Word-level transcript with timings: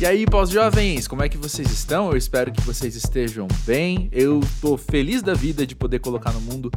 E 0.00 0.06
aí, 0.06 0.26
pós-jovens, 0.26 1.08
como 1.08 1.24
é 1.24 1.28
que 1.28 1.36
vocês 1.36 1.72
estão? 1.72 2.12
Eu 2.12 2.16
espero 2.16 2.52
que 2.52 2.60
vocês 2.60 2.94
estejam 2.94 3.48
bem. 3.66 4.08
Eu 4.12 4.38
tô 4.60 4.76
feliz 4.76 5.22
da 5.22 5.34
vida 5.34 5.66
de 5.66 5.74
poder 5.74 5.98
colocar 5.98 6.32
no 6.32 6.40
mundo 6.40 6.70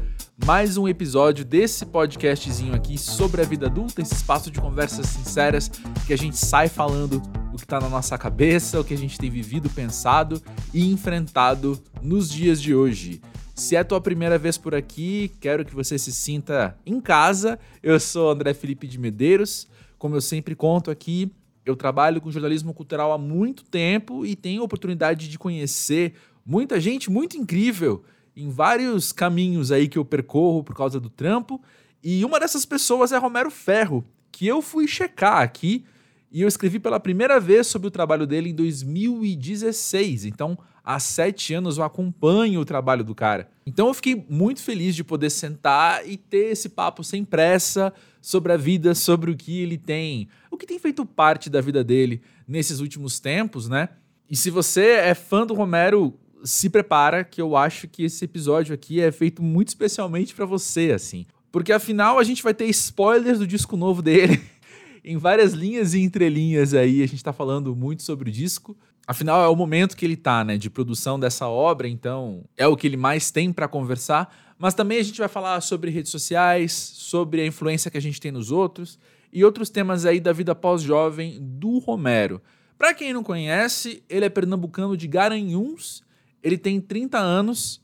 mais 0.44 0.76
um 0.76 0.88
episódio 0.88 1.46
desse 1.46 1.86
podcastzinho 1.86 2.74
aqui 2.74 2.98
sobre 2.98 3.44
a 3.44 3.46
vida 3.46 3.68
adulta, 3.68 4.02
esse 4.02 4.16
espaço 4.16 4.50
de 4.50 4.60
conversas 4.60 5.06
sinceras 5.06 5.70
que 6.08 6.14
a 6.14 6.18
gente 6.18 6.36
sai 6.36 6.68
falando 6.68 7.22
o 7.54 7.58
que 7.58 7.68
tá 7.68 7.80
na 7.80 7.90
nossa 7.90 8.18
cabeça, 8.18 8.80
o 8.80 8.84
que 8.84 8.96
a 8.96 8.98
gente 8.98 9.20
tem 9.20 9.30
vivido, 9.30 9.70
pensado 9.70 10.42
e 10.74 10.92
enfrentado 10.92 11.80
nos 12.02 12.28
dias 12.28 12.60
de 12.60 12.74
hoje. 12.74 13.22
Se 13.54 13.76
é 13.76 13.80
a 13.82 13.86
tua 13.86 14.02
primeira 14.02 14.40
vez 14.40 14.58
por 14.58 14.74
aqui, 14.74 15.32
quero 15.40 15.64
que 15.64 15.76
você 15.76 16.00
se 16.00 16.12
sinta 16.12 16.76
em 16.84 17.00
casa. 17.00 17.60
Eu 17.84 18.00
sou 18.00 18.32
André 18.32 18.56
Felipe 18.56 18.88
de 18.88 18.98
Medeiros. 18.98 19.68
Como 20.00 20.16
eu 20.16 20.22
sempre 20.22 20.56
conto 20.56 20.90
aqui, 20.90 21.32
eu 21.66 21.76
trabalho 21.76 22.20
com 22.20 22.32
jornalismo 22.32 22.74
cultural 22.74 23.12
há 23.12 23.18
muito 23.18 23.64
tempo 23.64 24.26
e 24.26 24.36
tenho 24.36 24.62
a 24.62 24.66
oportunidade 24.66 25.28
de 25.28 25.38
conhecer 25.38 26.14
muita 26.46 26.80
gente 26.80 27.10
muito 27.12 27.38
incrível 27.38 28.04
em 28.36 28.50
vários 28.50 29.12
caminhos 29.12 29.72
aí 29.72 29.88
que 29.88 29.98
eu 29.98 30.06
percorro 30.06 30.64
por 30.64 30.76
causa 30.76 31.00
do 31.00 31.10
trampo. 31.10 31.62
E 32.04 32.26
uma 32.26 32.40
dessas 32.40 32.66
pessoas 32.66 33.12
é 33.12 33.18
Romero 33.18 33.52
Ferro, 33.52 34.04
que 34.32 34.48
eu 34.48 34.62
fui 34.62 34.88
checar 34.88 35.42
aqui 35.42 35.86
e 36.32 36.42
eu 36.42 36.48
escrevi 36.48 36.80
pela 36.80 37.00
primeira 37.00 37.40
vez 37.40 37.68
sobre 37.68 37.90
o 37.90 37.92
trabalho 37.92 38.26
dele 38.26 38.50
em 38.50 38.56
2016. 38.56 40.26
Então, 40.26 40.58
há 40.84 40.98
sete 40.98 41.54
anos 41.54 41.78
eu 41.78 41.84
acompanho 41.84 42.62
o 42.62 42.66
trabalho 42.66 43.04
do 43.04 43.14
cara. 43.14 43.52
Então, 43.66 43.90
eu 43.90 43.94
fiquei 43.94 44.26
muito 44.30 44.62
feliz 44.62 44.96
de 44.96 45.04
poder 45.04 45.30
sentar 45.30 46.08
e 46.08 46.16
ter 46.16 46.52
esse 46.52 46.70
papo 46.70 47.04
sem 47.04 47.26
pressa 47.26 47.94
sobre 48.22 48.54
a 48.54 48.58
vida, 48.58 48.94
sobre 48.94 49.32
o 49.32 49.36
que 49.36 49.60
ele 49.60 49.78
tem, 49.78 50.30
o 50.50 50.58
que 50.58 50.66
tem 50.66 50.78
feito 50.78 51.06
parte 51.06 51.50
da 51.50 51.60
vida 51.60 51.84
dele 51.84 52.22
nesses 52.48 52.80
últimos 52.80 53.20
tempos, 53.20 53.68
né? 53.68 53.90
E 54.30 54.36
se 54.36 54.50
você 54.50 54.92
é 54.92 55.14
fã 55.14 55.46
do 55.46 55.54
Romero, 55.54 56.18
se 56.44 56.70
prepara 56.70 57.24
que 57.24 57.42
eu 57.42 57.58
acho 57.58 57.88
que 57.88 58.04
esse 58.04 58.24
episódio 58.24 58.74
aqui 58.74 59.02
é 59.02 59.12
feito 59.12 59.44
muito 59.44 59.70
especialmente 59.70 60.34
para 60.34 60.46
você, 60.46 60.92
assim. 60.92 61.26
Porque 61.52 61.74
afinal 61.74 62.18
a 62.18 62.24
gente 62.24 62.42
vai 62.42 62.54
ter 62.54 62.66
spoilers 62.68 63.40
do 63.40 63.48
disco 63.48 63.76
novo 63.76 64.02
dele. 64.02 64.42
em 65.04 65.18
várias 65.18 65.54
linhas 65.54 65.94
e 65.94 66.00
entrelinhas 66.00 66.74
aí, 66.74 67.02
a 67.02 67.08
gente 67.08 67.24
tá 67.24 67.34
falando 67.34 67.76
muito 67.76 68.04
sobre 68.04 68.30
o 68.30 68.32
disco. 68.32 68.78
Afinal, 69.08 69.44
é 69.44 69.48
o 69.48 69.56
momento 69.56 69.98
que 69.98 70.06
ele 70.06 70.16
tá, 70.16 70.44
né, 70.44 70.58
de 70.58 70.70
produção 70.70 71.20
dessa 71.20 71.48
obra, 71.48 71.88
então 71.88 72.44
é 72.56 72.68
o 72.68 72.78
que 72.78 72.88
ele 72.88 72.98
mais 72.98 73.32
tem 73.32 73.52
para 73.52 73.68
conversar. 73.68 74.34
Mas 74.58 74.74
também 74.74 75.00
a 75.00 75.04
gente 75.04 75.20
vai 75.20 75.28
falar 75.28 75.60
sobre 75.62 75.90
redes 75.90 76.12
sociais, 76.12 76.72
sobre 76.72 77.42
a 77.42 77.46
influência 77.46 77.90
que 77.90 77.98
a 77.98 78.02
gente 78.02 78.22
tem 78.22 78.32
nos 78.32 78.52
outros 78.52 79.00
e 79.34 79.44
outros 79.44 79.70
temas 79.70 80.06
aí 80.06 80.20
da 80.20 80.32
vida 80.32 80.54
pós-jovem 80.54 81.40
do 81.42 81.80
Romero. 81.80 82.42
Para 82.78 82.94
quem 82.94 83.14
não 83.14 83.24
conhece, 83.24 84.04
ele 84.10 84.26
é 84.26 84.30
pernambucano 84.30 84.96
de 84.96 85.08
Garanhuns, 85.08 86.04
ele 86.44 86.58
tem 86.58 86.80
30 86.80 87.18
anos. 87.18 87.82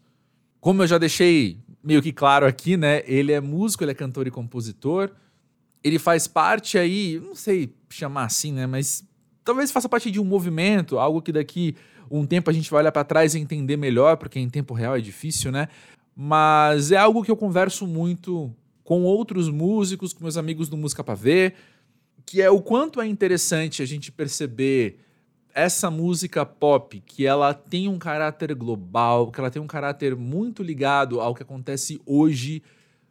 Como 0.59 0.84
eu 0.84 0.88
já 0.88 0.98
deixei 0.98 1.59
meio 1.84 2.02
que 2.02 2.12
claro 2.12 2.46
aqui, 2.46 2.78
né, 2.78 3.02
ele 3.06 3.31
é 3.31 3.42
músico, 3.42 3.84
ele 3.84 3.92
é 3.92 3.96
cantor 3.96 4.28
e 4.28 4.31
compositor 4.31 5.12
ele 5.84 6.00
faz 6.00 6.28
parte 6.28 6.78
aí, 6.78 7.20
não 7.24 7.36
sei 7.36 7.74
chamar 7.90 8.26
assim, 8.26 8.52
né? 8.52 8.68
Mas 8.68 9.06
talvez 9.48 9.72
faça 9.72 9.88
parte 9.88 10.12
de 10.12 10.20
um 10.20 10.26
movimento, 10.26 11.00
algo 11.00 11.22
que 11.22 11.31
daqui 11.31 11.73
um 12.12 12.26
tempo 12.26 12.50
a 12.50 12.53
gente 12.53 12.70
vai 12.70 12.81
olhar 12.81 12.92
para 12.92 13.06
trás 13.06 13.34
e 13.34 13.40
entender 13.40 13.78
melhor, 13.78 14.17
porque 14.17 14.38
em 14.38 14.50
tempo 14.50 14.73
real 14.73 14.98
é 14.98 15.00
difícil, 15.00 15.53
né? 15.53 15.70
Mas 16.14 16.92
é 16.92 16.98
algo 16.98 17.23
que 17.23 17.31
eu 17.31 17.38
converso 17.38 17.88
muito 17.88 18.53
com 18.84 19.03
outros 19.03 19.50
músicos, 19.50 20.12
com 20.12 20.23
meus 20.23 20.36
amigos 20.36 20.68
do 20.68 20.75
Música 20.75 21.02
para 21.02 21.16
Ver, 21.16 21.53
que 22.25 22.42
é 22.42 22.50
o 22.50 22.62
quanto 22.62 23.00
é 23.00 23.08
interessante 23.08 23.81
a 23.81 23.86
gente 23.86 24.12
perceber 24.12 25.00
essa 25.53 25.90
música 25.90 26.45
pop, 26.45 27.02
que 27.06 27.25
ela 27.25 27.53
tem 27.53 27.88
um 27.88 27.97
caráter 27.97 28.53
global, 28.53 29.31
que 29.31 29.40
ela 29.40 29.50
tem 29.50 29.62
um 29.62 29.68
caráter 29.68 30.14
muito 30.16 30.62
ligado 30.62 31.22
ao 31.22 31.34
que 31.34 31.41
acontece 31.41 32.02
hoje 32.06 32.62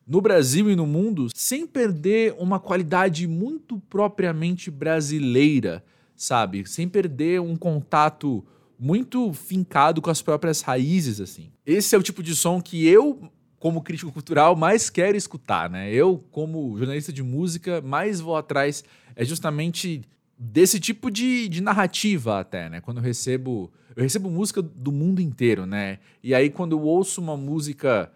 no 0.06 0.20
Brasil 0.20 0.70
e 0.70 0.76
no 0.76 0.86
mundo 0.86 1.28
sem 1.34 1.66
perder 1.66 2.34
uma 2.38 2.60
qualidade 2.60 3.26
muito 3.26 3.78
propriamente 3.88 4.70
brasileira, 4.70 5.82
sabe? 6.16 6.66
Sem 6.68 6.88
perder 6.88 7.40
um 7.40 7.54
contato 7.56 8.44
muito 8.78 9.32
fincado 9.32 10.02
com 10.02 10.10
as 10.10 10.22
próprias 10.22 10.60
raízes, 10.62 11.20
assim. 11.20 11.50
Esse 11.64 11.94
é 11.94 11.98
o 11.98 12.02
tipo 12.02 12.22
de 12.22 12.34
som 12.34 12.60
que 12.60 12.86
eu, 12.86 13.30
como 13.58 13.82
crítico 13.82 14.12
cultural, 14.12 14.56
mais 14.56 14.90
quero 14.90 15.16
escutar, 15.16 15.70
né? 15.70 15.92
Eu, 15.92 16.24
como 16.30 16.76
jornalista 16.76 17.12
de 17.12 17.22
música, 17.22 17.80
mais 17.80 18.20
vou 18.20 18.36
atrás 18.36 18.84
é 19.14 19.24
justamente 19.24 20.02
desse 20.38 20.78
tipo 20.78 21.10
de, 21.10 21.48
de 21.48 21.60
narrativa 21.62 22.40
até, 22.40 22.68
né? 22.68 22.80
Quando 22.80 22.98
eu 22.98 23.02
recebo... 23.02 23.70
Eu 23.94 24.02
recebo 24.02 24.28
música 24.28 24.60
do 24.60 24.92
mundo 24.92 25.22
inteiro, 25.22 25.64
né? 25.64 25.98
E 26.22 26.34
aí 26.34 26.50
quando 26.50 26.72
eu 26.72 26.82
ouço 26.82 27.18
uma 27.18 27.34
música, 27.34 28.12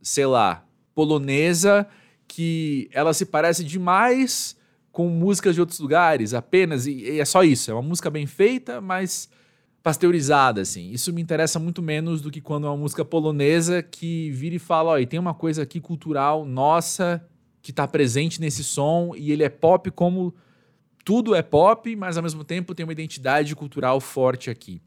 sei 0.00 0.26
lá, 0.26 0.64
polonesa 0.94 1.88
que 2.28 2.88
ela 2.92 3.12
se 3.12 3.26
parece 3.26 3.64
demais 3.64 4.56
com 4.94 5.08
músicas 5.08 5.56
de 5.56 5.60
outros 5.60 5.80
lugares, 5.80 6.32
apenas, 6.32 6.86
e, 6.86 6.92
e 6.92 7.20
é 7.20 7.24
só 7.24 7.42
isso, 7.42 7.68
é 7.68 7.74
uma 7.74 7.82
música 7.82 8.08
bem 8.08 8.26
feita, 8.28 8.80
mas 8.80 9.28
pasteurizada, 9.82 10.60
assim. 10.60 10.92
Isso 10.92 11.12
me 11.12 11.20
interessa 11.20 11.58
muito 11.58 11.82
menos 11.82 12.22
do 12.22 12.30
que 12.30 12.40
quando 12.40 12.68
é 12.68 12.70
uma 12.70 12.76
música 12.76 13.04
polonesa 13.04 13.82
que 13.82 14.30
vira 14.30 14.54
e 14.54 14.58
fala, 14.60 15.00
e 15.00 15.06
tem 15.06 15.18
uma 15.18 15.34
coisa 15.34 15.64
aqui 15.64 15.80
cultural 15.80 16.44
nossa 16.44 17.26
que 17.60 17.72
está 17.72 17.88
presente 17.88 18.40
nesse 18.40 18.62
som 18.62 19.12
e 19.16 19.32
ele 19.32 19.42
é 19.42 19.48
pop 19.48 19.90
como 19.90 20.32
tudo 21.04 21.34
é 21.34 21.42
pop, 21.42 21.96
mas 21.96 22.16
ao 22.16 22.22
mesmo 22.22 22.44
tempo 22.44 22.72
tem 22.72 22.84
uma 22.84 22.92
identidade 22.92 23.54
cultural 23.56 24.00
forte 24.00 24.48
aqui. 24.48 24.80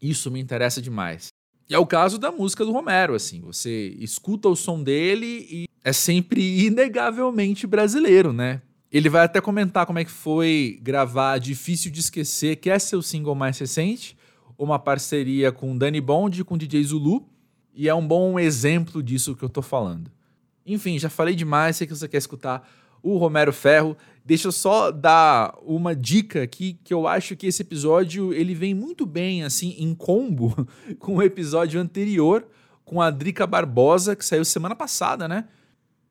Isso 0.00 0.30
me 0.30 0.38
interessa 0.38 0.80
demais. 0.80 1.28
E 1.68 1.74
é 1.74 1.78
o 1.78 1.86
caso 1.86 2.16
da 2.16 2.30
música 2.30 2.64
do 2.64 2.70
Romero, 2.70 3.12
assim. 3.12 3.40
Você 3.40 3.88
escuta 3.98 4.48
o 4.48 4.54
som 4.54 4.80
dele 4.80 5.46
e 5.50 5.64
é 5.82 5.92
sempre 5.92 6.64
inegavelmente 6.64 7.66
brasileiro, 7.66 8.32
né? 8.32 8.62
Ele 8.90 9.08
vai 9.08 9.24
até 9.24 9.40
comentar 9.40 9.84
como 9.84 9.98
é 9.98 10.04
que 10.04 10.10
foi 10.10 10.78
gravar 10.82 11.38
Difícil 11.38 11.90
de 11.90 12.00
Esquecer, 12.00 12.56
que 12.56 12.70
é 12.70 12.78
seu 12.78 13.02
single 13.02 13.34
mais 13.34 13.58
recente, 13.58 14.16
uma 14.56 14.78
parceria 14.78 15.52
com 15.52 15.76
Dani 15.76 16.00
Bond 16.00 16.40
e 16.40 16.44
com 16.44 16.56
DJ 16.56 16.84
Zulu, 16.84 17.28
e 17.74 17.88
é 17.88 17.94
um 17.94 18.06
bom 18.06 18.38
exemplo 18.38 19.02
disso 19.02 19.36
que 19.36 19.44
eu 19.44 19.48
tô 19.48 19.60
falando. 19.62 20.10
Enfim, 20.66 20.98
já 20.98 21.08
falei 21.08 21.34
demais, 21.34 21.76
sei 21.76 21.86
que 21.86 21.94
você 21.94 22.08
quer 22.08 22.18
escutar 22.18 22.68
o 23.02 23.16
Romero 23.16 23.52
Ferro. 23.52 23.96
Deixa 24.24 24.48
eu 24.48 24.52
só 24.52 24.90
dar 24.90 25.54
uma 25.62 25.94
dica 25.94 26.42
aqui 26.42 26.78
que 26.82 26.92
eu 26.92 27.06
acho 27.06 27.36
que 27.36 27.46
esse 27.46 27.62
episódio 27.62 28.32
ele 28.32 28.54
vem 28.54 28.74
muito 28.74 29.06
bem 29.06 29.44
assim 29.44 29.76
em 29.78 29.94
combo 29.94 30.54
com 30.98 31.16
o 31.16 31.22
episódio 31.22 31.80
anterior 31.80 32.46
com 32.84 33.00
a 33.00 33.10
Drica 33.10 33.46
Barbosa 33.46 34.16
que 34.16 34.24
saiu 34.24 34.44
semana 34.44 34.74
passada, 34.74 35.28
né? 35.28 35.44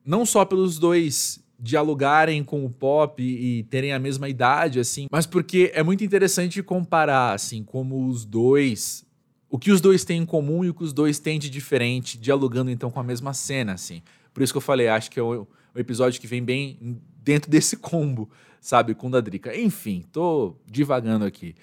Não 0.04 0.24
só 0.24 0.44
pelos 0.44 0.78
dois 0.78 1.40
dialogarem 1.58 2.44
com 2.44 2.64
o 2.64 2.70
pop 2.70 3.22
e 3.22 3.64
terem 3.64 3.92
a 3.92 3.98
mesma 3.98 4.28
idade 4.28 4.78
assim, 4.78 5.06
mas 5.10 5.26
porque 5.26 5.72
é 5.74 5.82
muito 5.82 6.04
interessante 6.04 6.62
comparar 6.62 7.32
assim 7.32 7.64
como 7.64 8.06
os 8.06 8.24
dois 8.24 9.04
o 9.50 9.58
que 9.58 9.72
os 9.72 9.80
dois 9.80 10.04
têm 10.04 10.22
em 10.22 10.26
comum 10.26 10.64
e 10.64 10.68
o 10.68 10.74
que 10.74 10.84
os 10.84 10.92
dois 10.92 11.18
têm 11.18 11.38
de 11.38 11.48
diferente, 11.48 12.18
dialogando 12.18 12.70
então 12.70 12.90
com 12.90 13.00
a 13.00 13.02
mesma 13.02 13.32
cena 13.32 13.72
assim. 13.72 14.02
Por 14.32 14.42
isso 14.42 14.52
que 14.52 14.58
eu 14.58 14.62
falei, 14.62 14.88
acho 14.88 15.10
que 15.10 15.18
é 15.18 15.22
o 15.22 15.48
um 15.74 15.80
episódio 15.80 16.20
que 16.20 16.26
vem 16.26 16.42
bem 16.42 17.00
dentro 17.22 17.50
desse 17.50 17.76
combo, 17.76 18.28
sabe, 18.60 18.94
com 18.94 19.08
o 19.08 19.10
da 19.10 19.20
Drica. 19.20 19.58
Enfim, 19.58 20.04
tô 20.12 20.54
divagando 20.66 21.24
aqui. 21.24 21.54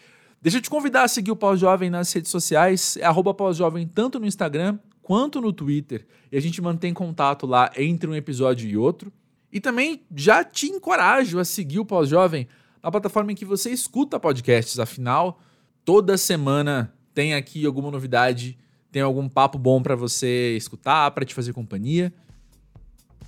Deixa 0.42 0.58
eu 0.58 0.62
te 0.62 0.70
convidar 0.70 1.04
a 1.04 1.08
seguir 1.08 1.32
o 1.32 1.36
Pós-Jovem 1.36 1.90
nas 1.90 2.12
redes 2.12 2.30
sociais, 2.30 2.98
é 2.98 3.06
arroba 3.06 3.34
Pós-Jovem 3.34 3.88
tanto 3.88 4.20
no 4.20 4.28
Instagram 4.28 4.78
quanto 5.02 5.40
no 5.40 5.54
Twitter, 5.54 6.06
e 6.32 6.38
a 6.38 6.42
gente 6.42 6.62
mantém 6.62 6.94
contato 6.94 7.46
lá 7.46 7.72
entre 7.78 8.10
um 8.10 8.16
episódio 8.16 8.68
e 8.68 8.76
outro. 8.76 9.12
E 9.56 9.62
também 9.62 10.02
já 10.14 10.44
te 10.44 10.68
encorajo 10.68 11.40
a 11.40 11.46
seguir 11.46 11.80
o 11.80 11.86
Pós-Jovem 11.86 12.46
na 12.84 12.92
plataforma 12.92 13.32
em 13.32 13.36
que 13.36 13.46
você 13.46 13.70
escuta 13.70 14.20
podcasts, 14.20 14.80
afinal, 14.80 15.40
toda 15.86 16.18
semana 16.18 16.94
tem 17.14 17.34
aqui 17.34 17.66
alguma 17.66 17.90
novidade, 17.90 18.58
tem 18.92 19.02
algum 19.02 19.30
papo 19.30 19.58
bom 19.58 19.82
para 19.82 19.96
você 19.96 20.58
escutar, 20.58 21.10
para 21.12 21.24
te 21.24 21.34
fazer 21.34 21.54
companhia 21.54 22.14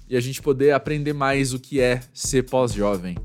e 0.09 0.17
a 0.17 0.19
gente 0.19 0.41
poder 0.41 0.71
aprender 0.71 1.13
mais 1.13 1.53
o 1.53 1.59
que 1.61 1.79
é 1.79 2.01
ser 2.13 2.43
pós-jovem. 2.43 3.17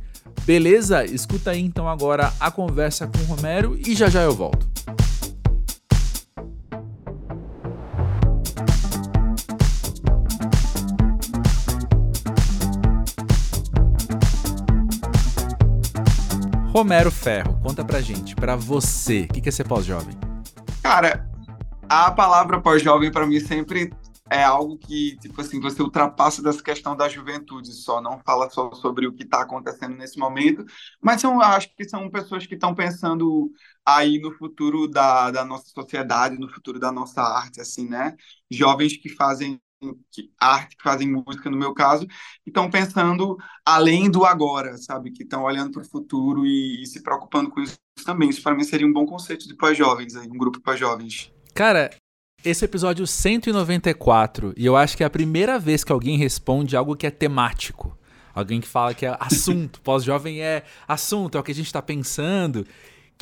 Beleza? 0.45 1.05
Escuta 1.05 1.51
aí 1.51 1.61
então 1.61 1.89
agora 1.89 2.33
a 2.39 2.53
conversa 2.53 3.09
com 3.09 3.19
o 3.19 3.25
Romero 3.25 3.77
e 3.85 3.97
já 3.97 4.09
já 4.09 4.23
eu 4.23 4.33
volto. 4.33 4.65
Romero 16.73 17.11
Ferro, 17.11 17.61
conta 17.61 17.85
pra 17.85 18.01
gente, 18.01 18.35
pra 18.35 18.57
você, 18.57 19.29
o 19.29 19.29
que 19.29 19.47
é 19.47 19.53
ser 19.53 19.69
pós-jovem? 19.69 20.17
Cara, 20.83 21.31
a 21.87 22.11
palavra 22.11 22.63
pós-jovem 22.63 23.13
para 23.13 23.27
mim 23.27 23.39
sempre 23.41 23.93
é 24.31 24.43
algo 24.43 24.79
que, 24.79 25.19
tipo 25.19 25.39
assim, 25.39 25.61
você 25.61 25.83
ultrapassa 25.83 26.43
dessa 26.43 26.63
questão 26.63 26.97
da 26.97 27.11
juventude 27.11 27.71
só, 27.75 28.01
não 28.01 28.19
fala 28.25 28.49
só 28.49 28.73
sobre 28.73 29.07
o 29.07 29.13
que 29.13 29.23
está 29.23 29.43
acontecendo 29.43 29.95
nesse 29.97 30.19
momento, 30.19 30.65
mas 30.99 31.21
são, 31.21 31.43
acho 31.43 31.69
que 31.77 31.87
são 31.87 32.09
pessoas 32.09 32.47
que 32.47 32.55
estão 32.55 32.75
pensando 32.75 33.53
aí 33.85 34.19
no 34.19 34.33
futuro 34.33 34.89
da, 34.89 35.31
da 35.31 35.45
nossa 35.45 35.67
sociedade, 35.67 36.39
no 36.39 36.49
futuro 36.49 36.81
da 36.81 36.91
nossa 36.91 37.21
arte, 37.21 37.61
assim, 37.61 37.87
né? 37.87 38.17
Jovens 38.51 38.97
que 38.97 39.11
fazem 39.11 39.61
que, 40.11 40.31
arte, 40.41 40.77
que 40.77 40.83
fazem 40.83 41.11
música, 41.11 41.51
no 41.51 41.57
meu 41.57 41.75
caso, 41.75 42.07
que 42.07 42.51
estão 42.51 42.71
pensando 42.71 43.37
além 43.65 44.11
do 44.11 44.25
agora, 44.25 44.77
sabe? 44.79 45.11
Que 45.11 45.23
estão 45.23 45.43
olhando 45.43 45.73
para 45.73 45.83
o 45.83 45.89
futuro 45.89 46.47
e, 46.47 46.83
e, 46.83 46.87
se 46.87 47.03
preocupando 47.03 47.51
com 47.51 47.61
isso 47.61 47.77
também. 48.05 48.29
Isso 48.29 48.43
para 48.43 48.55
mim 48.55 48.65
seria 48.65 48.87
um 48.87 48.93
bom 48.93 49.07
conceito 49.07 49.47
de 49.47 49.55
pós-jovens, 49.57 50.15
um 50.17 50.39
grupo 50.39 50.61
pós-jovens. 50.61 51.33
Cara, 51.55 51.91
esse 52.45 52.65
episódio 52.65 53.07
194 53.07 54.53
e 54.57 54.67
eu 54.67 54.77
acho 54.77 54.97
que 54.97 55.03
é 55.03 55.07
a 55.07 55.11
primeira 55.11 55.59
vez 55.59 55.85
que 55.85 55.93
alguém 55.93 56.17
responde 56.17 56.77
algo 56.77 56.97
que 56.97 57.07
é 57.07 57.11
temático. 57.11 57.97
Alguém 58.35 58.61
que 58.61 58.69
fala 58.69 58.95
que 58.95 59.05
é 59.05 59.17
assunto. 59.21 59.81
Pós-jovem 59.85 60.41
é 60.41 60.65
assunto, 60.89 61.37
é 61.37 61.41
o 61.41 61.45
que 61.45 61.53
a 61.53 61.55
gente 61.55 61.67
está 61.67 61.83
pensando. 61.83 62.67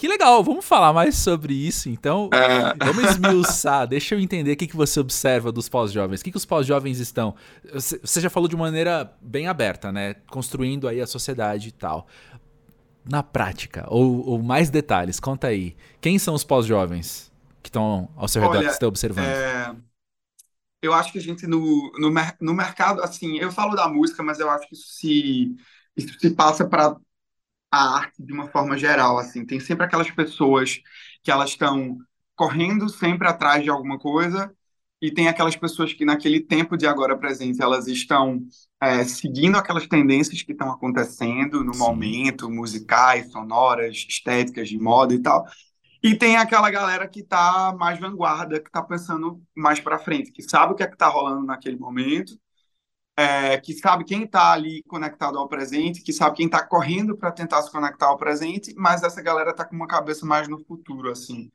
Que 0.01 0.09
legal, 0.09 0.43
vamos 0.43 0.65
falar 0.65 0.95
mais 0.95 1.15
sobre 1.17 1.53
isso 1.53 1.91
então. 1.91 2.31
É. 2.33 2.85
Vamos 2.87 3.05
esmiuçar, 3.11 3.87
deixa 3.87 4.15
eu 4.15 4.19
entender 4.19 4.53
o 4.53 4.57
que, 4.57 4.67
que 4.67 4.75
você 4.75 4.99
observa 4.99 5.53
dos 5.53 5.69
pós-jovens. 5.69 6.23
O 6.23 6.25
que, 6.25 6.31
que 6.31 6.39
os 6.39 6.47
pós-jovens 6.47 6.99
estão. 6.99 7.35
Você 7.75 8.19
já 8.19 8.31
falou 8.31 8.49
de 8.49 8.57
maneira 8.57 9.15
bem 9.21 9.47
aberta, 9.47 9.93
né? 9.93 10.15
Construindo 10.31 10.89
aí 10.89 11.03
a 11.03 11.07
sociedade 11.07 11.69
e 11.69 11.73
tal. 11.73 12.07
Na 13.05 13.23
prática, 13.23 13.85
ou, 13.89 14.27
ou 14.27 14.43
mais 14.43 14.71
detalhes, 14.71 15.21
conta 15.21 15.49
aí. 15.49 15.77
Quem 16.01 16.19
são 16.19 16.33
os 16.33 16.45
pós-jovens? 16.45 17.31
que 17.63 17.69
estão 17.69 18.09
ao 18.17 18.27
seu 18.27 18.41
redor, 18.41 18.57
Olha, 18.57 18.61
que 18.63 18.71
você 18.71 18.77
está 18.77 18.87
observando? 18.87 19.27
É... 19.27 19.77
Eu 20.83 20.95
acho 20.95 21.13
que 21.13 21.19
a 21.19 21.21
gente, 21.21 21.47
no, 21.47 21.93
no, 21.99 22.11
no 22.41 22.55
mercado, 22.55 23.03
assim, 23.03 23.37
eu 23.37 23.53
falo 23.53 23.77
da 23.77 23.87
música, 23.87 24.23
mas 24.23 24.41
eu 24.41 24.49
acho 24.49 24.67
que 24.67 24.75
isso 24.75 24.89
se, 24.89 25.55
isso 25.95 26.19
se 26.19 26.31
passa 26.31 26.67
para 26.67 26.97
a 27.71 27.97
arte 27.97 28.23
de 28.23 28.33
uma 28.33 28.49
forma 28.49 28.77
geral, 28.77 29.19
assim. 29.19 29.45
Tem 29.45 29.61
sempre 29.61 29.85
aquelas 29.87 30.11
pessoas 30.11 30.81
que 31.23 31.31
elas 31.31 31.51
estão 31.51 31.99
correndo 32.35 32.89
sempre 32.89 33.29
atrás 33.29 33.63
de 33.63 33.71
alguma 33.71 33.99
coisa 33.99 34.55
e 35.01 35.11
tem 35.11 35.29
aquelas 35.29 35.57
pessoas 35.57 35.93
que 35.93 36.05
naquele 36.05 36.41
tempo 36.41 36.77
de 36.77 36.87
agora 36.87 37.17
presente 37.17 37.63
elas 37.63 37.87
estão 37.87 38.43
é, 38.81 39.05
seguindo 39.05 39.57
aquelas 39.57 39.87
tendências 39.87 40.43
que 40.43 40.53
estão 40.53 40.71
acontecendo 40.71 41.65
no 41.65 41.73
Sim. 41.73 41.81
momento, 41.81 42.51
musicais, 42.51 43.31
sonoras, 43.31 44.07
estéticas, 44.09 44.69
de 44.69 44.79
moda 44.79 45.15
e 45.15 45.19
tal, 45.21 45.47
e 46.03 46.15
tem 46.17 46.37
aquela 46.37 46.71
galera 46.71 47.07
que 47.07 47.21
está 47.21 47.75
mais 47.79 47.99
vanguarda, 47.99 48.61
que 48.61 48.69
está 48.69 48.83
pensando 48.83 49.43
mais 49.55 49.81
para 49.81 49.99
frente, 49.99 50.33
que 50.33 50.43
sabe 50.43 50.73
o 50.73 50.77
que 50.77 50.83
é 50.83 50.87
que 50.87 50.95
está 50.95 51.09
rolando 51.09 51.45
naquele 51.45 51.79
momento, 51.79 52.39
é, 53.17 53.59
que 53.59 53.75
sabe 53.75 54.05
quem 54.05 54.25
está 54.25 54.53
ali 54.53 54.83
conectado 54.85 55.39
ao 55.39 55.49
presente, 55.49 56.03
que 56.03 56.13
sabe 56.13 56.37
quem 56.37 56.47
está 56.47 56.65
correndo 56.67 57.17
para 57.17 57.33
tentar 57.33 57.63
se 57.63 57.71
conectar 57.71 58.07
ao 58.07 58.17
presente, 58.17 58.75
mas 58.77 59.03
essa 59.03 59.23
galera 59.23 59.51
está 59.51 59.65
com 59.65 59.77
uma 59.77 59.87
cabeça 59.87 60.25
mais 60.25 60.49
no 60.49 60.59
futuro, 60.65 61.11
assim. 61.11 61.51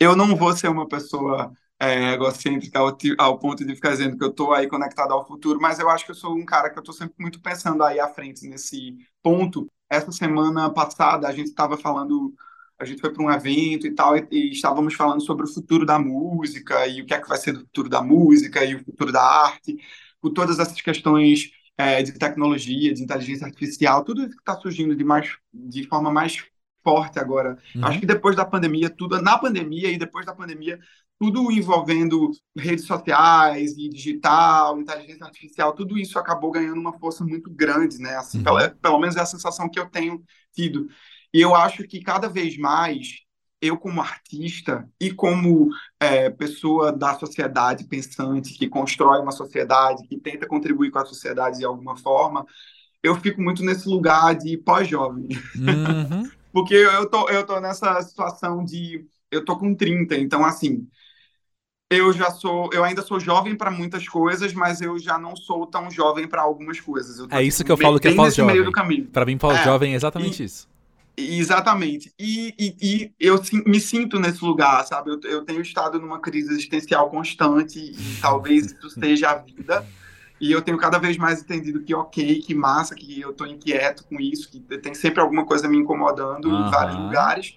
Eu 0.00 0.16
não 0.16 0.34
vou 0.36 0.52
ser 0.56 0.68
uma 0.68 0.88
pessoa 0.88 1.52
é, 1.78 2.12
egocêntrica 2.14 2.78
ao, 2.78 2.96
ao, 3.18 3.38
ponto 3.38 3.64
de 3.64 3.74
ficar 3.74 3.90
dizendo 3.90 4.16
que 4.16 4.24
eu 4.24 4.30
estou 4.30 4.52
aí 4.54 4.66
conectado 4.68 5.12
ao 5.12 5.26
futuro, 5.26 5.60
mas 5.60 5.78
eu 5.78 5.88
acho 5.90 6.04
que 6.04 6.10
eu 6.12 6.14
sou 6.14 6.34
um 6.36 6.44
cara 6.44 6.70
que 6.70 6.78
eu 6.78 6.82
estou 6.82 6.94
sempre 6.94 7.14
muito 7.18 7.40
pensando 7.40 7.82
aí 7.82 8.00
à 8.00 8.08
frente 8.08 8.48
nesse 8.48 8.96
ponto. 9.22 9.70
Essa 9.90 10.10
semana 10.12 10.70
passada 10.70 11.28
a 11.28 11.32
gente 11.32 11.48
estava 11.48 11.76
falando 11.76 12.34
a 12.78 12.84
gente 12.84 13.00
foi 13.00 13.12
para 13.12 13.22
um 13.22 13.30
evento 13.30 13.86
e 13.86 13.94
tal, 13.94 14.16
e, 14.16 14.26
e, 14.30 14.50
estávamos 14.52 14.94
falando 14.94 15.22
sobre 15.22 15.44
o 15.44 15.48
futuro 15.48 15.86
da 15.86 15.98
música 15.98 16.86
e 16.86 17.02
o 17.02 17.06
que 17.06 17.14
é 17.14 17.20
que 17.20 17.28
vai 17.28 17.38
ser 17.38 17.52
do 17.52 17.60
futuro 17.60 17.88
da 17.88 18.02
música 18.02 18.64
e 18.64 18.74
o 18.74 18.84
futuro 18.84 19.12
da 19.12 19.22
arte, 19.22 19.76
com 20.24 20.32
todas 20.32 20.58
essas 20.58 20.80
questões 20.80 21.50
é, 21.76 22.02
de 22.02 22.12
tecnologia, 22.12 22.94
de 22.94 23.02
inteligência 23.02 23.46
artificial, 23.46 24.02
tudo 24.02 24.22
isso 24.22 24.30
que 24.30 24.40
está 24.40 24.56
surgindo 24.56 24.96
de, 24.96 25.04
mais, 25.04 25.36
de 25.52 25.86
forma 25.86 26.10
mais 26.10 26.42
forte 26.82 27.18
agora. 27.18 27.58
Uhum. 27.76 27.84
Acho 27.84 28.00
que 28.00 28.06
depois 28.06 28.34
da 28.34 28.44
pandemia, 28.44 28.88
tudo 28.88 29.20
na 29.20 29.36
pandemia 29.36 29.90
e 29.90 29.98
depois 29.98 30.24
da 30.24 30.34
pandemia, 30.34 30.78
tudo 31.20 31.52
envolvendo 31.52 32.30
redes 32.56 32.86
sociais 32.86 33.76
e 33.76 33.86
digital, 33.90 34.80
inteligência 34.80 35.26
artificial, 35.26 35.74
tudo 35.74 35.98
isso 35.98 36.18
acabou 36.18 36.50
ganhando 36.50 36.80
uma 36.80 36.98
força 36.98 37.22
muito 37.22 37.50
grande, 37.50 37.98
né? 37.98 38.16
Assim, 38.16 38.38
uhum. 38.38 38.44
pelo, 38.44 38.70
pelo 38.76 38.98
menos 38.98 39.16
é 39.16 39.20
a 39.20 39.26
sensação 39.26 39.68
que 39.68 39.78
eu 39.78 39.90
tenho 39.90 40.22
tido. 40.54 40.88
E 41.34 41.40
eu 41.40 41.54
acho 41.54 41.84
que 41.84 42.00
cada 42.00 42.28
vez 42.28 42.56
mais 42.56 43.23
eu 43.64 43.78
como 43.78 44.00
artista 44.00 44.86
e 45.00 45.10
como 45.10 45.70
é, 45.98 46.28
pessoa 46.28 46.92
da 46.92 47.14
sociedade 47.18 47.84
pensante 47.84 48.54
que 48.54 48.68
constrói 48.68 49.20
uma 49.20 49.32
sociedade 49.32 50.06
que 50.06 50.18
tenta 50.18 50.46
contribuir 50.46 50.90
com 50.90 50.98
a 50.98 51.06
sociedade 51.06 51.58
de 51.58 51.64
alguma 51.64 51.96
forma 51.96 52.44
eu 53.02 53.14
fico 53.16 53.40
muito 53.40 53.62
nesse 53.62 53.86
lugar 53.86 54.34
de 54.34 54.56
pós-jovem. 54.56 55.28
Uhum. 55.56 56.30
porque 56.52 56.74
eu 56.74 57.08
tô 57.08 57.28
eu 57.28 57.44
tô 57.46 57.60
nessa 57.60 58.00
situação 58.02 58.64
de 58.64 59.06
eu 59.30 59.44
tô 59.44 59.56
com 59.56 59.74
30 59.74 60.16
então 60.16 60.44
assim 60.44 60.86
eu 61.90 62.12
já 62.12 62.30
sou 62.30 62.70
eu 62.72 62.84
ainda 62.84 63.02
sou 63.02 63.18
jovem 63.18 63.56
para 63.56 63.70
muitas 63.70 64.06
coisas 64.06 64.52
mas 64.52 64.82
eu 64.82 64.98
já 64.98 65.18
não 65.18 65.34
sou 65.36 65.66
tão 65.66 65.90
jovem 65.90 66.28
para 66.28 66.42
algumas 66.42 66.80
coisas. 66.80 67.26
É 67.30 67.42
isso 67.42 67.64
que 67.64 67.72
eu 67.72 67.76
falo 67.76 67.98
que 67.98 68.08
é 68.08 68.14
pós-jovem. 68.14 69.04
para 69.04 69.24
mim 69.24 69.38
pós-jovem 69.38 69.90
é, 69.90 69.92
é 69.94 69.96
exatamente 69.96 70.42
e, 70.42 70.46
isso 70.46 70.73
Exatamente. 71.16 72.12
E, 72.18 72.54
e, 72.58 72.76
e, 72.82 73.12
eu 73.20 73.40
me 73.66 73.80
sinto 73.80 74.18
nesse 74.18 74.44
lugar, 74.44 74.84
sabe? 74.84 75.10
Eu, 75.10 75.20
eu, 75.24 75.44
tenho 75.44 75.60
estado 75.60 76.00
numa 76.00 76.18
crise 76.18 76.52
existencial 76.52 77.08
constante 77.08 77.78
e 77.78 77.94
talvez 78.20 78.72
isso 78.72 78.90
seja 78.90 79.30
a 79.30 79.36
vida. 79.36 79.86
E 80.40 80.50
eu 80.50 80.60
tenho 80.60 80.76
cada 80.76 80.98
vez 80.98 81.16
mais 81.16 81.40
entendido 81.40 81.80
que 81.80 81.94
ok, 81.94 82.40
que 82.40 82.54
massa, 82.54 82.94
que 82.94 83.20
eu 83.20 83.32
tô 83.32 83.46
inquieto 83.46 84.04
com 84.04 84.20
isso, 84.20 84.50
que 84.50 84.58
tem 84.78 84.92
sempre 84.92 85.20
alguma 85.20 85.46
coisa 85.46 85.68
me 85.68 85.78
incomodando 85.78 86.48
em 86.48 86.70
vários 86.70 86.96
lugares. 86.96 87.56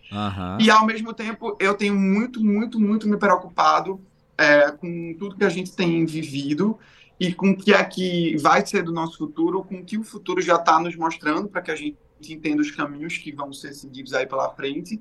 E 0.59 0.69
ao 0.69 0.86
mesmo 0.86 1.12
tempo 1.13 1.57
eu 1.59 1.74
tenho 1.74 1.95
muito, 1.95 2.44
muito, 2.44 2.80
muito 2.80 3.07
me 3.09 3.18
preocupado 3.18 4.00
é, 4.38 4.71
com 4.71 5.15
tudo 5.18 5.36
que 5.36 5.44
a 5.44 5.50
gente 5.50 5.75
tem 5.75 6.06
vivido 6.06 6.77
e 7.19 7.33
com 7.33 7.50
o 7.50 7.57
que 7.57 7.74
é 7.74 7.83
que 7.83 8.38
vai 8.38 8.63
ser 8.65 8.83
do 8.83 8.94
nosso 8.94 9.18
futuro, 9.18 9.63
com 9.63 9.80
o 9.80 9.83
que 9.83 9.98
o 9.98 10.04
futuro 10.04 10.39
já 10.39 10.56
está 10.56 10.80
nos 10.80 10.95
mostrando 10.95 11.50
para 11.50 11.63
que 11.63 11.71
a 11.71 11.75
gente 11.75 11.98
entenda 12.22 12.62
os 12.62 12.72
caminhos 12.72 13.18
que 13.18 13.31
vão 13.31 13.52
ser 13.54 13.74
seguidos 13.74 14.14
aí 14.14 14.25
pela 14.25 14.50
frente. 14.54 15.00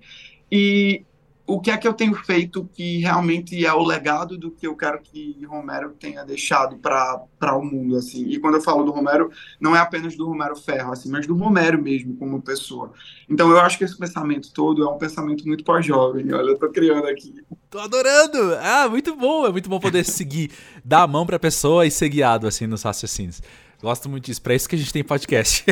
E 0.50 1.04
o 1.46 1.60
que 1.60 1.70
é 1.70 1.76
que 1.76 1.86
eu 1.86 1.94
tenho 1.94 2.14
feito 2.14 2.68
que 2.74 2.98
realmente 2.98 3.64
é 3.64 3.72
o 3.72 3.84
legado 3.84 4.36
do 4.36 4.50
que 4.50 4.66
eu 4.66 4.74
quero 4.74 5.00
que 5.00 5.44
Romero 5.46 5.94
tenha 5.98 6.24
deixado 6.24 6.76
para 6.76 7.56
o 7.56 7.64
mundo 7.64 7.96
assim? 7.96 8.26
E 8.26 8.38
quando 8.40 8.56
eu 8.56 8.60
falo 8.60 8.82
do 8.82 8.90
Romero 8.90 9.30
não 9.60 9.74
é 9.76 9.78
apenas 9.78 10.16
do 10.16 10.26
Romero 10.26 10.56
Ferro 10.56 10.92
assim 10.92 11.08
mas 11.08 11.26
do 11.26 11.36
Romero 11.36 11.80
mesmo 11.80 12.16
como 12.16 12.42
pessoa. 12.42 12.92
Então 13.28 13.48
eu 13.50 13.60
acho 13.60 13.78
que 13.78 13.84
esse 13.84 13.96
pensamento 13.96 14.52
todo 14.52 14.82
é 14.82 14.90
um 14.90 14.98
pensamento 14.98 15.46
muito 15.46 15.62
pós-jovem. 15.62 16.32
Olha 16.32 16.50
eu 16.50 16.58
tô 16.58 16.68
criando 16.68 17.06
aqui. 17.06 17.34
Tô 17.70 17.78
adorando! 17.78 18.56
Ah 18.60 18.88
muito 18.88 19.14
bom! 19.14 19.46
É 19.46 19.52
muito 19.52 19.70
bom 19.70 19.78
poder 19.78 20.04
seguir 20.04 20.50
dar 20.84 21.02
a 21.02 21.06
mão 21.06 21.24
para 21.24 21.36
a 21.36 21.40
pessoa 21.40 21.86
e 21.86 21.90
ser 21.90 22.08
guiado 22.08 22.48
assim 22.48 22.66
nos 22.66 22.82
raciocínios 22.82 23.40
Gosto 23.82 24.08
muito 24.08 24.24
disso. 24.24 24.40
Pra 24.40 24.54
isso 24.54 24.68
que 24.68 24.74
a 24.74 24.78
gente 24.78 24.92
tem 24.92 25.04
podcast. 25.04 25.64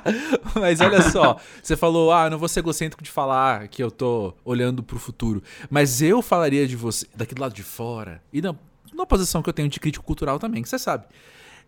Mas 0.54 0.80
olha 0.80 1.02
só, 1.10 1.38
você 1.62 1.76
falou, 1.76 2.12
ah, 2.12 2.28
não 2.28 2.38
vou 2.38 2.48
ser 2.48 2.60
egocêntrico 2.60 3.02
de 3.02 3.10
falar 3.10 3.68
que 3.68 3.82
eu 3.82 3.90
tô 3.90 4.34
olhando 4.44 4.82
pro 4.82 4.98
futuro. 4.98 5.42
Mas 5.70 6.02
eu 6.02 6.20
falaria 6.20 6.66
de 6.66 6.76
você, 6.76 7.06
daqui 7.14 7.34
do 7.34 7.40
lado 7.40 7.54
de 7.54 7.62
fora, 7.62 8.22
e 8.32 8.42
na, 8.42 8.54
na 8.92 9.06
posição 9.06 9.42
que 9.42 9.48
eu 9.48 9.54
tenho 9.54 9.68
de 9.68 9.78
crítico 9.78 10.04
cultural 10.04 10.38
também, 10.38 10.62
que 10.62 10.68
você 10.68 10.78
sabe. 10.78 11.06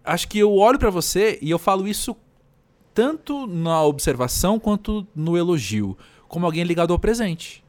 Acho 0.04 0.28
que 0.28 0.38
eu 0.38 0.52
olho 0.54 0.78
para 0.78 0.90
você 0.90 1.38
e 1.40 1.50
eu 1.50 1.58
falo 1.58 1.88
isso 1.88 2.16
tanto 2.92 3.46
na 3.46 3.82
observação 3.82 4.58
quanto 4.58 5.06
no 5.14 5.36
elogio, 5.36 5.96
como 6.28 6.44
alguém 6.46 6.64
ligado 6.64 6.92
ao 6.92 6.98
presente. 6.98 7.64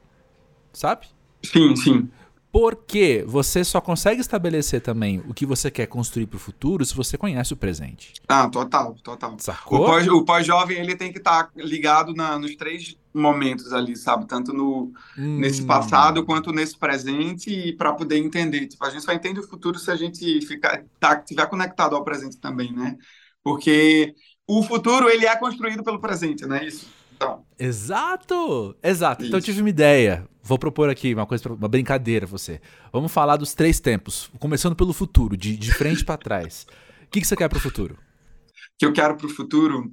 Sabe? 0.73 1.07
Sim, 1.43 1.75
sim. 1.75 2.09
Porque 2.55 3.21
você 3.27 3.65
só 3.65 3.81
consegue 3.81 4.21
estabelecer 4.21 4.79
também 4.79 5.21
o 5.27 5.33
que 5.33 5.45
você 5.45 5.69
quer 5.69 5.87
construir 5.87 6.25
para 6.25 6.37
o 6.37 6.39
futuro 6.39 6.85
se 6.85 6.95
você 6.95 7.17
conhece 7.17 7.51
o 7.51 7.57
presente. 7.57 8.13
Ah, 8.29 8.47
total, 8.47 8.95
total. 9.03 9.35
Sacou? 9.39 9.85
O 9.89 10.23
pós-jovem 10.23 10.77
ele 10.77 10.95
tem 10.95 11.11
que 11.11 11.17
estar 11.17 11.47
tá 11.47 11.51
ligado 11.53 12.13
na, 12.13 12.39
nos 12.39 12.55
três 12.55 12.95
momentos 13.13 13.73
ali, 13.73 13.93
sabe? 13.97 14.25
Tanto 14.25 14.53
no, 14.53 14.93
hum. 15.17 15.37
nesse 15.37 15.65
passado 15.65 16.23
quanto 16.23 16.53
nesse 16.53 16.77
presente 16.77 17.73
para 17.73 17.91
poder 17.91 18.19
entender. 18.19 18.67
Tipo, 18.67 18.85
a 18.85 18.89
gente 18.89 19.03
só 19.03 19.11
entende 19.11 19.41
o 19.41 19.47
futuro 19.49 19.77
se 19.77 19.91
a 19.91 19.97
gente 19.97 20.39
ficar, 20.47 20.81
tá, 20.97 21.17
tiver 21.17 21.47
conectado 21.47 21.93
ao 21.93 22.05
presente 22.05 22.37
também, 22.37 22.71
né? 22.71 22.95
Porque 23.43 24.15
o 24.47 24.63
futuro 24.63 25.09
ele 25.09 25.25
é 25.25 25.35
construído 25.35 25.83
pelo 25.83 25.99
presente, 25.99 26.45
não 26.45 26.55
é 26.55 26.65
isso? 26.65 26.87
Então. 27.17 27.43
Exato! 27.59 28.77
Exato. 28.81 29.23
Isso. 29.23 29.27
Então 29.27 29.39
eu 29.39 29.43
tive 29.43 29.59
uma 29.59 29.69
ideia. 29.69 30.25
Vou 30.45 30.59
propor 30.59 30.91
aqui 30.91 31.11
uma 31.11 31.25
coisa, 31.25 31.51
uma 31.51 31.67
brincadeira 31.67 32.27
você. 32.27 32.61
Vamos 32.93 33.11
falar 33.11 33.35
dos 33.35 33.55
três 33.55 33.79
tempos, 33.79 34.29
começando 34.39 34.75
pelo 34.75 34.93
futuro, 34.93 35.35
de, 35.35 35.57
de 35.57 35.73
frente 35.73 36.05
para 36.05 36.19
trás. 36.19 36.67
O 37.03 37.07
que, 37.09 37.19
que 37.19 37.25
você 37.25 37.35
quer 37.35 37.49
para 37.49 37.57
o 37.57 37.61
futuro? 37.61 37.95
O 37.95 38.77
que 38.77 38.85
eu 38.85 38.93
quero 38.93 39.17
para 39.17 39.25
o 39.25 39.29
futuro? 39.29 39.91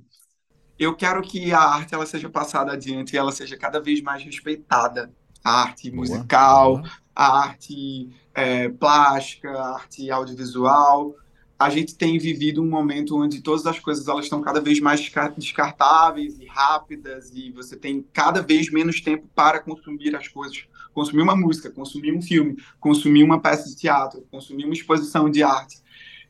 Eu 0.79 0.95
quero 0.95 1.23
que 1.23 1.55
a 1.55 1.59
arte 1.59 1.95
ela 1.95 2.05
seja 2.05 2.29
passada 2.29 2.73
adiante 2.73 3.15
e 3.15 3.17
ela 3.17 3.33
seja 3.33 3.57
cada 3.57 3.81
vez 3.81 4.03
mais 4.03 4.23
respeitada. 4.23 5.11
A 5.43 5.63
arte 5.63 5.91
boa, 5.91 6.03
musical, 6.03 6.77
boa. 6.77 6.91
a 7.17 7.39
arte 7.45 8.11
é, 8.35 8.69
plástica, 8.69 9.51
a 9.51 9.77
arte 9.77 10.11
audiovisual. 10.11 11.17
A 11.63 11.71
gente 11.71 11.95
tem 11.95 12.19
vivido 12.19 12.61
um 12.61 12.69
momento 12.69 13.17
onde 13.17 13.41
todas 13.41 13.65
as 13.67 13.79
coisas 13.79 14.09
elas 14.09 14.25
estão 14.25 14.41
cada 14.41 14.61
vez 14.61 14.81
mais 14.81 15.01
descartáveis 15.37 16.41
e 16.41 16.45
rápidas 16.47 17.31
e 17.33 17.53
você 17.53 17.77
tem 17.77 18.05
cada 18.13 18.43
vez 18.43 18.69
menos 18.69 19.01
tempo 19.01 19.29
para 19.33 19.61
consumir 19.61 20.17
as 20.17 20.27
coisas, 20.27 20.65
consumir 20.93 21.23
uma 21.23 21.37
música, 21.37 21.71
consumir 21.71 22.13
um 22.13 22.21
filme, 22.21 22.57
consumir 22.81 23.23
uma 23.23 23.41
peça 23.41 23.69
de 23.69 23.77
teatro, 23.77 24.27
consumir 24.29 24.65
uma 24.65 24.75
exposição 24.75 25.31
de 25.31 25.45
arte. 25.45 25.81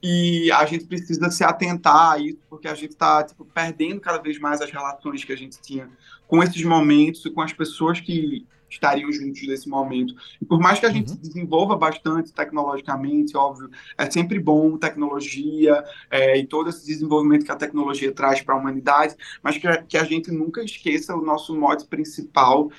E 0.03 0.53
a 0.53 0.67
gente 0.67 0.85
precisa 0.85 1.31
se 1.31 1.43
atentar 1.43 2.13
a 2.13 2.19
isso, 2.19 2.41
porque 2.51 2.69
a 2.69 2.75
gente 2.75 2.91
está 2.91 3.25
tipo, 3.25 3.47
perdendo 3.47 4.03
cada 4.03 4.19
vez 4.19 4.39
mais 4.39 4.61
as 4.61 4.71
relações 4.71 5.25
que 5.25 5.33
a 5.33 5.37
gente 5.37 5.59
tinha 5.63 5.89
com 6.29 6.43
esses 6.43 6.63
momentos 6.63 7.25
e 7.25 7.31
com 7.31 7.41
as 7.41 7.55
pessoas 7.55 8.01
que 8.01 8.45
estariam 8.73 9.11
juntos 9.13 9.47
nesse 9.47 9.69
momento. 9.69 10.15
E 10.41 10.45
por 10.45 10.59
mais 10.59 10.79
que 10.79 10.87
a 10.87 10.91
gente 10.91 11.13
uhum. 11.13 11.19
desenvolva 11.19 11.77
bastante 11.77 12.33
tecnologicamente, 12.33 13.37
óbvio, 13.37 13.71
é 13.97 14.11
sempre 14.11 14.39
bom 14.39 14.77
tecnologia 14.77 15.85
é, 16.11 16.39
e 16.39 16.47
todo 16.47 16.71
esse 16.71 16.87
desenvolvimento 16.87 17.45
que 17.45 17.53
a 17.53 17.57
tecnologia 17.57 18.13
traz 18.13 18.41
para 18.41 18.55
a 18.55 18.59
humanidade, 18.59 19.15
mas 19.43 19.59
que 19.59 19.67
a, 19.67 19.83
que 19.83 19.97
a 19.97 20.05
gente 20.05 20.31
nunca 20.31 20.63
esqueça 20.63 21.15
o 21.15 21.23
nosso 21.23 21.57
mote 21.59 21.87
principal, 21.87 22.71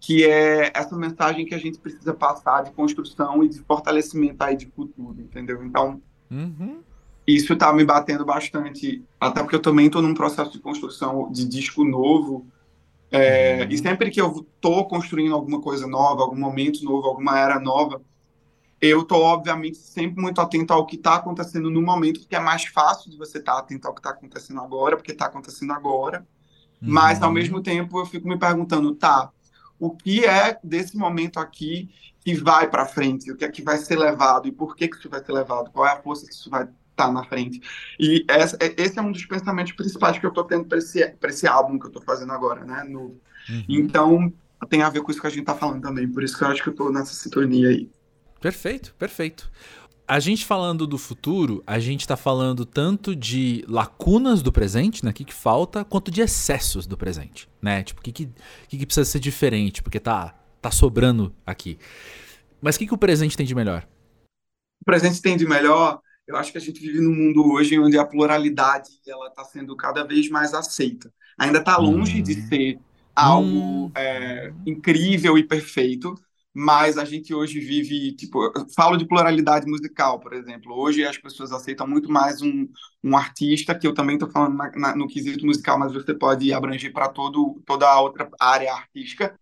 que 0.00 0.24
é 0.24 0.72
essa 0.74 0.96
mensagem 0.96 1.44
que 1.44 1.54
a 1.54 1.58
gente 1.58 1.78
precisa 1.78 2.14
passar 2.14 2.64
de 2.64 2.72
construção 2.72 3.44
e 3.44 3.48
de 3.48 3.58
fortalecimento 3.60 4.42
aí 4.42 4.56
de 4.56 4.66
futuro, 4.66 5.20
entendeu? 5.20 5.62
Então, 5.62 6.00
uhum. 6.30 6.78
isso 7.26 7.52
está 7.52 7.70
me 7.72 7.84
batendo 7.84 8.24
bastante, 8.24 9.04
até 9.20 9.42
porque 9.42 9.56
eu 9.56 9.60
também 9.60 9.86
estou 9.86 10.00
num 10.00 10.14
processo 10.14 10.52
de 10.52 10.58
construção 10.58 11.30
de 11.30 11.46
disco 11.46 11.84
novo, 11.84 12.46
é, 13.10 13.62
uhum. 13.62 13.70
E 13.70 13.78
sempre 13.78 14.10
que 14.10 14.20
eu 14.20 14.46
estou 14.54 14.86
construindo 14.86 15.34
alguma 15.34 15.60
coisa 15.60 15.86
nova, 15.86 16.22
algum 16.22 16.38
momento 16.38 16.84
novo, 16.84 17.08
alguma 17.08 17.38
era 17.38 17.58
nova, 17.58 18.00
eu 18.80 19.02
estou, 19.02 19.20
obviamente, 19.22 19.76
sempre 19.76 20.22
muito 20.22 20.40
atento 20.40 20.72
ao 20.72 20.86
que 20.86 20.96
está 20.96 21.16
acontecendo 21.16 21.70
no 21.70 21.82
momento, 21.82 22.20
porque 22.20 22.36
é 22.36 22.40
mais 22.40 22.64
fácil 22.64 23.10
de 23.10 23.18
você 23.18 23.38
estar 23.38 23.54
tá 23.54 23.58
atento 23.58 23.86
ao 23.86 23.92
que 23.92 24.00
está 24.00 24.10
acontecendo 24.10 24.60
agora, 24.60 24.96
porque 24.96 25.12
está 25.12 25.26
acontecendo 25.26 25.72
agora. 25.72 26.26
Uhum. 26.80 26.88
Mas, 26.92 27.20
ao 27.20 27.30
mesmo 27.30 27.62
tempo, 27.62 27.98
eu 27.98 28.06
fico 28.06 28.26
me 28.26 28.38
perguntando, 28.38 28.94
tá, 28.94 29.30
o 29.78 29.90
que 29.90 30.24
é 30.24 30.58
desse 30.62 30.96
momento 30.96 31.38
aqui 31.38 31.90
que 32.20 32.34
vai 32.34 32.70
para 32.70 32.86
frente? 32.86 33.30
O 33.30 33.36
que 33.36 33.44
é 33.44 33.50
que 33.50 33.62
vai 33.62 33.76
ser 33.76 33.98
levado? 33.98 34.48
E 34.48 34.52
por 34.52 34.76
que, 34.76 34.88
que 34.88 34.96
isso 34.96 35.10
vai 35.10 35.22
ser 35.22 35.32
levado? 35.32 35.70
Qual 35.70 35.86
é 35.86 35.92
a 35.92 36.00
força 36.00 36.26
que 36.26 36.32
isso 36.32 36.48
vai 36.48 36.68
tá 37.06 37.12
na 37.12 37.24
frente. 37.24 37.60
E 37.98 38.24
essa, 38.28 38.56
é, 38.60 38.74
esse 38.76 38.98
é 38.98 39.02
um 39.02 39.12
dos 39.12 39.24
pensamentos 39.24 39.72
principais 39.72 40.18
que 40.18 40.26
eu 40.26 40.32
tô 40.32 40.44
tendo 40.44 40.64
para 40.64 40.78
esse, 40.78 41.00
esse 41.22 41.46
álbum 41.46 41.78
que 41.78 41.86
eu 41.86 41.90
tô 41.90 42.00
fazendo 42.00 42.32
agora, 42.32 42.64
né? 42.64 42.84
No, 42.88 43.00
uhum. 43.48 43.64
Então, 43.68 44.32
tem 44.68 44.82
a 44.82 44.90
ver 44.90 45.02
com 45.02 45.10
isso 45.10 45.20
que 45.20 45.26
a 45.26 45.30
gente 45.30 45.44
tá 45.44 45.54
falando 45.54 45.82
também. 45.82 46.08
Por 46.08 46.22
isso 46.22 46.36
que 46.36 46.44
eu 46.44 46.48
acho 46.48 46.62
que 46.62 46.68
eu 46.68 46.74
tô 46.74 46.90
nessa 46.90 47.14
sintonia 47.14 47.68
aí. 47.68 47.88
Perfeito, 48.40 48.94
perfeito. 48.98 49.50
A 50.06 50.18
gente 50.18 50.44
falando 50.44 50.88
do 50.88 50.98
futuro, 50.98 51.62
a 51.64 51.78
gente 51.78 52.00
está 52.00 52.16
falando 52.16 52.64
tanto 52.64 53.14
de 53.14 53.64
lacunas 53.68 54.42
do 54.42 54.50
presente, 54.50 55.04
né, 55.04 55.12
o 55.12 55.14
que, 55.14 55.24
que 55.24 55.32
falta, 55.32 55.84
quanto 55.84 56.10
de 56.10 56.20
excessos 56.20 56.84
do 56.84 56.96
presente, 56.96 57.48
né? 57.62 57.84
Tipo, 57.84 58.00
o 58.00 58.02
que, 58.02 58.10
que, 58.10 58.28
que, 58.66 58.78
que 58.78 58.86
precisa 58.86 59.08
ser 59.08 59.20
diferente, 59.20 59.82
porque 59.82 60.00
tá, 60.00 60.34
tá 60.60 60.70
sobrando 60.72 61.32
aqui. 61.46 61.78
Mas 62.60 62.74
o 62.74 62.80
que, 62.80 62.88
que 62.88 62.94
o 62.94 62.98
presente 62.98 63.36
tem 63.36 63.46
de 63.46 63.54
melhor? 63.54 63.86
O 64.82 64.84
presente 64.84 65.22
tem 65.22 65.36
de 65.36 65.46
melhor 65.46 66.00
eu 66.30 66.36
acho 66.36 66.52
que 66.52 66.58
a 66.58 66.60
gente 66.60 66.80
vive 66.80 67.00
num 67.00 67.14
mundo 67.14 67.44
hoje 67.52 67.78
onde 67.78 67.98
a 67.98 68.04
pluralidade 68.04 68.88
ela 69.06 69.26
está 69.26 69.44
sendo 69.44 69.74
cada 69.76 70.04
vez 70.04 70.28
mais 70.30 70.54
aceita. 70.54 71.12
Ainda 71.36 71.58
está 71.58 71.76
longe 71.76 72.18
uhum. 72.18 72.22
de 72.22 72.34
ser 72.42 72.78
algo 73.14 73.48
uhum. 73.48 73.92
é, 73.96 74.52
incrível 74.64 75.36
e 75.36 75.42
perfeito, 75.42 76.14
mas 76.54 76.98
a 76.98 77.04
gente 77.04 77.34
hoje 77.34 77.58
vive, 77.58 78.12
tipo, 78.12 78.40
falo 78.76 78.96
de 78.96 79.06
pluralidade 79.06 79.66
musical, 79.68 80.20
por 80.20 80.32
exemplo. 80.32 80.72
Hoje 80.72 81.04
as 81.04 81.18
pessoas 81.18 81.52
aceitam 81.52 81.86
muito 81.86 82.10
mais 82.10 82.40
um, 82.42 82.68
um 83.02 83.16
artista, 83.16 83.74
que 83.74 83.86
eu 83.86 83.94
também 83.94 84.14
estou 84.14 84.30
falando 84.30 84.56
na, 84.56 84.70
na, 84.72 84.96
no 84.96 85.08
quesito 85.08 85.44
musical, 85.44 85.78
mas 85.78 85.92
você 85.92 86.14
pode 86.14 86.52
abranger 86.52 86.92
para 86.92 87.08
toda 87.08 87.88
a 87.88 88.00
outra 88.00 88.28
área 88.38 88.72
artística. 88.72 89.36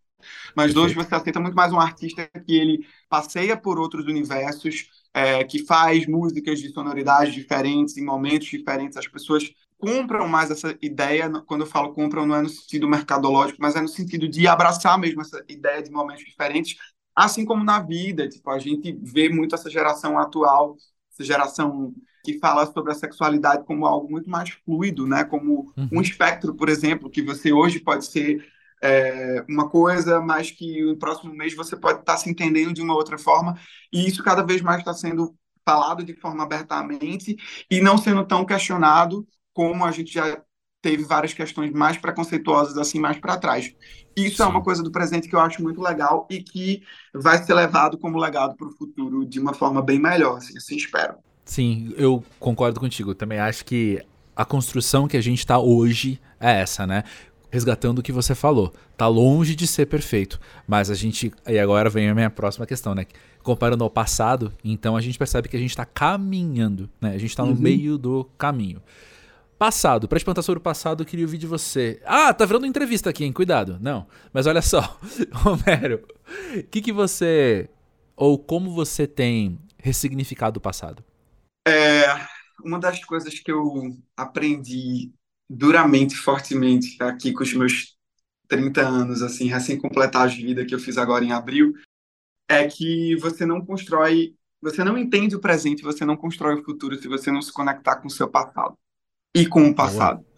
Mas 0.54 0.74
hoje 0.74 0.94
você 0.94 1.14
aceita 1.14 1.38
muito 1.38 1.54
mais 1.54 1.72
um 1.72 1.78
artista 1.78 2.28
que 2.44 2.54
ele 2.54 2.86
passeia 3.08 3.56
por 3.56 3.78
outros 3.78 4.06
universos, 4.06 4.88
é, 5.18 5.42
que 5.42 5.64
faz 5.64 6.06
músicas 6.06 6.60
de 6.60 6.68
sonoridades 6.70 7.34
diferentes, 7.34 7.96
em 7.96 8.04
momentos 8.04 8.46
diferentes. 8.48 8.96
As 8.96 9.08
pessoas 9.08 9.50
compram 9.76 10.28
mais 10.28 10.50
essa 10.50 10.76
ideia. 10.80 11.28
Quando 11.46 11.62
eu 11.62 11.66
falo 11.66 11.92
compram, 11.92 12.24
não 12.24 12.36
é 12.36 12.42
no 12.42 12.48
sentido 12.48 12.88
mercadológico, 12.88 13.58
mas 13.60 13.74
é 13.74 13.80
no 13.80 13.88
sentido 13.88 14.28
de 14.28 14.46
abraçar 14.46 14.96
mesmo 14.96 15.20
essa 15.20 15.44
ideia 15.48 15.82
de 15.82 15.90
momentos 15.90 16.24
diferentes, 16.24 16.76
assim 17.14 17.44
como 17.44 17.64
na 17.64 17.80
vida. 17.80 18.28
Tipo, 18.28 18.50
a 18.50 18.58
gente 18.60 18.96
vê 19.02 19.28
muito 19.28 19.56
essa 19.56 19.68
geração 19.68 20.18
atual, 20.18 20.76
essa 21.12 21.24
geração 21.24 21.92
que 22.24 22.38
fala 22.38 22.66
sobre 22.66 22.92
a 22.92 22.94
sexualidade 22.94 23.64
como 23.64 23.86
algo 23.86 24.08
muito 24.08 24.30
mais 24.30 24.50
fluido, 24.50 25.06
né? 25.06 25.24
Como 25.24 25.72
uhum. 25.76 25.88
um 25.92 26.00
espectro, 26.00 26.54
por 26.54 26.68
exemplo, 26.68 27.10
que 27.10 27.22
você 27.22 27.52
hoje 27.52 27.80
pode 27.80 28.06
ser 28.06 28.44
é, 28.82 29.44
uma 29.48 29.68
coisa, 29.68 30.20
mas 30.20 30.50
que 30.50 30.82
no 30.84 30.98
próximo 30.98 31.34
mês 31.34 31.54
você 31.54 31.76
pode 31.76 32.00
estar 32.00 32.16
se 32.16 32.30
entendendo 32.30 32.72
de 32.72 32.82
uma 32.82 32.94
outra 32.94 33.18
forma, 33.18 33.58
e 33.92 34.06
isso 34.06 34.22
cada 34.22 34.42
vez 34.42 34.60
mais 34.60 34.78
está 34.78 34.92
sendo 34.92 35.34
falado 35.64 36.02
de 36.02 36.14
forma 36.14 36.42
abertamente 36.42 37.36
e 37.70 37.80
não 37.80 37.98
sendo 37.98 38.24
tão 38.24 38.44
questionado 38.44 39.26
como 39.52 39.84
a 39.84 39.90
gente 39.90 40.12
já 40.12 40.40
teve 40.80 41.04
várias 41.04 41.34
questões 41.34 41.72
mais 41.72 41.98
preconceituosas 41.98 42.78
assim 42.78 42.98
mais 42.98 43.18
para 43.18 43.36
trás. 43.36 43.74
Isso 44.16 44.38
Sim. 44.38 44.44
é 44.44 44.46
uma 44.46 44.62
coisa 44.62 44.82
do 44.82 44.90
presente 44.90 45.28
que 45.28 45.34
eu 45.34 45.40
acho 45.40 45.62
muito 45.62 45.82
legal 45.82 46.26
e 46.30 46.42
que 46.42 46.82
vai 47.12 47.42
ser 47.42 47.52
levado 47.54 47.98
como 47.98 48.18
legado 48.18 48.56
para 48.56 48.66
o 48.66 48.72
futuro 48.72 49.26
de 49.26 49.38
uma 49.38 49.52
forma 49.52 49.82
bem 49.82 49.98
melhor, 49.98 50.38
assim, 50.38 50.56
assim 50.56 50.76
espero. 50.76 51.16
Sim, 51.44 51.92
eu 51.96 52.22
concordo 52.38 52.78
contigo. 52.80 53.14
Também 53.14 53.38
acho 53.38 53.64
que 53.64 54.02
a 54.36 54.44
construção 54.44 55.08
que 55.08 55.16
a 55.16 55.20
gente 55.20 55.38
está 55.38 55.58
hoje 55.58 56.20
é 56.40 56.60
essa, 56.60 56.86
né? 56.86 57.04
Resgatando 57.50 57.98
o 57.98 58.02
que 58.02 58.12
você 58.12 58.34
falou. 58.34 58.72
Tá 58.96 59.06
longe 59.06 59.54
de 59.54 59.66
ser 59.66 59.86
perfeito, 59.86 60.40
mas 60.66 60.90
a 60.90 60.94
gente 60.94 61.32
e 61.46 61.58
agora 61.58 61.88
vem 61.88 62.08
a 62.08 62.14
minha 62.14 62.30
próxima 62.30 62.66
questão, 62.66 62.94
né? 62.94 63.06
Comparando 63.42 63.84
ao 63.84 63.90
passado, 63.90 64.52
então 64.64 64.96
a 64.96 65.00
gente 65.00 65.18
percebe 65.18 65.48
que 65.48 65.56
a 65.56 65.60
gente 65.60 65.70
está 65.70 65.84
caminhando, 65.84 66.88
né? 67.00 67.10
A 67.10 67.18
gente 67.18 67.30
está 67.30 67.44
no 67.44 67.52
uhum. 67.52 67.58
meio 67.58 67.96
do 67.96 68.24
caminho. 68.36 68.82
Passado, 69.58 70.06
para 70.06 70.18
te 70.18 70.24
perguntar 70.24 70.42
sobre 70.42 70.58
o 70.58 70.62
passado, 70.62 71.02
eu 71.02 71.06
queria 71.06 71.24
ouvir 71.24 71.38
de 71.38 71.46
você. 71.46 72.00
Ah, 72.04 72.32
tá 72.32 72.44
virando 72.44 72.66
entrevista 72.66 73.10
aqui, 73.10 73.24
hein? 73.24 73.32
Cuidado. 73.32 73.76
Não, 73.80 74.06
mas 74.32 74.46
olha 74.46 74.62
só, 74.62 74.98
Romero, 75.32 76.04
o 76.56 76.62
que 76.64 76.80
que 76.80 76.92
você 76.92 77.68
ou 78.14 78.38
como 78.38 78.72
você 78.72 79.06
tem 79.06 79.58
ressignificado 79.78 80.58
o 80.58 80.60
passado? 80.60 81.04
É, 81.66 82.04
uma 82.64 82.78
das 82.78 83.04
coisas 83.04 83.38
que 83.38 83.50
eu 83.50 83.96
aprendi 84.16 85.12
duramente, 85.48 86.16
fortemente 86.16 86.96
aqui 87.02 87.32
com 87.32 87.42
os 87.42 87.54
meus 87.54 87.96
30 88.48 88.80
anos, 88.80 89.22
assim, 89.22 89.46
recém-completar 89.46 90.28
de 90.28 90.42
vida 90.42 90.64
que 90.64 90.74
eu 90.74 90.78
fiz 90.78 90.98
agora 90.98 91.24
em 91.24 91.32
abril, 91.32 91.74
é 92.48 92.66
que 92.66 93.14
você 93.16 93.44
não 93.44 93.64
constrói, 93.64 94.34
você 94.60 94.82
não 94.82 94.96
entende 94.96 95.36
o 95.36 95.40
presente, 95.40 95.82
você 95.82 96.04
não 96.04 96.16
constrói 96.16 96.54
o 96.54 96.64
futuro 96.64 96.96
se 96.96 97.06
você 97.06 97.30
não 97.30 97.42
se 97.42 97.52
conectar 97.52 97.96
com 97.96 98.08
o 98.08 98.10
seu 98.10 98.28
passado 98.28 98.76
e 99.34 99.46
com 99.46 99.68
o 99.68 99.74
passado. 99.74 100.24
Boa. 100.24 100.28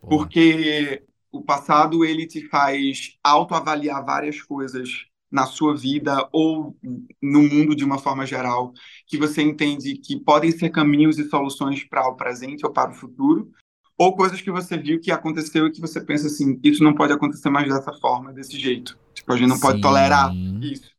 Boa. 0.00 0.18
Porque 0.18 1.02
o 1.30 1.42
passado 1.42 2.04
ele 2.04 2.26
te 2.26 2.48
faz 2.48 3.18
autoavaliar 3.22 4.04
várias 4.04 4.40
coisas 4.40 5.06
na 5.30 5.46
sua 5.46 5.74
vida 5.76 6.28
ou 6.32 6.76
no 7.20 7.42
mundo 7.42 7.74
de 7.74 7.84
uma 7.84 7.98
forma 7.98 8.24
geral, 8.24 8.72
que 9.04 9.18
você 9.18 9.42
entende 9.42 9.96
que 9.96 10.18
podem 10.20 10.52
ser 10.52 10.70
caminhos 10.70 11.18
e 11.18 11.28
soluções 11.28 11.82
para 11.82 12.06
o 12.06 12.14
presente 12.14 12.64
ou 12.64 12.72
para 12.72 12.92
o 12.92 12.94
futuro, 12.94 13.50
ou 13.96 14.16
coisas 14.16 14.40
que 14.40 14.50
você 14.50 14.76
viu 14.76 15.00
que 15.00 15.10
aconteceu 15.10 15.66
e 15.66 15.72
que 15.72 15.80
você 15.80 16.00
pensa 16.00 16.26
assim, 16.26 16.58
isso 16.62 16.82
não 16.82 16.94
pode 16.94 17.12
acontecer 17.12 17.48
mais 17.48 17.68
dessa 17.68 17.92
forma, 17.92 18.32
desse 18.32 18.58
jeito. 18.58 18.98
Tipo, 19.14 19.32
a 19.32 19.36
gente 19.36 19.48
não 19.48 19.56
Sim. 19.56 19.62
pode 19.62 19.80
tolerar 19.80 20.32
isso. 20.60 20.90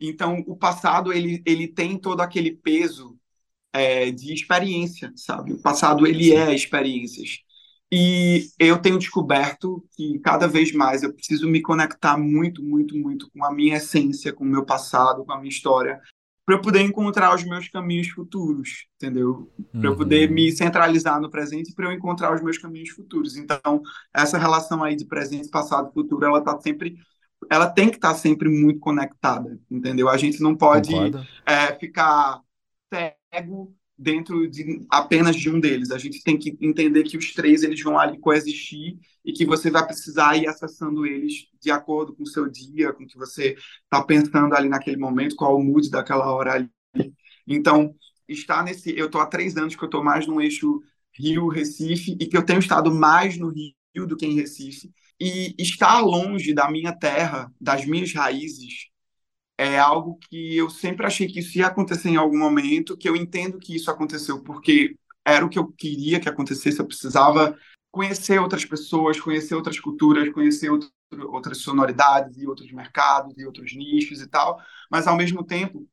Então, 0.00 0.44
o 0.46 0.56
passado, 0.56 1.12
ele, 1.12 1.42
ele 1.46 1.68
tem 1.68 1.96
todo 1.96 2.20
aquele 2.20 2.50
peso 2.50 3.16
é, 3.72 4.10
de 4.10 4.32
experiência, 4.32 5.12
sabe? 5.16 5.52
O 5.52 5.62
passado, 5.62 6.06
ele 6.06 6.24
Sim. 6.24 6.36
é 6.36 6.54
experiências. 6.54 7.38
E 7.90 8.48
eu 8.58 8.78
tenho 8.78 8.98
descoberto 8.98 9.84
que 9.96 10.18
cada 10.18 10.48
vez 10.48 10.72
mais 10.72 11.02
eu 11.02 11.12
preciso 11.12 11.48
me 11.48 11.62
conectar 11.62 12.18
muito, 12.18 12.62
muito, 12.62 12.96
muito 12.96 13.30
com 13.30 13.44
a 13.44 13.52
minha 13.52 13.76
essência, 13.76 14.32
com 14.32 14.44
o 14.44 14.48
meu 14.48 14.64
passado, 14.64 15.24
com 15.24 15.32
a 15.32 15.38
minha 15.38 15.48
história, 15.48 16.00
para 16.44 16.56
eu 16.56 16.60
poder 16.60 16.80
encontrar 16.80 17.34
os 17.34 17.42
meus 17.44 17.68
caminhos 17.68 18.08
futuros, 18.08 18.86
entendeu? 18.96 19.50
Para 19.72 19.88
eu 19.88 19.96
poder 19.96 20.28
uhum. 20.28 20.34
me 20.34 20.52
centralizar 20.52 21.20
no 21.20 21.30
presente 21.30 21.74
para 21.74 21.86
eu 21.86 21.92
encontrar 21.92 22.34
os 22.34 22.42
meus 22.42 22.58
caminhos 22.58 22.90
futuros. 22.90 23.36
Então, 23.36 23.82
essa 24.12 24.36
relação 24.36 24.84
aí 24.84 24.94
de 24.94 25.06
presente, 25.06 25.48
passado, 25.48 25.92
futuro, 25.92 26.24
ela 26.24 26.42
tá 26.42 26.58
sempre 26.60 26.96
ela 27.50 27.68
tem 27.68 27.90
que 27.90 27.96
estar 27.96 28.12
tá 28.12 28.14
sempre 28.14 28.48
muito 28.48 28.80
conectada, 28.80 29.58
entendeu? 29.70 30.08
A 30.08 30.16
gente 30.16 30.40
não 30.40 30.56
pode 30.56 30.94
é, 31.44 31.74
ficar 31.78 32.40
cego 32.92 33.74
dentro 33.96 34.48
de 34.48 34.84
apenas 34.90 35.36
de 35.36 35.48
um 35.48 35.60
deles. 35.60 35.90
A 35.90 35.98
gente 35.98 36.22
tem 36.22 36.36
que 36.36 36.56
entender 36.60 37.04
que 37.04 37.16
os 37.16 37.32
três 37.32 37.62
eles 37.62 37.80
vão 37.82 37.98
ali 37.98 38.18
coexistir 38.18 38.98
e 39.24 39.32
que 39.32 39.46
você 39.46 39.70
vai 39.70 39.86
precisar 39.86 40.36
ir 40.36 40.46
acessando 40.46 41.06
eles 41.06 41.46
de 41.60 41.70
acordo 41.70 42.14
com 42.14 42.24
o 42.24 42.28
seu 42.28 42.48
dia, 42.48 42.92
com 42.92 43.04
o 43.04 43.06
que 43.06 43.16
você 43.16 43.56
está 43.84 44.02
pensando 44.02 44.54
ali 44.54 44.68
naquele 44.68 44.96
momento, 44.96 45.36
qual 45.36 45.56
o 45.56 45.62
mood 45.62 45.88
daquela 45.90 46.32
hora 46.32 46.52
ali. 46.52 46.70
Então, 47.46 47.94
está 48.28 48.62
nesse. 48.62 48.96
Eu 48.96 49.06
estou 49.06 49.20
há 49.20 49.26
três 49.26 49.56
anos 49.56 49.76
que 49.76 49.82
eu 49.82 49.86
estou 49.86 50.02
mais 50.02 50.26
no 50.26 50.40
eixo 50.40 50.82
Rio-Recife 51.12 52.16
e 52.20 52.26
que 52.26 52.36
eu 52.36 52.44
tenho 52.44 52.58
estado 52.58 52.92
mais 52.92 53.38
no 53.38 53.48
Rio 53.48 54.06
do 54.06 54.16
que 54.16 54.26
em 54.26 54.34
Recife. 54.34 54.92
E 55.20 55.54
estar 55.58 56.00
longe 56.00 56.52
da 56.52 56.70
minha 56.70 56.92
terra, 56.92 57.52
das 57.60 57.86
minhas 57.86 58.12
raízes, 58.12 58.88
é 59.58 59.78
algo 59.78 60.18
que 60.28 60.56
eu 60.56 60.68
sempre 60.68 61.06
achei 61.06 61.26
que 61.26 61.40
isso 61.40 61.58
ia 61.58 61.66
acontecer 61.68 62.08
em 62.08 62.16
algum 62.16 62.38
momento, 62.38 62.96
que 62.96 63.08
eu 63.08 63.16
entendo 63.16 63.58
que 63.58 63.74
isso 63.76 63.90
aconteceu 63.90 64.42
porque 64.42 64.96
era 65.24 65.44
o 65.44 65.48
que 65.48 65.58
eu 65.58 65.72
queria 65.72 66.20
que 66.20 66.28
acontecesse, 66.28 66.78
eu 66.78 66.86
precisava 66.86 67.56
conhecer 67.90 68.40
outras 68.40 68.64
pessoas, 68.64 69.20
conhecer 69.20 69.54
outras 69.54 69.78
culturas, 69.78 70.30
conhecer 70.32 70.70
outro, 70.70 70.90
outras 71.28 71.58
sonoridades 71.58 72.36
e 72.38 72.46
outros 72.46 72.70
mercados 72.72 73.38
e 73.38 73.46
outros 73.46 73.74
nichos 73.74 74.20
e 74.20 74.26
tal, 74.26 74.60
mas 74.90 75.06
ao 75.06 75.16
mesmo 75.16 75.44
tempo 75.44 75.88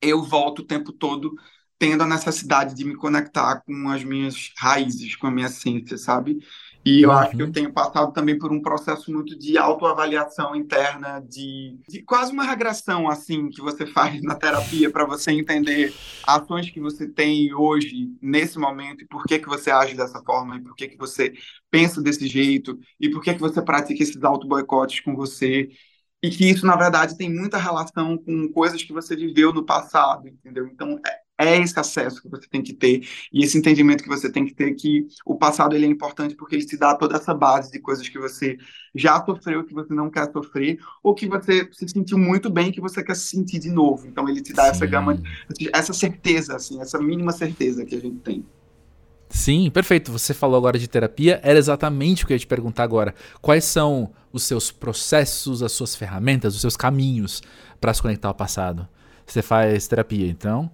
eu 0.00 0.22
volto 0.22 0.60
o 0.60 0.66
tempo 0.66 0.92
todo 0.92 1.34
tendo 1.78 2.02
a 2.04 2.06
necessidade 2.06 2.74
de 2.74 2.84
me 2.84 2.94
conectar 2.94 3.60
com 3.62 3.88
as 3.88 4.04
minhas 4.04 4.52
raízes, 4.56 5.16
com 5.16 5.26
a 5.26 5.30
minha 5.30 5.48
essência, 5.48 5.98
sabe? 5.98 6.38
E 6.84 7.02
eu 7.02 7.10
uhum. 7.10 7.16
acho 7.16 7.36
que 7.36 7.42
eu 7.42 7.46
uhum. 7.46 7.52
tenho 7.52 7.72
passado 7.72 8.12
também 8.12 8.36
por 8.36 8.52
um 8.52 8.60
processo 8.60 9.12
muito 9.12 9.38
de 9.38 9.56
autoavaliação 9.56 10.54
interna, 10.56 11.20
de, 11.20 11.78
de 11.88 12.02
quase 12.02 12.32
uma 12.32 12.42
regressão, 12.44 13.08
assim, 13.08 13.48
que 13.50 13.60
você 13.60 13.86
faz 13.86 14.20
na 14.22 14.34
terapia 14.34 14.90
para 14.90 15.04
você 15.04 15.30
entender 15.30 15.94
ações 16.26 16.70
que 16.70 16.80
você 16.80 17.08
tem 17.08 17.54
hoje, 17.54 18.10
nesse 18.20 18.58
momento, 18.58 19.04
e 19.04 19.06
por 19.06 19.24
que, 19.24 19.38
que 19.38 19.48
você 19.48 19.70
age 19.70 19.94
dessa 19.94 20.20
forma, 20.22 20.56
e 20.56 20.60
por 20.60 20.74
que, 20.74 20.88
que 20.88 20.98
você 20.98 21.32
pensa 21.70 22.02
desse 22.02 22.26
jeito, 22.26 22.76
e 22.98 23.08
por 23.08 23.22
que, 23.22 23.34
que 23.34 23.40
você 23.40 23.62
pratica 23.62 24.02
esses 24.02 24.22
auto-boicotes 24.22 25.00
com 25.00 25.14
você. 25.14 25.68
E 26.20 26.30
que 26.30 26.48
isso, 26.48 26.64
na 26.66 26.76
verdade, 26.76 27.16
tem 27.16 27.32
muita 27.32 27.58
relação 27.58 28.16
com 28.16 28.48
coisas 28.52 28.82
que 28.82 28.92
você 28.92 29.16
viveu 29.16 29.52
no 29.52 29.64
passado, 29.64 30.28
entendeu? 30.28 30.66
Então, 30.68 31.00
é, 31.04 31.21
é 31.42 31.58
esse 31.60 31.78
acesso 31.78 32.22
que 32.22 32.28
você 32.28 32.46
tem 32.48 32.62
que 32.62 32.72
ter 32.72 33.06
e 33.32 33.44
esse 33.44 33.58
entendimento 33.58 34.02
que 34.02 34.08
você 34.08 34.30
tem 34.30 34.44
que 34.44 34.54
ter 34.54 34.74
que 34.74 35.06
o 35.24 35.36
passado 35.36 35.74
ele 35.74 35.86
é 35.86 35.88
importante 35.88 36.34
porque 36.34 36.54
ele 36.54 36.64
te 36.64 36.76
dá 36.76 36.94
toda 36.94 37.16
essa 37.16 37.34
base 37.34 37.70
de 37.70 37.78
coisas 37.78 38.08
que 38.08 38.18
você 38.18 38.58
já 38.94 39.24
sofreu, 39.24 39.64
que 39.64 39.74
você 39.74 39.94
não 39.94 40.10
quer 40.10 40.30
sofrer, 40.30 40.78
ou 41.02 41.14
que 41.14 41.26
você 41.26 41.68
se 41.72 41.88
sentiu 41.88 42.18
muito 42.18 42.50
bem 42.50 42.70
que 42.70 42.80
você 42.80 43.02
quer 43.02 43.16
se 43.16 43.26
sentir 43.26 43.58
de 43.58 43.70
novo. 43.70 44.06
Então 44.06 44.28
ele 44.28 44.42
te 44.42 44.52
dá 44.52 44.64
Sim. 44.64 44.70
essa 44.70 44.86
gama, 44.86 45.22
essa 45.72 45.92
certeza, 45.92 46.56
assim, 46.56 46.80
essa 46.80 46.98
mínima 46.98 47.32
certeza 47.32 47.84
que 47.84 47.94
a 47.94 48.00
gente 48.00 48.18
tem. 48.18 48.44
Sim, 49.32 49.70
perfeito. 49.70 50.12
Você 50.12 50.34
falou 50.34 50.58
agora 50.58 50.78
de 50.78 50.86
terapia, 50.86 51.40
era 51.42 51.58
exatamente 51.58 52.22
o 52.22 52.26
que 52.26 52.34
eu 52.34 52.34
ia 52.34 52.38
te 52.38 52.46
perguntar 52.46 52.82
agora. 52.82 53.14
Quais 53.40 53.64
são 53.64 54.12
os 54.30 54.42
seus 54.42 54.70
processos, 54.70 55.62
as 55.62 55.72
suas 55.72 55.96
ferramentas, 55.96 56.54
os 56.54 56.60
seus 56.60 56.76
caminhos 56.76 57.42
para 57.80 57.94
se 57.94 58.02
conectar 58.02 58.28
ao 58.28 58.34
passado? 58.34 58.86
Você 59.26 59.40
faz 59.40 59.88
terapia, 59.88 60.28
então? 60.28 60.70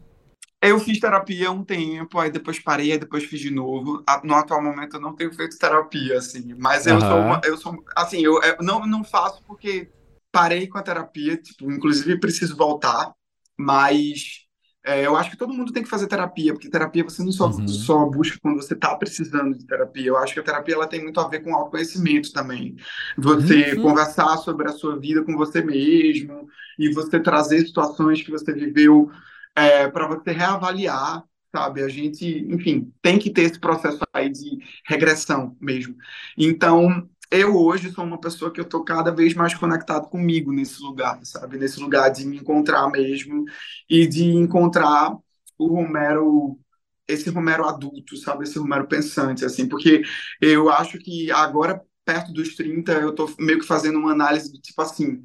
Eu 0.60 0.80
fiz 0.80 0.98
terapia 0.98 1.52
um 1.52 1.62
tempo, 1.62 2.18
aí 2.18 2.30
depois 2.30 2.58
parei, 2.58 2.90
aí 2.90 2.98
depois 2.98 3.24
fiz 3.24 3.40
de 3.40 3.50
novo. 3.50 4.02
No 4.24 4.34
atual 4.34 4.62
momento 4.62 4.96
eu 4.96 5.00
não 5.00 5.14
tenho 5.14 5.32
feito 5.32 5.56
terapia, 5.56 6.18
assim, 6.18 6.54
mas 6.58 6.86
eu 6.86 7.00
sou 7.00 7.18
uma, 7.18 7.40
eu 7.44 7.56
sou, 7.56 7.84
assim, 7.96 8.20
eu, 8.20 8.40
eu, 8.42 8.56
não, 8.60 8.84
não 8.84 9.04
faço 9.04 9.40
porque 9.46 9.88
parei 10.32 10.66
com 10.66 10.76
a 10.76 10.82
terapia, 10.82 11.36
tipo, 11.36 11.70
inclusive 11.70 12.18
preciso 12.18 12.56
voltar, 12.56 13.12
mas 13.56 14.48
é, 14.84 15.06
eu 15.06 15.16
acho 15.16 15.30
que 15.30 15.36
todo 15.36 15.52
mundo 15.52 15.72
tem 15.72 15.82
que 15.82 15.88
fazer 15.88 16.06
terapia, 16.06 16.52
porque 16.52 16.70
terapia 16.70 17.04
você 17.04 17.22
não 17.22 17.30
só, 17.30 17.48
uhum. 17.48 17.68
só 17.68 18.06
busca 18.06 18.38
quando 18.40 18.56
você 18.56 18.74
está 18.74 18.96
precisando 18.96 19.56
de 19.56 19.66
terapia. 19.66 20.06
Eu 20.06 20.16
acho 20.16 20.32
que 20.32 20.40
a 20.40 20.42
terapia 20.42 20.74
ela 20.74 20.86
tem 20.86 21.02
muito 21.02 21.20
a 21.20 21.28
ver 21.28 21.40
com 21.40 21.54
autoconhecimento 21.54 22.32
também. 22.32 22.74
Você 23.16 23.74
uhum. 23.74 23.82
conversar 23.82 24.38
sobre 24.38 24.68
a 24.68 24.72
sua 24.72 24.98
vida 24.98 25.22
com 25.22 25.36
você 25.36 25.62
mesmo 25.62 26.48
e 26.78 26.92
você 26.92 27.20
trazer 27.20 27.66
situações 27.66 28.22
que 28.22 28.30
você 28.30 28.52
viveu 28.52 29.10
é, 29.58 29.88
para 29.88 30.06
você 30.06 30.30
reavaliar, 30.32 31.24
sabe? 31.54 31.82
A 31.82 31.88
gente, 31.88 32.26
enfim, 32.48 32.92
tem 33.02 33.18
que 33.18 33.30
ter 33.30 33.42
esse 33.42 33.58
processo 33.58 34.00
aí 34.12 34.30
de 34.30 34.58
regressão 34.86 35.56
mesmo. 35.60 35.96
Então, 36.36 37.08
eu 37.30 37.56
hoje 37.56 37.90
sou 37.92 38.04
uma 38.04 38.20
pessoa 38.20 38.50
que 38.52 38.60
eu 38.60 38.64
tô 38.64 38.82
cada 38.84 39.10
vez 39.12 39.34
mais 39.34 39.54
conectado 39.54 40.08
comigo 40.08 40.52
nesse 40.52 40.80
lugar, 40.82 41.18
sabe? 41.24 41.58
Nesse 41.58 41.80
lugar 41.80 42.10
de 42.10 42.26
me 42.26 42.38
encontrar 42.38 42.88
mesmo 42.90 43.44
e 43.88 44.06
de 44.06 44.24
encontrar 44.34 45.16
o 45.58 45.66
Romero 45.68 46.58
esse 47.06 47.30
Romero 47.30 47.64
adulto, 47.66 48.16
sabe? 48.16 48.44
Esse 48.44 48.58
Romero 48.58 48.86
pensante, 48.86 49.44
assim, 49.44 49.66
porque 49.68 50.02
eu 50.40 50.68
acho 50.70 50.98
que 50.98 51.30
agora, 51.30 51.80
perto 52.04 52.32
dos 52.32 52.54
30, 52.54 52.92
eu 52.92 53.14
tô 53.14 53.30
meio 53.38 53.58
que 53.60 53.66
fazendo 53.66 53.98
uma 53.98 54.12
análise 54.12 54.52
do 54.52 54.60
tipo 54.60 54.80
assim, 54.82 55.24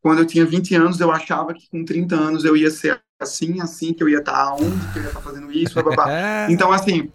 quando 0.00 0.20
eu 0.20 0.26
tinha 0.26 0.44
20 0.46 0.74
anos, 0.74 1.00
eu 1.00 1.10
achava 1.10 1.54
que 1.54 1.68
com 1.70 1.84
30 1.84 2.16
anos 2.16 2.44
eu 2.44 2.56
ia 2.56 2.70
ser 2.70 3.02
assim, 3.22 3.60
assim, 3.60 3.92
que 3.92 4.02
eu 4.02 4.08
ia 4.08 4.18
estar 4.18 4.54
onde, 4.54 4.92
que 4.92 4.98
eu 4.98 5.02
ia 5.02 5.08
estar 5.08 5.20
fazendo 5.20 5.50
isso, 5.52 5.82
blá. 5.82 6.50
Então, 6.50 6.72
assim, 6.72 7.10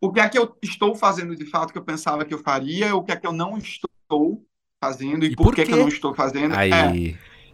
o 0.00 0.12
que 0.12 0.20
é 0.20 0.28
que 0.28 0.38
eu 0.38 0.54
estou 0.62 0.94
fazendo 0.94 1.34
de 1.34 1.46
fato 1.46 1.72
que 1.72 1.78
eu 1.78 1.82
pensava 1.82 2.24
que 2.24 2.34
eu 2.34 2.38
faria, 2.38 2.94
o 2.94 3.02
que 3.02 3.12
é 3.12 3.16
que 3.16 3.26
eu 3.26 3.32
não 3.32 3.56
estou 3.56 4.44
fazendo 4.82 5.24
e, 5.24 5.28
e 5.28 5.36
por, 5.36 5.44
por 5.44 5.54
que, 5.54 5.64
que 5.64 5.72
eu 5.72 5.78
não 5.78 5.88
estou 5.88 6.14
fazendo. 6.14 6.54
Aí. 6.54 6.70
É. 6.70 6.86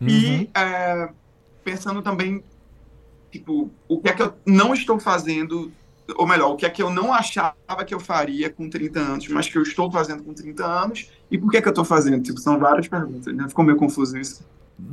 Uhum. 0.00 0.08
E 0.08 0.50
é, 0.54 1.10
pensando 1.62 2.02
também, 2.02 2.42
tipo, 3.30 3.70
o 3.86 4.00
que 4.00 4.08
é 4.08 4.12
que 4.12 4.22
eu 4.22 4.34
não 4.46 4.74
estou 4.74 4.98
fazendo, 4.98 5.70
ou 6.16 6.26
melhor, 6.26 6.52
o 6.52 6.56
que 6.56 6.66
é 6.66 6.70
que 6.70 6.82
eu 6.82 6.90
não 6.90 7.12
achava 7.12 7.84
que 7.86 7.94
eu 7.94 8.00
faria 8.00 8.50
com 8.50 8.68
30 8.68 8.98
anos, 8.98 9.28
mas 9.28 9.48
que 9.48 9.56
eu 9.56 9.62
estou 9.62 9.90
fazendo 9.90 10.22
com 10.22 10.34
30 10.34 10.64
anos, 10.64 11.10
e 11.30 11.38
por 11.38 11.50
que, 11.50 11.62
que 11.62 11.68
eu 11.68 11.70
estou 11.70 11.84
fazendo? 11.84 12.22
Tipo, 12.22 12.40
são 12.40 12.58
várias 12.58 12.88
perguntas, 12.88 13.34
né? 13.34 13.46
Ficou 13.48 13.64
meio 13.64 13.76
confuso 13.76 14.18
isso. 14.18 14.44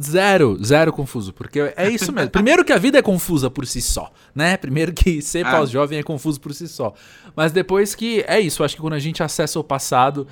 Zero, 0.02 0.58
zero 0.63 0.91
confuso, 0.91 1.34
porque 1.34 1.73
é 1.76 1.89
isso 1.89 2.12
mesmo. 2.12 2.30
Primeiro 2.30 2.63
que 2.63 2.73
a 2.73 2.78
vida 2.78 2.97
é 3.00 3.02
confusa 3.02 3.50
por 3.50 3.65
si 3.65 3.82
só, 3.82 4.12
né? 4.34 4.58
Primeiro 4.58 4.93
que 4.93 5.21
ser 5.23 5.45
ah. 5.45 5.52
pós-jovem 5.52 6.00
é 6.00 6.04
confuso 6.04 6.39
por 6.39 6.54
si 6.54 6.67
só. 6.67 6.93
Mas 7.36 7.52
depois 7.52 7.95
que 7.95 8.23
é 8.28 8.39
isso, 8.39 8.63
acho 8.63 8.76
que 8.76 8.82
quando 8.82 8.93
a 8.93 9.00
gente 9.00 9.23
acessa 9.23 9.60
o 9.60 9.63
passado, 9.63 10.28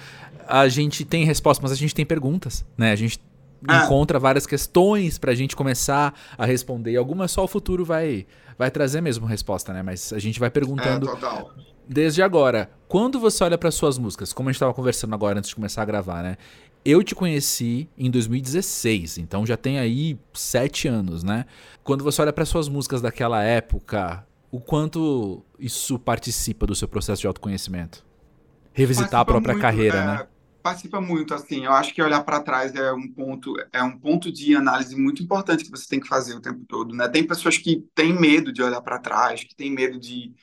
a 0.48 0.68
gente 0.68 1.04
tem 1.06 1.26
respostas, 1.26 1.64
mas 1.64 1.72
a 1.72 1.76
gente 1.76 1.96
tem 1.96 2.06
perguntas, 2.06 2.66
né? 2.78 2.92
A 2.92 2.96
gente 2.96 3.20
ah. 3.68 3.86
encontra 3.86 4.20
várias 4.20 4.46
questões 4.46 5.18
pra 5.18 5.34
gente 5.34 5.56
começar 5.56 6.14
a 6.38 6.46
responder. 6.46 6.92
E 6.92 6.98
algumas 6.98 7.32
só 7.32 7.44
o 7.44 7.48
futuro 7.48 7.84
vai 7.84 8.26
vai 8.58 8.72
trazer 8.72 9.02
mesmo 9.02 9.26
resposta, 9.26 9.74
né? 9.74 9.84
Mas 9.84 10.14
a 10.14 10.20
gente 10.20 10.40
vai 10.40 10.50
perguntando 10.50 11.10
é, 11.10 11.46
desde 11.88 12.22
agora. 12.22 12.70
Quando 12.88 13.20
você 13.20 13.44
olha 13.44 13.58
para 13.58 13.70
suas 13.72 13.98
músicas, 13.98 14.32
como 14.32 14.50
a 14.50 14.52
gente 14.52 14.58
estava 14.58 14.74
conversando 14.74 15.14
agora 15.14 15.38
antes 15.38 15.50
de 15.50 15.56
começar 15.56 15.82
a 15.82 15.86
gravar, 15.86 16.24
né? 16.24 16.38
Eu 16.86 17.04
te 17.04 17.16
conheci 17.16 17.90
em 17.98 18.12
2016, 18.12 19.18
então 19.18 19.44
já 19.44 19.58
tem 19.58 19.80
aí 19.80 20.20
sete 20.36 20.88
anos, 20.88 21.24
né? 21.24 21.46
Quando 21.84 22.04
você 22.04 22.22
olha 22.22 22.32
para 22.32 22.46
suas 22.46 22.70
músicas 22.70 23.02
daquela 23.02 23.42
época, 23.42 24.24
o 24.52 24.60
quanto 24.62 25.44
isso 25.58 25.98
participa 25.98 26.68
do 26.68 26.76
seu 26.76 26.88
processo 26.88 27.22
de 27.22 27.28
autoconhecimento? 27.28 28.06
Revisitar 28.72 29.10
participa 29.10 29.22
a 29.22 29.26
própria 29.26 29.54
muito, 29.54 29.62
carreira, 29.64 29.98
é, 29.98 30.06
né? 30.06 30.28
Participa 30.62 31.02
muito, 31.02 31.34
assim. 31.34 31.66
Eu 31.66 31.72
acho 31.72 31.92
que 31.92 32.04
olhar 32.04 32.24
para 32.24 32.40
trás 32.40 32.76
é 32.76 32.94
um 32.94 33.12
ponto, 33.12 33.56
é 33.74 33.82
um 33.82 33.98
ponto 33.98 34.32
de 34.32 34.56
análise 34.56 34.96
muito 34.96 35.24
importante 35.24 35.64
que 35.64 35.72
você 35.72 35.88
tem 35.88 36.00
que 36.00 36.08
fazer 36.08 36.36
o 36.36 36.42
tempo 36.42 36.66
todo, 36.68 36.96
né? 36.96 37.08
Tem 37.10 37.26
pessoas 37.26 37.58
que 37.58 37.84
têm 37.96 38.14
medo 38.14 38.54
de 38.54 38.62
olhar 38.62 38.82
para 38.82 39.00
trás, 39.00 39.44
que 39.44 39.56
têm 39.56 39.72
medo 39.72 40.00
de 40.00 40.34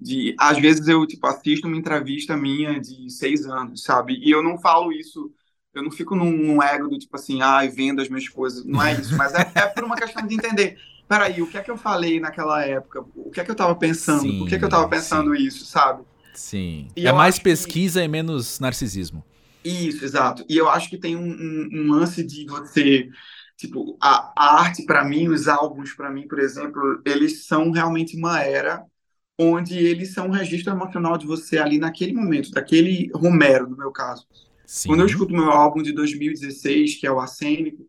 de 0.00 0.34
às 0.38 0.58
vezes 0.58 0.88
eu 0.88 1.06
tipo 1.06 1.26
assisto 1.26 1.68
uma 1.68 1.76
entrevista 1.76 2.34
minha 2.36 2.80
de 2.80 3.10
seis 3.10 3.44
anos 3.44 3.82
sabe 3.82 4.14
e 4.14 4.30
eu 4.30 4.42
não 4.42 4.58
falo 4.58 4.90
isso 4.92 5.30
eu 5.74 5.82
não 5.82 5.90
fico 5.90 6.14
num, 6.16 6.30
num 6.30 6.62
ego 6.62 6.88
do 6.88 6.98
tipo 6.98 7.16
assim, 7.16 7.40
ai, 7.42 7.68
ah, 7.68 7.70
vendo 7.70 8.00
as 8.00 8.08
minhas 8.08 8.28
coisas. 8.28 8.64
Não 8.64 8.82
é 8.82 8.92
isso, 8.94 9.16
mas 9.16 9.32
é, 9.34 9.50
é, 9.54 9.66
por 9.66 9.84
uma 9.84 9.96
questão 9.96 10.26
de 10.26 10.34
entender. 10.34 10.78
Peraí, 11.08 11.42
o 11.42 11.46
que 11.46 11.58
é 11.58 11.62
que 11.62 11.70
eu 11.70 11.76
falei 11.76 12.20
naquela 12.20 12.64
época? 12.64 13.04
O 13.14 13.30
que 13.30 13.40
é 13.40 13.44
que 13.44 13.50
eu 13.50 13.54
estava 13.54 13.74
pensando? 13.74 14.22
Sim, 14.22 14.38
Por 14.38 14.48
que, 14.48 14.54
é 14.54 14.58
que 14.58 14.64
eu 14.64 14.68
estava 14.68 14.88
pensando 14.88 15.34
sim. 15.36 15.42
isso, 15.42 15.64
sabe? 15.64 16.04
Sim. 16.34 16.88
E 16.96 17.06
é 17.06 17.12
mais 17.12 17.38
pesquisa 17.38 18.00
que... 18.00 18.06
e 18.06 18.08
menos 18.08 18.60
narcisismo. 18.60 19.24
Isso, 19.64 20.04
exato. 20.04 20.44
E 20.48 20.56
eu 20.56 20.68
acho 20.68 20.88
que 20.88 20.96
tem 20.96 21.16
um, 21.16 21.28
um, 21.28 21.68
um 21.72 21.90
lance 21.90 22.22
de 22.22 22.46
você. 22.46 23.08
Tipo, 23.56 23.96
a, 24.00 24.32
a 24.36 24.60
arte 24.60 24.84
para 24.84 25.04
mim, 25.04 25.28
os 25.28 25.46
álbuns 25.46 25.92
para 25.92 26.10
mim, 26.10 26.26
por 26.26 26.38
exemplo, 26.38 27.02
eles 27.04 27.44
são 27.46 27.70
realmente 27.70 28.16
uma 28.16 28.40
era 28.40 28.84
onde 29.38 29.78
eles 29.78 30.12
são 30.12 30.26
um 30.26 30.30
registro 30.30 30.72
emocional 30.72 31.16
de 31.16 31.26
você 31.26 31.56
ali 31.58 31.78
naquele 31.78 32.12
momento, 32.12 32.50
daquele 32.50 33.10
Romero, 33.14 33.68
no 33.68 33.76
meu 33.76 33.90
caso. 33.90 34.26
Sim. 34.70 34.90
Quando 34.90 35.00
eu 35.00 35.06
escuto 35.06 35.32
meu 35.32 35.50
álbum 35.50 35.82
de 35.82 35.92
2016, 35.92 36.94
que 37.00 37.04
é 37.04 37.10
o 37.10 37.18
Acênico, 37.18 37.84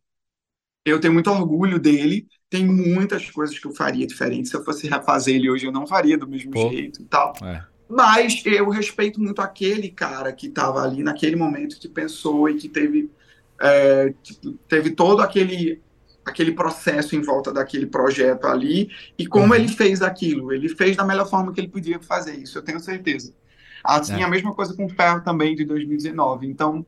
eu 0.83 0.99
tenho 0.99 1.13
muito 1.13 1.29
orgulho 1.29 1.77
dele. 1.77 2.27
Tem 2.49 2.65
muitas 2.65 3.29
coisas 3.29 3.57
que 3.59 3.67
eu 3.67 3.71
faria 3.71 4.07
diferente. 4.07 4.49
Se 4.49 4.55
eu 4.55 4.65
fosse 4.65 4.87
refazer 4.87 5.35
ele 5.35 5.47
hoje, 5.47 5.67
eu 5.67 5.71
não 5.71 5.85
faria 5.85 6.17
do 6.17 6.27
mesmo 6.27 6.49
Pô. 6.49 6.71
jeito 6.71 7.03
e 7.03 7.05
tal. 7.05 7.33
É. 7.43 7.63
Mas 7.87 8.41
eu 8.47 8.67
respeito 8.69 9.21
muito 9.21 9.43
aquele 9.43 9.91
cara 9.91 10.33
que 10.33 10.47
estava 10.47 10.81
ali 10.81 11.03
naquele 11.03 11.35
momento, 11.35 11.79
que 11.79 11.87
pensou 11.87 12.49
e 12.49 12.55
que 12.55 12.67
teve, 12.67 13.11
é, 13.61 14.15
teve 14.67 14.89
todo 14.89 15.21
aquele 15.21 15.79
aquele 16.25 16.51
processo 16.51 17.15
em 17.15 17.21
volta 17.21 17.53
daquele 17.53 17.85
projeto 17.85 18.45
ali 18.45 18.89
e 19.17 19.27
como 19.27 19.53
uhum. 19.53 19.55
ele 19.55 19.67
fez 19.67 20.01
aquilo. 20.01 20.51
Ele 20.51 20.67
fez 20.67 20.97
da 20.97 21.03
melhor 21.03 21.29
forma 21.29 21.53
que 21.53 21.61
ele 21.61 21.67
podia 21.67 21.99
fazer, 21.99 22.35
isso 22.37 22.57
eu 22.57 22.63
tenho 22.63 22.79
certeza. 22.79 23.35
Assim, 23.83 24.21
é. 24.21 24.23
a 24.23 24.27
mesma 24.27 24.53
coisa 24.53 24.73
com 24.75 24.85
o 24.85 24.89
Ferro 24.89 25.21
também 25.21 25.55
de 25.55 25.65
2019. 25.65 26.47
Então, 26.47 26.85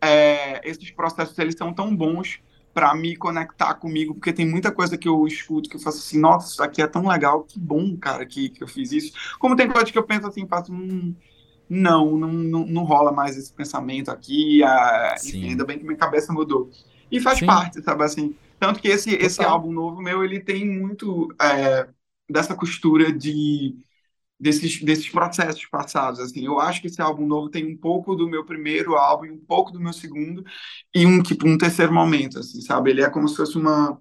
é, 0.00 0.68
esses 0.68 0.90
processos 0.90 1.38
eles 1.38 1.54
são 1.56 1.72
tão 1.72 1.94
bons 1.94 2.40
para 2.72 2.94
me 2.94 3.16
conectar 3.16 3.72
comigo, 3.74 4.14
porque 4.14 4.34
tem 4.34 4.46
muita 4.46 4.70
coisa 4.70 4.98
que 4.98 5.08
eu 5.08 5.26
escuto 5.26 5.70
que 5.70 5.76
eu 5.76 5.80
faço 5.80 5.96
assim, 5.96 6.20
nossa, 6.20 6.52
isso 6.52 6.62
aqui 6.62 6.82
é 6.82 6.86
tão 6.86 7.08
legal, 7.08 7.42
que 7.42 7.58
bom, 7.58 7.96
cara, 7.96 8.26
que, 8.26 8.50
que 8.50 8.62
eu 8.62 8.68
fiz 8.68 8.92
isso. 8.92 9.12
Como 9.38 9.56
tem 9.56 9.66
coisas 9.66 9.90
que 9.90 9.96
eu 9.96 10.02
penso 10.02 10.26
assim, 10.26 10.46
faço, 10.46 10.70
hum, 10.70 11.14
não, 11.70 12.16
não, 12.18 12.30
não, 12.30 12.66
não 12.66 12.84
rola 12.84 13.10
mais 13.10 13.34
esse 13.36 13.50
pensamento 13.50 14.10
aqui, 14.10 14.62
ah, 14.62 15.14
enfim, 15.18 15.48
ainda 15.48 15.64
bem 15.64 15.78
que 15.78 15.84
minha 15.84 15.96
cabeça 15.96 16.34
mudou. 16.34 16.70
E 17.10 17.18
faz 17.18 17.38
Sim. 17.38 17.46
parte, 17.46 17.82
sabe 17.82 18.04
assim. 18.04 18.36
Tanto 18.60 18.78
que 18.78 18.88
esse, 18.88 19.14
esse 19.14 19.42
álbum 19.42 19.72
novo 19.72 20.02
meu, 20.02 20.22
ele 20.22 20.40
tem 20.40 20.68
muito 20.68 21.34
é, 21.40 21.88
dessa 22.28 22.54
costura 22.54 23.10
de 23.12 23.74
desses, 24.38 24.82
desses 24.82 25.08
processos 25.08 25.64
passados. 25.66 26.20
Assim, 26.20 26.44
eu 26.44 26.60
acho 26.60 26.80
que 26.80 26.86
esse 26.88 27.00
álbum 27.00 27.26
novo 27.26 27.48
tem 27.50 27.66
um 27.66 27.76
pouco 27.76 28.14
do 28.14 28.28
meu 28.28 28.44
primeiro 28.44 28.96
álbum, 28.96 29.26
um 29.32 29.38
pouco 29.38 29.72
do 29.72 29.80
meu 29.80 29.92
segundo 29.92 30.44
e 30.94 31.06
um 31.06 31.22
tipo 31.22 31.48
um 31.48 31.58
terceiro 31.58 31.92
momento, 31.92 32.38
assim, 32.38 32.60
sabe? 32.60 32.90
Ele 32.90 33.02
é 33.02 33.10
como 33.10 33.28
se 33.28 33.36
fosse 33.36 33.56
uma 33.56 33.98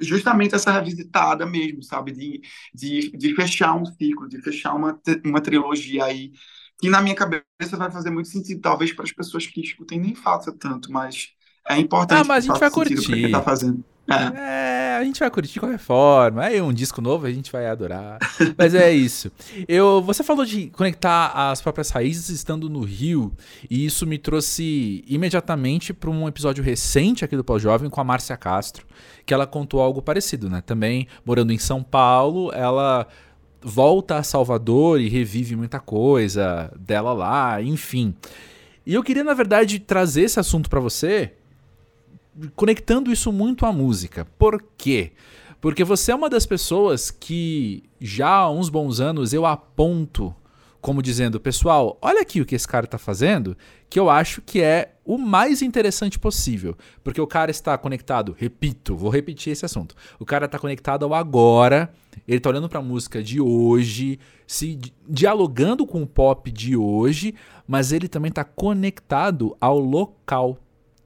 justamente 0.00 0.54
essa 0.54 0.72
revisitada 0.72 1.46
mesmo, 1.46 1.82
sabe? 1.82 2.12
De, 2.12 2.40
de, 2.74 3.10
de 3.12 3.34
fechar 3.34 3.74
um 3.76 3.84
ciclo, 3.84 4.28
de 4.28 4.40
fechar 4.42 4.74
uma, 4.74 4.98
uma 5.24 5.40
trilogia 5.40 6.04
aí 6.04 6.32
que 6.80 6.88
na 6.88 7.02
minha 7.02 7.14
cabeça 7.14 7.76
vai 7.76 7.90
fazer 7.90 8.10
muito 8.10 8.28
sentido, 8.28 8.60
talvez 8.60 8.92
para 8.92 9.04
as 9.04 9.12
pessoas 9.12 9.46
que 9.46 9.60
escutem 9.60 10.00
nem 10.00 10.14
faça 10.14 10.50
tanto, 10.50 10.90
mas 10.90 11.28
é 11.68 11.76
importante. 11.76 12.22
Ah, 12.22 12.24
mas 12.24 12.44
a 12.44 12.48
gente 12.48 12.58
vai 12.58 12.70
curtir. 12.70 13.30
Tá 13.30 13.42
fazendo. 13.42 13.84
É. 14.08 14.94
é. 14.94 14.96
a 14.96 15.04
gente 15.04 15.20
vai 15.20 15.30
curtir 15.30 15.52
de 15.52 15.60
qualquer 15.60 15.78
forma. 15.78 16.42
Aí 16.42 16.60
um 16.60 16.72
disco 16.72 17.00
novo 17.00 17.26
a 17.26 17.30
gente 17.30 17.50
vai 17.50 17.66
adorar. 17.66 18.18
Mas 18.56 18.74
é 18.74 18.92
isso. 18.92 19.30
Eu, 19.68 20.02
você 20.02 20.22
falou 20.22 20.44
de 20.44 20.68
conectar 20.68 21.28
as 21.28 21.60
próprias 21.60 21.90
raízes 21.90 22.28
estando 22.28 22.68
no 22.68 22.82
Rio, 22.82 23.32
e 23.68 23.84
isso 23.84 24.06
me 24.06 24.18
trouxe 24.18 25.04
imediatamente 25.06 25.92
para 25.92 26.10
um 26.10 26.26
episódio 26.26 26.62
recente 26.62 27.24
aqui 27.24 27.36
do 27.36 27.44
Pós-Jovem 27.44 27.88
com 27.88 28.00
a 28.00 28.04
Márcia 28.04 28.36
Castro, 28.36 28.86
que 29.24 29.32
ela 29.32 29.46
contou 29.46 29.80
algo 29.80 30.02
parecido, 30.02 30.50
né? 30.50 30.60
Também 30.60 31.06
morando 31.24 31.52
em 31.52 31.58
São 31.58 31.82
Paulo, 31.82 32.52
ela 32.52 33.06
volta 33.62 34.16
a 34.16 34.22
Salvador 34.22 35.00
e 35.00 35.08
revive 35.08 35.54
muita 35.54 35.78
coisa 35.78 36.72
dela 36.78 37.12
lá, 37.12 37.62
enfim. 37.62 38.14
E 38.86 38.94
eu 38.94 39.02
queria, 39.02 39.22
na 39.22 39.34
verdade, 39.34 39.78
trazer 39.78 40.22
esse 40.22 40.40
assunto 40.40 40.70
para 40.70 40.80
você 40.80 41.32
conectando 42.54 43.12
isso 43.12 43.32
muito 43.32 43.66
à 43.66 43.72
música. 43.72 44.26
Por 44.38 44.62
quê? 44.76 45.12
Porque 45.60 45.84
você 45.84 46.12
é 46.12 46.14
uma 46.14 46.30
das 46.30 46.46
pessoas 46.46 47.10
que 47.10 47.84
já 48.00 48.28
há 48.28 48.50
uns 48.50 48.68
bons 48.68 49.00
anos 49.00 49.32
eu 49.32 49.44
aponto 49.44 50.34
como 50.80 51.02
dizendo, 51.02 51.38
pessoal, 51.38 51.98
olha 52.00 52.22
aqui 52.22 52.40
o 52.40 52.46
que 52.46 52.54
esse 52.54 52.66
cara 52.66 52.86
está 52.86 52.96
fazendo, 52.96 53.56
que 53.88 54.00
eu 54.00 54.08
acho 54.08 54.40
que 54.40 54.62
é 54.62 54.94
o 55.04 55.18
mais 55.18 55.60
interessante 55.60 56.18
possível. 56.18 56.76
Porque 57.04 57.20
o 57.20 57.26
cara 57.26 57.50
está 57.50 57.76
conectado, 57.76 58.34
repito, 58.38 58.96
vou 58.96 59.10
repetir 59.10 59.52
esse 59.52 59.64
assunto. 59.64 59.94
O 60.18 60.24
cara 60.24 60.46
está 60.46 60.58
conectado 60.58 61.04
ao 61.04 61.12
agora, 61.12 61.92
ele 62.26 62.38
está 62.38 62.48
olhando 62.48 62.68
para 62.68 62.78
a 62.78 62.82
música 62.82 63.22
de 63.22 63.40
hoje, 63.40 64.18
se 64.46 64.78
dialogando 65.06 65.86
com 65.86 66.02
o 66.02 66.06
pop 66.06 66.50
de 66.50 66.76
hoje, 66.76 67.34
mas 67.68 67.92
ele 67.92 68.08
também 68.08 68.30
está 68.30 68.44
conectado 68.44 69.54
ao 69.60 69.78
local 69.78 70.58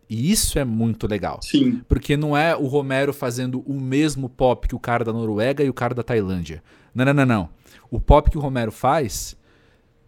e 0.08 0.30
isso 0.30 0.58
é 0.58 0.64
muito 0.64 1.06
legal. 1.06 1.40
Sim. 1.42 1.80
Porque 1.88 2.16
não 2.16 2.36
é 2.36 2.56
o 2.56 2.66
Romero 2.66 3.12
fazendo 3.12 3.60
o 3.66 3.80
mesmo 3.80 4.28
pop 4.28 4.68
que 4.68 4.74
o 4.74 4.80
cara 4.80 5.04
da 5.04 5.12
Noruega 5.12 5.64
e 5.64 5.68
o 5.68 5.74
cara 5.74 5.94
da 5.94 6.02
Tailândia. 6.02 6.62
Não, 6.94 7.04
não, 7.04 7.14
não, 7.14 7.26
não. 7.26 7.48
O 7.90 8.00
pop 8.00 8.30
que 8.30 8.38
o 8.38 8.40
Romero 8.40 8.70
faz, 8.70 9.36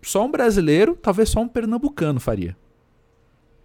só 0.03 0.25
um 0.25 0.31
brasileiro, 0.31 0.97
talvez 1.01 1.29
só 1.29 1.41
um 1.41 1.49
pernambucano 1.49 2.21
faria. 2.21 2.57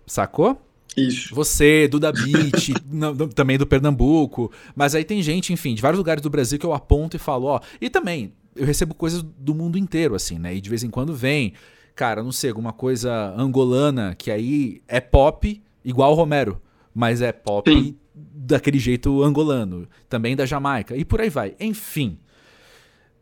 Sacou? 0.06 0.62
Isso. 0.96 1.34
Você, 1.34 1.88
Duda 1.88 2.12
Beat, 2.12 2.74
também 3.34 3.58
do 3.58 3.66
Pernambuco. 3.66 4.52
Mas 4.76 4.94
aí 4.94 5.04
tem 5.04 5.22
gente, 5.22 5.54
enfim, 5.54 5.74
de 5.74 5.82
vários 5.82 5.98
lugares 5.98 6.22
do 6.22 6.30
Brasil 6.30 6.60
que 6.60 6.66
eu 6.66 6.74
aponto 6.74 7.16
e 7.16 7.20
falo, 7.20 7.48
ó. 7.48 7.60
E 7.80 7.90
também, 7.90 8.34
eu 8.56 8.66
recebo 8.66 8.94
coisas 8.94 9.22
do 9.22 9.56
mundo 9.56 9.78
inteiro, 9.78 10.16
assim, 10.16 10.38
né? 10.38 10.54
E 10.54 10.62
de 10.62 10.70
vez 10.70 10.84
em 10.84 10.90
quando 10.90 11.14
vem, 11.14 11.54
cara, 11.96 12.22
não 12.24 12.32
sei, 12.32 12.50
alguma 12.50 12.74
coisa 12.74 13.34
angolana, 13.38 14.16
que 14.16 14.30
aí 14.30 14.82
é 14.88 15.00
pop, 15.00 15.62
igual 15.84 16.12
o 16.12 16.16
Romero, 16.16 16.62
mas 16.94 17.22
é 17.22 17.32
pop 17.32 17.72
Sim. 17.72 17.98
daquele 18.14 18.80
jeito 18.80 19.24
angolano, 19.24 19.88
também 20.10 20.36
da 20.36 20.46
Jamaica, 20.46 20.96
e 20.96 21.06
por 21.06 21.22
aí 21.22 21.30
vai. 21.30 21.56
Enfim. 21.60 22.20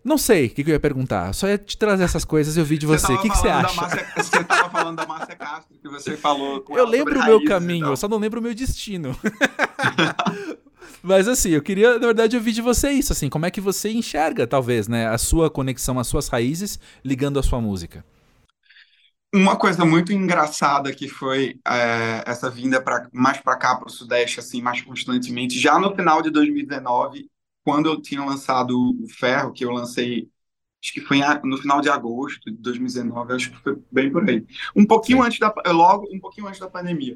Não 0.04 0.18
sei 0.18 0.46
o 0.46 0.50
que, 0.50 0.64
que, 0.64 0.70
eu 0.70 0.74
ia 0.74 0.80
perguntar. 0.80 1.34
Só 1.34 1.48
ia 1.48 1.58
te 1.58 1.78
trazer 1.78 2.04
essas 2.04 2.24
coisas 2.24 2.56
e 2.56 2.60
eu 2.60 2.66
vi 2.66 2.78
de 2.78 2.86
você. 2.86 3.14
O 3.14 3.22
que, 3.22 3.30
que 3.30 3.38
você 3.38 3.50
acha? 3.50 3.76
Márcia, 3.76 4.08
você 4.16 4.40
estava 4.40 4.70
falando 4.70 4.96
da 4.96 5.06
Márcia 5.06 5.36
Castro, 5.36 5.76
que 5.82 5.90
você 5.90 6.16
falou. 6.16 6.64
eu 6.70 6.88
lembro 6.88 7.20
o 7.20 7.26
meu 7.26 7.44
caminho, 7.44 7.88
eu 7.88 7.98
só 7.98 8.08
não 8.08 8.18
lembro 8.18 8.40
o 8.40 8.44
meu 8.44 8.56
destino. 8.56 9.16
Mas 11.04 11.28
assim, 11.28 11.50
eu 11.50 11.62
queria, 11.62 11.94
na 11.94 12.08
verdade, 12.08 12.36
ouvir 12.36 12.52
de 12.52 12.62
você 12.62 12.92
isso, 12.92 13.14
assim, 13.14 13.30
como 13.30 13.46
é 13.46 13.52
que 13.52 13.62
você 13.62 13.92
enxerga, 13.92 14.46
talvez, 14.46 14.88
né, 14.88 15.08
a 15.08 15.18
sua 15.18 15.50
conexão, 15.50 16.00
as 16.00 16.08
suas 16.08 16.28
raízes 16.28 16.80
ligando 17.04 17.40
a 17.40 17.44
sua 17.44 17.62
música? 17.62 18.04
Uma 19.34 19.56
coisa 19.56 19.86
muito 19.86 20.12
engraçada 20.12 20.92
que 20.92 21.08
foi 21.08 21.60
é, 21.68 22.24
essa 22.26 22.50
vinda 22.50 22.82
pra, 22.82 23.08
mais 23.14 23.40
para 23.40 23.58
cá, 23.58 23.76
para 23.76 23.88
o 23.88 23.92
Sudeste, 23.92 24.40
assim, 24.40 24.60
mais 24.60 24.82
constantemente, 24.82 25.60
já 25.60 25.78
no 25.78 25.96
final 25.96 26.20
de 26.22 26.32
2019, 26.32 27.30
quando 27.64 27.88
eu 27.88 28.02
tinha 28.02 28.26
lançado 28.26 28.72
o 28.76 29.08
Ferro, 29.08 29.54
que 29.54 29.64
eu 29.64 29.70
lancei, 29.70 30.28
acho 30.84 30.94
que 30.94 31.02
foi 31.02 31.20
no 31.44 31.58
final 31.58 31.80
de 31.80 31.90
agosto 31.90 32.50
de 32.50 32.58
2019, 32.58 33.34
acho 33.34 33.52
que 33.52 33.58
foi 33.62 33.78
bem 33.92 34.12
por 34.12 34.28
aí. 34.28 34.44
Um 34.76 34.86
pouquinho 34.86 35.20
Sim. 35.20 35.28
antes 35.28 35.40
da, 35.40 35.54
logo, 35.68 36.08
um 36.12 36.20
pouquinho 36.20 36.48
antes 36.48 36.60
da 36.60 36.68
pandemia. 36.68 37.16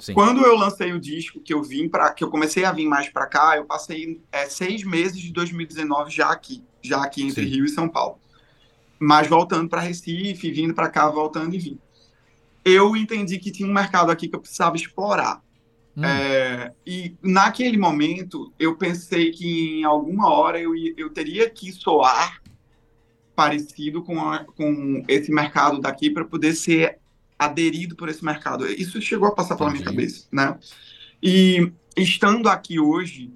Sim. 0.00 0.14
Quando 0.14 0.44
eu 0.44 0.56
lancei 0.56 0.92
o 0.92 0.98
disco, 0.98 1.40
que 1.40 1.54
eu 1.54 1.62
vim 1.62 1.88
para, 1.88 2.12
que 2.12 2.24
eu 2.24 2.28
comecei 2.30 2.64
a 2.64 2.72
vir 2.72 2.88
mais 2.88 3.08
para 3.08 3.26
cá, 3.28 3.56
eu 3.56 3.64
passei 3.66 4.20
é, 4.32 4.46
seis 4.46 4.82
meses 4.82 5.20
de 5.20 5.32
2019 5.32 6.10
já 6.10 6.32
aqui, 6.32 6.64
já 6.82 7.04
aqui 7.04 7.22
entre 7.22 7.44
Sim. 7.44 7.48
Rio 7.48 7.64
e 7.64 7.68
São 7.68 7.88
Paulo 7.88 8.21
mas 9.02 9.26
voltando 9.26 9.68
para 9.68 9.80
Recife, 9.80 10.52
vindo 10.52 10.72
para 10.72 10.88
cá, 10.88 11.08
voltando 11.08 11.52
e 11.54 11.58
vindo. 11.58 11.80
Eu 12.64 12.96
entendi 12.96 13.36
que 13.38 13.50
tinha 13.50 13.68
um 13.68 13.72
mercado 13.72 14.12
aqui 14.12 14.28
que 14.28 14.36
eu 14.36 14.40
precisava 14.40 14.76
explorar. 14.76 15.42
Hum. 15.96 16.04
É, 16.04 16.72
e 16.86 17.16
naquele 17.20 17.76
momento, 17.76 18.52
eu 18.60 18.76
pensei 18.76 19.32
que 19.32 19.80
em 19.80 19.84
alguma 19.84 20.32
hora 20.32 20.60
eu, 20.60 20.72
eu 20.96 21.10
teria 21.10 21.50
que 21.50 21.72
soar 21.72 22.40
parecido 23.34 24.04
com, 24.04 24.20
a, 24.20 24.44
com 24.44 25.02
esse 25.08 25.32
mercado 25.32 25.80
daqui 25.80 26.08
para 26.08 26.24
poder 26.24 26.54
ser 26.54 26.98
aderido 27.36 27.96
por 27.96 28.08
esse 28.08 28.24
mercado. 28.24 28.70
Isso 28.70 29.02
chegou 29.02 29.26
a 29.26 29.34
passar 29.34 29.56
pela 29.56 29.70
minha 29.70 29.84
cabeça, 29.84 30.28
né? 30.30 30.56
E 31.20 31.72
estando 31.96 32.48
aqui 32.48 32.78
hoje, 32.78 33.32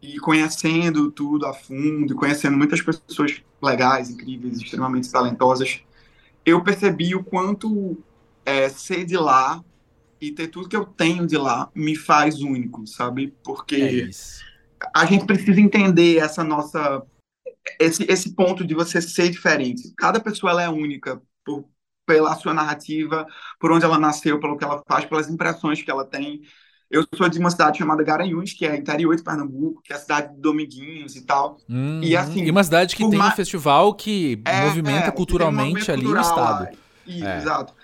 e 0.00 0.18
conhecendo 0.18 1.10
tudo 1.10 1.44
a 1.44 1.52
fundo, 1.52 2.14
conhecendo 2.14 2.56
muitas 2.56 2.80
pessoas 2.80 3.42
legais, 3.62 4.10
incríveis, 4.10 4.58
extremamente 4.58 5.10
talentosas, 5.10 5.82
eu 6.44 6.62
percebi 6.62 7.14
o 7.14 7.22
quanto 7.22 7.96
é, 8.44 8.68
ser 8.68 9.04
de 9.04 9.16
lá 9.16 9.62
e 10.20 10.32
ter 10.32 10.48
tudo 10.48 10.68
que 10.68 10.76
eu 10.76 10.84
tenho 10.84 11.26
de 11.26 11.36
lá 11.36 11.70
me 11.74 11.96
faz 11.96 12.40
único, 12.40 12.86
sabe? 12.86 13.34
Porque 13.42 13.76
é 13.76 14.10
a 14.94 15.04
gente 15.04 15.26
precisa 15.26 15.60
entender 15.60 16.18
essa 16.18 16.42
nossa 16.42 17.02
esse, 17.78 18.04
esse 18.10 18.34
ponto 18.34 18.64
de 18.66 18.74
você 18.74 19.00
ser 19.00 19.30
diferente. 19.30 19.92
Cada 19.96 20.20
pessoa 20.20 20.52
ela 20.52 20.62
é 20.62 20.68
única 20.68 21.20
por, 21.44 21.68
pela 22.06 22.34
sua 22.36 22.54
narrativa, 22.54 23.26
por 23.58 23.70
onde 23.72 23.84
ela 23.84 23.98
nasceu, 23.98 24.40
pelo 24.40 24.56
que 24.56 24.64
ela 24.64 24.82
faz, 24.88 25.04
pelas 25.04 25.28
impressões 25.28 25.82
que 25.82 25.90
ela 25.90 26.04
tem. 26.04 26.42
Eu 26.90 27.06
sou 27.14 27.28
de 27.28 27.38
uma 27.38 27.50
cidade 27.50 27.78
chamada 27.78 28.02
Garanhuns, 28.02 28.52
que 28.52 28.66
é 28.66 28.76
interior 28.76 29.14
de 29.14 29.22
Pernambuco, 29.22 29.80
que 29.80 29.92
é 29.92 29.96
a 29.96 29.98
cidade 29.98 30.34
de 30.34 30.40
Dominguinhos 30.40 31.14
e 31.14 31.22
tal. 31.22 31.58
Hum, 31.68 32.00
e 32.02 32.16
assim. 32.16 32.42
E 32.42 32.50
uma 32.50 32.64
cidade 32.64 32.96
que 32.96 33.08
tem 33.08 33.20
um 33.20 33.30
festival 33.30 33.94
que 33.94 34.42
é, 34.44 34.66
movimenta 34.66 35.06
é, 35.06 35.10
culturalmente 35.12 35.88
um 35.88 35.94
ali 35.94 36.02
cultural, 36.02 36.24
no 36.24 36.28
estado. 36.28 36.78
Isso, 37.06 37.24
é. 37.24 37.38
Exato. 37.38 37.74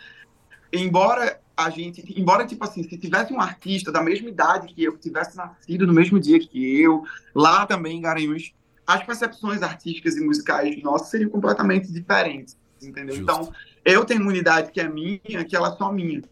Embora 0.72 1.40
a 1.56 1.70
gente, 1.70 2.04
embora 2.20 2.44
tipo 2.44 2.64
assim, 2.64 2.82
se 2.82 2.98
tivesse 2.98 3.32
um 3.32 3.40
artista 3.40 3.92
da 3.92 4.02
mesma 4.02 4.28
idade 4.28 4.74
que 4.74 4.82
eu, 4.82 4.92
que 4.94 4.98
tivesse 4.98 5.36
nascido 5.36 5.86
no 5.86 5.92
mesmo 5.92 6.18
dia 6.18 6.38
que 6.40 6.80
eu, 6.80 7.04
lá 7.32 7.64
também 7.64 7.98
em 7.98 8.00
Garanhuns, 8.00 8.52
as 8.86 9.04
percepções 9.04 9.62
artísticas 9.62 10.16
e 10.16 10.20
musicais 10.20 10.82
nossas 10.82 11.08
seriam 11.08 11.30
completamente 11.30 11.92
diferentes, 11.92 12.56
entendeu? 12.82 13.16
Justo. 13.16 13.22
Então, 13.22 13.52
eu 13.84 14.04
tenho 14.04 14.20
uma 14.20 14.30
unidade 14.30 14.72
que 14.72 14.80
é 14.80 14.88
minha, 14.88 15.44
que 15.48 15.54
ela 15.54 15.68
é 15.68 15.76
só 15.76 15.92
minha. 15.92 16.22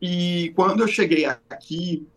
E 0.00 0.52
quando 0.56 0.80
eu 0.80 0.88
cheguei 0.88 1.26
aqui, 1.26 2.08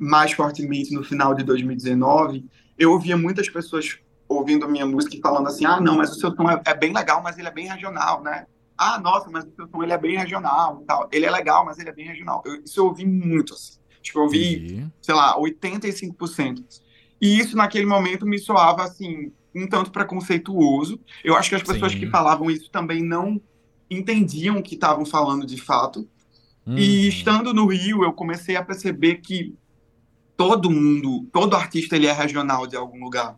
mais 0.00 0.32
fortemente 0.32 0.94
no 0.94 1.04
final 1.04 1.34
de 1.34 1.44
2019, 1.44 2.44
eu 2.78 2.92
ouvia 2.92 3.16
muitas 3.16 3.48
pessoas 3.48 3.98
ouvindo 4.26 4.68
minha 4.68 4.86
música 4.86 5.14
e 5.16 5.20
falando 5.20 5.48
assim: 5.48 5.66
ah, 5.66 5.80
não, 5.80 5.96
mas 5.96 6.10
o 6.12 6.14
seu 6.14 6.34
tom 6.34 6.50
é, 6.50 6.60
é, 6.64 6.74
bem 6.74 6.92
legal, 6.92 7.22
mas 7.22 7.38
ele 7.38 7.48
é 7.48 7.52
bem 7.52 7.68
regional, 7.68 8.22
né? 8.22 8.46
Ah, 8.78 8.98
nossa, 8.98 9.28
mas 9.30 9.44
o 9.44 9.54
seu 9.54 9.68
tom 9.68 9.82
ele 9.82 9.92
é 9.92 9.98
bem 9.98 10.16
regional 10.16 10.80
e 10.82 10.86
tal. 10.86 11.08
Ele 11.12 11.26
é 11.26 11.30
legal, 11.30 11.66
mas 11.66 11.78
ele 11.78 11.90
é 11.90 11.92
bem 11.92 12.06
regional. 12.06 12.42
Eu, 12.46 12.62
isso 12.64 12.80
eu 12.80 12.86
ouvi 12.86 13.04
muito, 13.04 13.52
assim. 13.52 13.78
Acho 14.00 14.12
que 14.12 14.18
eu 14.18 14.22
ouvi, 14.22 14.90
sei 15.02 15.14
lá, 15.14 15.36
85%. 15.36 16.64
E 17.20 17.38
isso, 17.38 17.54
naquele 17.54 17.84
momento, 17.84 18.24
me 18.24 18.38
soava, 18.38 18.84
assim, 18.84 19.30
um 19.54 19.68
tanto 19.68 19.90
preconceituoso. 19.90 20.98
Eu 21.22 21.36
acho 21.36 21.50
que 21.50 21.56
as 21.56 21.62
pessoas 21.62 21.92
Sim. 21.92 21.98
que 21.98 22.06
falavam 22.06 22.50
isso 22.50 22.70
também 22.70 23.02
não 23.02 23.38
entendiam 23.90 24.56
o 24.56 24.62
que 24.62 24.74
estavam 24.74 25.04
falando 25.04 25.44
de 25.44 25.60
fato. 25.60 26.08
Uhum. 26.66 26.78
E 26.78 27.08
estando 27.08 27.52
no 27.52 27.66
Rio, 27.66 28.02
eu 28.02 28.12
comecei 28.14 28.56
a 28.56 28.64
perceber 28.64 29.16
que 29.16 29.54
todo 30.40 30.70
mundo, 30.70 31.28
todo 31.30 31.54
artista, 31.54 31.96
ele 31.96 32.06
é 32.06 32.12
regional 32.12 32.66
de 32.66 32.74
algum 32.74 32.98
lugar. 32.98 33.36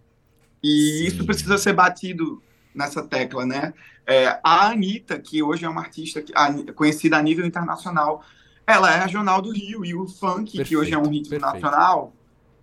E 0.63 0.69
Sim. 0.69 1.05
isso 1.05 1.27
precisa 1.27 1.59
ser 1.59 1.73
batido 1.73 2.41
nessa 2.73 3.03
tecla, 3.03 3.45
né? 3.45 3.75
É, 4.07 4.39
a 4.41 4.69
Anitta, 4.69 5.19
que 5.19 5.43
hoje 5.43 5.65
é 5.65 5.69
uma 5.69 5.81
artista 5.81 6.23
que, 6.23 6.33
a, 6.33 6.55
conhecida 6.73 7.17
a 7.17 7.23
nível 7.23 7.45
internacional, 7.45 8.23
ela 8.65 8.95
é 8.95 9.01
regional 9.03 9.43
do 9.43 9.51
Rio. 9.51 9.85
E 9.85 9.97
o 9.97 10.07
funk, 10.07 10.53
perfeito, 10.53 10.69
que 10.69 10.77
hoje 10.77 10.95
é 10.95 10.97
um 10.97 11.09
ritmo 11.09 11.31
perfeito. 11.41 11.61
nacional, 11.61 12.13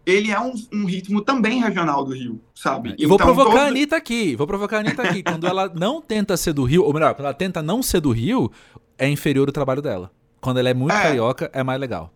ele 0.06 0.32
é 0.32 0.40
um, 0.40 0.54
um, 0.72 0.86
ritmo 0.86 1.20
também 1.20 1.60
regional 1.60 2.06
do 2.06 2.14
Rio, 2.14 2.40
sabe? 2.56 2.92
E 2.92 2.94
então, 2.94 3.10
vou 3.10 3.18
provocar 3.18 3.52
todo... 3.52 3.60
a 3.60 3.66
Anitta 3.66 3.98
aqui, 3.98 4.38
vou 4.38 4.48
provocar 4.48 4.78
a 4.78 4.80
Anitta 4.80 5.04
aqui. 5.04 5.22
quando 5.22 5.48
ela 5.48 5.68
não 5.76 6.02
tenta 6.02 6.38
ser 6.38 6.54
do 6.54 6.64
Rio, 6.64 6.86
ou 6.86 6.94
melhor, 6.94 7.14
quando 7.14 7.26
ela 7.26 7.34
tenta 7.34 7.62
não 7.62 7.84
ser 7.84 8.00
do 8.00 8.12
Rio, 8.12 8.50
é 8.98 9.10
inferior 9.10 9.50
o 9.50 9.52
trabalho 9.52 9.82
dela. 9.82 10.10
Quando 10.40 10.60
ela 10.60 10.70
é 10.70 10.74
muito 10.74 10.96
é. 10.96 11.02
carioca, 11.02 11.52
é 11.54 11.62
mais 11.62 11.78
legal. 11.78 12.14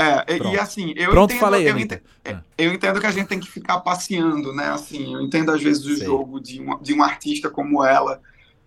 É, 0.00 0.38
Pronto. 0.38 0.54
e 0.54 0.58
assim, 0.58 0.94
eu 0.96 1.10
Pronto, 1.10 1.32
entendo, 1.32 1.40
falei, 1.40 1.68
eu 1.68 1.76
entendo, 1.76 2.02
ah. 2.24 2.40
eu 2.56 2.72
entendo 2.72 3.00
que 3.00 3.06
a 3.06 3.10
gente 3.10 3.26
tem 3.26 3.40
que 3.40 3.50
ficar 3.50 3.80
passeando, 3.80 4.54
né? 4.54 4.68
Assim, 4.68 5.12
eu 5.12 5.20
entendo 5.20 5.50
às 5.50 5.60
vezes 5.60 5.84
o 5.84 5.96
Sei. 5.96 6.06
jogo 6.06 6.40
de 6.40 6.60
um, 6.60 6.80
de 6.80 6.94
um 6.94 7.02
artista 7.02 7.50
como 7.50 7.84
ela, 7.84 8.20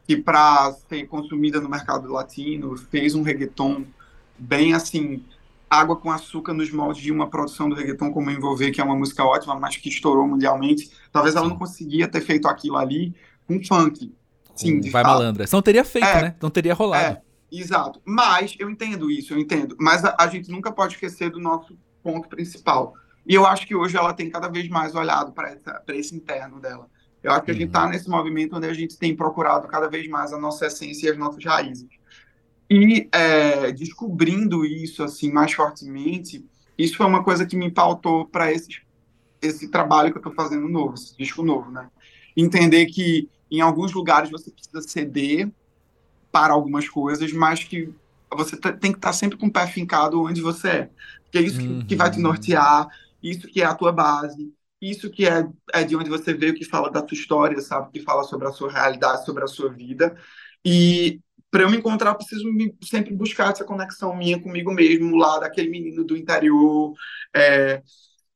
que 0.05 0.17
para 0.17 0.73
ser 0.89 1.07
consumida 1.07 1.61
no 1.61 1.69
mercado 1.69 2.11
latino, 2.11 2.75
fez 2.75 3.15
um 3.15 3.21
reggaeton 3.21 3.85
bem 4.37 4.73
assim, 4.73 5.23
água 5.69 5.95
com 5.95 6.11
açúcar 6.11 6.53
nos 6.53 6.69
moldes 6.69 7.01
de 7.01 7.13
uma 7.13 7.29
produção 7.29 7.69
do 7.69 7.75
reggaeton 7.75 8.11
como 8.11 8.29
Envolver, 8.29 8.71
que 8.71 8.81
é 8.81 8.83
uma 8.83 8.95
música 8.95 9.23
ótima, 9.23 9.57
mas 9.57 9.77
que 9.77 9.87
estourou 9.87 10.27
mundialmente. 10.27 10.91
Talvez 11.13 11.33
ela 11.33 11.47
não 11.47 11.57
conseguia 11.57 12.09
ter 12.09 12.19
feito 12.19 12.49
aquilo 12.49 12.75
ali 12.75 13.15
com 13.47 13.63
funk. 13.63 14.13
Sim, 14.53 14.81
Vai 14.81 15.01
fato. 15.01 15.13
malandra. 15.13 15.45
Não 15.49 15.61
teria 15.61 15.85
feito, 15.85 16.07
é, 16.07 16.21
né? 16.23 16.35
Não 16.41 16.49
teria 16.49 16.73
rolado. 16.73 17.17
É, 17.17 17.21
exato. 17.59 18.01
Mas 18.05 18.55
eu 18.59 18.69
entendo 18.69 19.11
isso, 19.11 19.33
eu 19.33 19.39
entendo. 19.39 19.75
Mas 19.79 20.05
a, 20.05 20.15
a, 20.19 20.27
gente 20.27 20.49
nunca 20.49 20.71
pode 20.71 20.93
esquecer 20.93 21.29
do 21.29 21.39
nosso 21.39 21.77
ponto 22.01 22.29
principal. 22.29 22.93
E 23.25 23.33
eu 23.33 23.45
acho 23.45 23.67
que 23.67 23.75
hoje 23.75 23.97
ela 23.97 24.13
tem 24.13 24.29
cada 24.29 24.47
vez 24.47 24.67
mais 24.69 24.95
olhado 24.95 25.31
para 25.31 25.55
esse 25.89 26.15
interno 26.15 26.59
dela. 26.59 26.89
Eu 27.21 27.31
acho 27.31 27.43
que 27.43 27.51
a 27.51 27.53
gente 27.53 27.67
está 27.67 27.83
uhum. 27.83 27.89
nesse 27.89 28.09
movimento 28.09 28.55
onde 28.55 28.67
a 28.67 28.73
gente 28.73 28.97
tem 28.97 29.15
procurado 29.15 29.67
cada 29.67 29.87
vez 29.87 30.07
mais 30.07 30.33
a 30.33 30.39
nossa 30.39 30.65
essência 30.65 31.07
e 31.07 31.11
as 31.11 31.17
nossas 31.17 31.43
raízes. 31.43 31.87
E 32.69 33.07
é, 33.11 33.71
descobrindo 33.71 34.65
isso 34.65 35.03
assim 35.03 35.31
mais 35.31 35.51
fortemente, 35.51 36.43
isso 36.77 36.97
foi 36.97 37.05
uma 37.05 37.23
coisa 37.23 37.45
que 37.45 37.55
me 37.55 37.69
pautou 37.69 38.25
para 38.25 38.51
esse, 38.51 38.81
esse 39.41 39.67
trabalho 39.67 40.11
que 40.11 40.17
eu 40.17 40.21
estou 40.21 40.33
fazendo 40.33 40.67
novo, 40.67 40.95
esse 40.95 41.15
disco 41.15 41.43
novo, 41.43 41.69
né? 41.69 41.89
Entender 42.35 42.85
que 42.87 43.29
em 43.51 43.59
alguns 43.59 43.91
lugares 43.91 44.31
você 44.31 44.49
precisa 44.49 44.81
ceder 44.81 45.51
para 46.31 46.53
algumas 46.53 46.87
coisas, 46.87 47.31
mas 47.33 47.63
que 47.63 47.93
você 48.33 48.55
tem 48.55 48.91
que 48.91 48.97
estar 48.97 49.09
tá 49.09 49.13
sempre 49.13 49.37
com 49.37 49.47
o 49.47 49.51
pé 49.51 49.67
fincado 49.67 50.21
onde 50.21 50.41
você 50.41 50.67
é. 50.69 50.89
Porque 51.23 51.37
é 51.37 51.41
isso 51.41 51.61
uhum. 51.61 51.85
que 51.85 51.95
vai 51.95 52.09
te 52.09 52.17
uhum. 52.17 52.23
nortear, 52.23 52.87
isso 53.21 53.47
que 53.47 53.61
é 53.61 53.65
a 53.65 53.75
tua 53.75 53.91
base, 53.91 54.53
isso 54.81 55.09
que 55.09 55.27
é, 55.27 55.47
é 55.73 55.83
de 55.83 55.95
onde 55.95 56.09
você 56.09 56.33
veio, 56.33 56.55
que 56.55 56.65
fala 56.65 56.89
da 56.89 57.01
tua 57.01 57.15
história, 57.15 57.59
sabe? 57.61 57.91
Que 57.91 57.99
fala 57.99 58.23
sobre 58.23 58.47
a 58.47 58.51
sua 58.51 58.71
realidade, 58.71 59.25
sobre 59.25 59.43
a 59.43 59.47
sua 59.47 59.69
vida. 59.69 60.15
E 60.65 61.19
para 61.51 61.63
eu 61.63 61.69
me 61.69 61.77
encontrar, 61.77 62.11
eu 62.11 62.15
preciso 62.15 62.51
me, 62.51 62.73
sempre 62.81 63.13
buscar 63.13 63.51
essa 63.51 63.65
conexão 63.65 64.15
minha 64.15 64.39
comigo 64.39 64.71
mesmo, 64.71 65.17
lá 65.17 65.39
daquele 65.39 65.69
menino 65.69 66.03
do 66.03 66.17
interior, 66.17 66.93
é, 67.35 67.83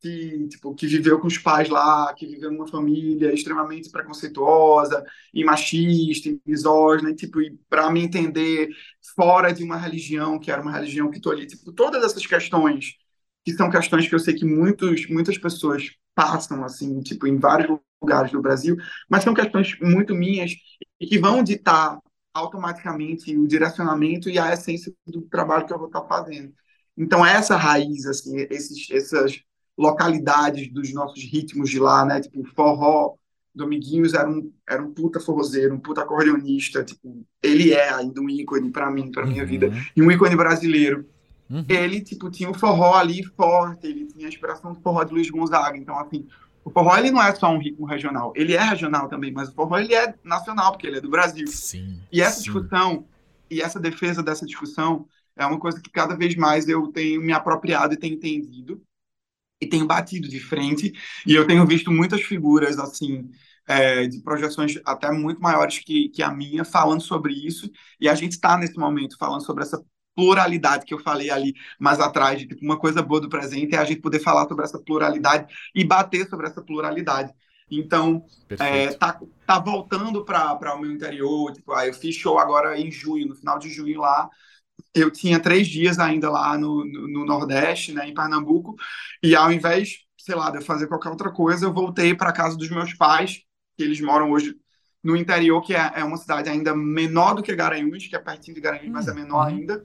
que, 0.06 0.48
tipo, 0.50 0.76
que 0.76 0.86
viveu 0.86 1.20
com 1.20 1.26
os 1.26 1.38
pais 1.40 1.68
lá, 1.68 2.14
que 2.14 2.28
viveu 2.28 2.52
numa 2.52 2.68
família 2.68 3.34
extremamente 3.34 3.90
preconceituosa 3.90 5.04
e 5.34 5.44
machista 5.44 6.30
e 6.30 6.40
misógina, 6.46 7.10
e, 7.10 7.16
tipo, 7.16 7.40
para 7.68 7.90
me 7.90 8.04
entender 8.04 8.70
fora 9.16 9.52
de 9.52 9.64
uma 9.64 9.78
religião, 9.78 10.38
que 10.40 10.52
era 10.52 10.62
uma 10.62 10.72
religião 10.72 11.10
que 11.10 11.18
estou 11.18 11.32
ali, 11.32 11.48
tipo, 11.48 11.72
todas 11.72 12.04
essas 12.04 12.26
questões, 12.26 12.94
que 13.44 13.54
são 13.54 13.70
questões 13.70 14.08
que 14.08 14.14
eu 14.14 14.20
sei 14.20 14.36
que 14.36 14.46
muitos, 14.46 15.08
muitas 15.10 15.38
pessoas 15.40 15.90
passam, 16.14 16.64
assim, 16.64 17.02
tipo, 17.02 17.26
em 17.26 17.40
vários 17.40 17.80
lugares 18.02 18.32
do 18.32 18.42
Brasil, 18.42 18.78
mas 19.10 19.24
são 19.24 19.34
questões 19.34 19.76
muito 19.82 20.14
minhas 20.14 20.52
e 21.00 21.08
que 21.08 21.18
vão 21.18 21.44
ditar 21.44 22.00
automaticamente 22.34 23.36
o 23.36 23.48
direcionamento 23.48 24.30
e 24.30 24.38
a 24.38 24.54
essência 24.54 24.94
do 25.08 25.24
trabalho 25.24 25.66
que 25.66 25.74
eu 25.74 25.80
vou 25.80 25.88
estar 25.88 26.04
fazendo. 26.06 26.54
Então, 26.98 27.26
essa 27.26 27.58
raiz, 27.58 28.06
assim, 28.06 28.38
esses, 28.52 28.90
essas 28.92 29.42
localidades 29.78 30.72
dos 30.72 30.94
nossos 30.94 31.24
ritmos 31.24 31.70
de 31.70 31.80
lá, 31.80 32.06
né? 32.06 32.22
Tipo, 32.22 32.44
forró, 32.56 33.16
Dominguinhos 33.56 34.14
era 34.14 34.30
um, 34.30 34.52
era 34.68 34.84
um 34.84 34.94
puta 34.94 35.20
forrozeiro, 35.20 35.74
um 35.74 35.80
puta 35.80 36.02
acordeonista, 36.02 36.84
tipo, 36.84 37.26
ele 37.42 37.72
é 37.72 37.94
ainda 37.94 38.20
um 38.20 38.30
ícone 38.30 38.70
para 38.70 38.92
mim, 38.92 39.10
para 39.12 39.26
minha 39.26 39.44
uhum. 39.44 39.50
vida, 39.50 39.72
e 39.96 40.02
um 40.02 40.12
ícone 40.12 40.36
brasileiro. 40.36 41.06
Uhum. 41.50 41.64
Ele, 41.70 42.02
tipo, 42.02 42.30
tinha 42.30 42.50
o 42.50 42.54
forró 42.54 42.96
ali 42.96 43.24
forte, 43.24 43.88
ele 43.88 44.06
tinha 44.08 44.26
a 44.26 44.30
inspiração 44.30 44.74
do 44.74 44.82
forró 44.82 45.04
de 45.04 45.14
Luiz 45.14 45.30
Gonzaga, 45.30 45.78
então, 45.78 45.98
assim, 45.98 46.28
o 46.66 46.70
forró 46.70 46.98
ele 46.98 47.12
não 47.12 47.24
é 47.24 47.34
só 47.34 47.50
um 47.50 47.60
ritmo 47.60 47.86
regional, 47.86 48.34
ele 48.36 48.56
é 48.56 48.62
regional 48.62 49.08
também, 49.08 49.32
mas 49.32 49.48
o 49.50 49.54
forró 49.54 49.78
ele 49.78 49.94
é 49.94 50.14
nacional, 50.24 50.72
porque 50.72 50.88
ele 50.88 50.98
é 50.98 51.02
do 51.02 51.10
Brasil. 51.10 51.48
Sim, 51.48 52.02
e 52.12 52.22
essa 52.22 52.38
sim. 52.38 52.44
discussão, 52.44 53.06
e 53.50 53.62
essa 53.62 53.80
defesa 53.80 54.22
dessa 54.22 54.46
discussão, 54.46 55.08
é 55.38 55.46
uma 55.46 55.60
coisa 55.60 55.80
que 55.80 55.90
cada 55.90 56.16
vez 56.16 56.36
mais 56.36 56.68
eu 56.68 56.88
tenho 56.88 57.22
me 57.22 57.32
apropriado 57.32 57.94
e 57.94 57.98
tenho 57.98 58.16
entendido, 58.16 58.82
e 59.62 59.68
tenho 59.68 59.88
batido 59.88 60.28
de 60.28 60.40
frente, 60.40 60.92
e 61.26 61.34
eu 61.34 61.48
tenho 61.48 61.66
visto 61.66 61.92
muitas 61.92 62.22
figuras, 62.22 62.78
assim, 62.78 63.30
é, 63.68 64.08
de 64.08 64.22
projeções 64.22 64.80
até 64.86 65.12
muito 65.12 65.42
maiores 65.42 65.80
que, 65.80 66.10
que 66.10 66.22
a 66.22 66.32
minha, 66.32 66.64
falando 66.66 67.02
sobre 67.02 67.34
isso, 67.34 67.70
e 68.00 68.08
a 68.08 68.16
gente 68.16 68.34
está 68.34 68.58
nesse 68.58 68.78
momento 68.78 69.18
falando 69.18 69.46
sobre 69.46 69.64
essa 69.64 69.84
pluralidade 70.16 70.86
que 70.86 70.94
eu 70.94 71.00
falei 71.00 71.30
ali 71.30 71.54
mais 71.80 72.00
atrás, 72.00 72.40
de 72.40 72.48
tipo, 72.48 72.64
uma 72.64 72.80
coisa 72.80 73.02
boa 73.02 73.20
do 73.20 73.30
presente 73.30 73.76
é 73.76 73.78
a 73.78 73.84
gente 73.84 74.02
poder 74.02 74.20
falar 74.20 74.48
sobre 74.48 74.64
essa 74.64 74.80
pluralidade 74.80 75.54
e 75.74 75.84
bater 75.84 76.28
sobre 76.30 76.48
essa 76.48 76.62
pluralidade. 76.62 77.34
Então, 77.70 78.24
é, 78.60 78.94
tá, 78.94 79.20
tá 79.46 79.60
voltando 79.60 80.24
para 80.24 80.76
o 80.76 80.80
meu 80.80 80.92
interior. 80.92 81.52
Tipo, 81.52 81.74
ah, 81.74 81.86
eu 81.86 81.94
fiz 81.94 82.16
show 82.16 82.38
agora 82.38 82.80
em 82.80 82.92
junho, 82.92 83.28
no 83.28 83.36
final 83.36 83.58
de 83.58 83.70
junho 83.70 84.02
lá. 84.02 84.30
Eu 84.96 85.12
tinha 85.12 85.40
três 85.40 85.68
dias 85.68 86.00
ainda 86.00 86.30
lá 86.32 86.58
no, 86.58 86.86
no, 86.86 87.08
no 87.08 87.26
Nordeste, 87.26 87.92
né, 87.92 88.08
em 88.08 88.14
Pernambuco, 88.14 88.76
e 89.22 89.36
ao 89.36 89.52
invés, 89.52 89.98
sei 90.18 90.36
lá, 90.36 90.50
de 90.50 90.58
eu 90.58 90.62
fazer 90.62 90.88
qualquer 90.88 91.10
outra 91.10 91.30
coisa, 91.30 91.66
eu 91.66 91.74
voltei 91.74 92.16
para 92.16 92.32
casa 92.32 92.58
dos 92.58 92.70
meus 92.70 92.94
pais, 92.94 93.42
que 93.78 93.84
eles 93.84 94.00
moram 94.00 94.32
hoje 94.32 94.56
no 95.04 95.16
interior, 95.16 95.62
que 95.62 95.76
é, 95.76 95.92
é 95.96 96.04
uma 96.04 96.18
cidade 96.18 96.50
ainda 96.50 96.76
menor 96.76 97.36
do 97.36 97.44
que 97.44 97.56
Garanhuns, 97.56 98.08
que 98.08 98.16
é 98.16 98.20
pertinho 98.20 98.56
de 98.56 98.62
Garanhuns, 98.62 98.92
mas 98.92 99.08
é 99.08 99.14
menor 99.14 99.48
uhum. 99.48 99.58
ainda. 99.58 99.84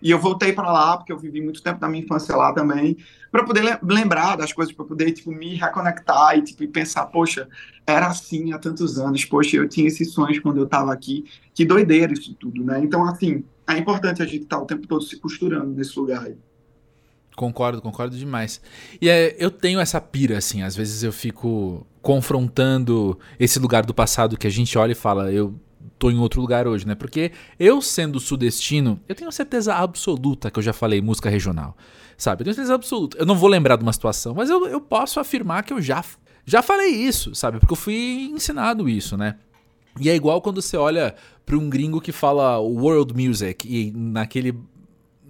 E 0.00 0.10
eu 0.10 0.18
voltei 0.18 0.52
para 0.52 0.70
lá, 0.70 0.96
porque 0.96 1.12
eu 1.12 1.18
vivi 1.18 1.40
muito 1.40 1.62
tempo 1.62 1.80
da 1.80 1.88
minha 1.88 2.04
infância 2.04 2.36
lá 2.36 2.52
também, 2.52 2.96
para 3.32 3.42
poder 3.42 3.78
lembrar 3.82 4.36
das 4.36 4.52
coisas, 4.52 4.74
para 4.74 4.84
poder 4.84 5.12
tipo, 5.12 5.32
me 5.32 5.54
reconectar 5.54 6.36
e 6.36 6.42
tipo, 6.42 6.66
pensar, 6.68 7.06
poxa, 7.06 7.48
era 7.86 8.06
assim 8.06 8.52
há 8.52 8.58
tantos 8.58 8.98
anos, 8.98 9.24
poxa, 9.24 9.56
eu 9.56 9.68
tinha 9.68 9.88
esses 9.88 10.12
sonhos 10.12 10.38
quando 10.40 10.58
eu 10.58 10.64
estava 10.64 10.92
aqui, 10.92 11.24
que 11.54 11.64
doideira 11.64 12.12
isso 12.12 12.34
tudo, 12.34 12.62
né? 12.62 12.80
Então, 12.80 13.06
assim, 13.06 13.44
é 13.68 13.78
importante 13.78 14.22
a 14.22 14.26
gente 14.26 14.42
estar 14.44 14.56
tá 14.56 14.62
o 14.62 14.66
tempo 14.66 14.86
todo 14.86 15.02
se 15.04 15.16
costurando 15.16 15.74
nesse 15.74 15.98
lugar 15.98 16.26
aí. 16.26 16.36
Concordo, 17.36 17.82
concordo 17.82 18.16
demais. 18.16 18.60
E 19.00 19.08
é, 19.08 19.34
eu 19.38 19.50
tenho 19.50 19.80
essa 19.80 20.00
pira, 20.00 20.38
assim, 20.38 20.62
às 20.62 20.76
vezes 20.76 21.02
eu 21.02 21.12
fico 21.12 21.84
confrontando 22.00 23.18
esse 23.40 23.58
lugar 23.58 23.84
do 23.84 23.92
passado 23.92 24.36
que 24.36 24.46
a 24.46 24.50
gente 24.50 24.78
olha 24.78 24.92
e 24.92 24.94
fala, 24.94 25.32
eu 25.32 25.58
tô 25.98 26.10
em 26.10 26.18
outro 26.18 26.40
lugar 26.40 26.68
hoje, 26.68 26.86
né? 26.86 26.94
Porque 26.94 27.32
eu 27.58 27.80
sendo 27.82 28.20
sudestino, 28.20 29.00
eu 29.08 29.14
tenho 29.14 29.32
certeza 29.32 29.74
absoluta 29.74 30.50
que 30.50 30.58
eu 30.58 30.62
já 30.62 30.72
falei 30.72 31.00
música 31.00 31.28
regional, 31.28 31.76
sabe? 32.16 32.42
Eu 32.42 32.44
tenho 32.44 32.54
certeza 32.54 32.74
absoluta. 32.74 33.16
Eu 33.18 33.26
não 33.26 33.34
vou 33.34 33.48
lembrar 33.48 33.76
de 33.76 33.82
uma 33.82 33.92
situação, 33.92 34.34
mas 34.34 34.48
eu, 34.48 34.66
eu 34.66 34.80
posso 34.80 35.18
afirmar 35.18 35.64
que 35.64 35.72
eu 35.72 35.80
já, 35.80 36.04
já 36.44 36.62
falei 36.62 36.90
isso, 36.90 37.34
sabe? 37.34 37.58
Porque 37.58 37.72
eu 37.72 37.76
fui 37.76 38.30
ensinado 38.32 38.88
isso, 38.88 39.16
né? 39.16 39.36
E 40.00 40.10
é 40.10 40.14
igual 40.14 40.40
quando 40.40 40.60
você 40.60 40.76
olha 40.76 41.14
para 41.46 41.56
um 41.56 41.68
gringo 41.68 42.00
que 42.00 42.12
fala 42.12 42.58
world 42.58 43.14
music 43.14 43.66
e 43.68 43.92
naquele 43.92 44.58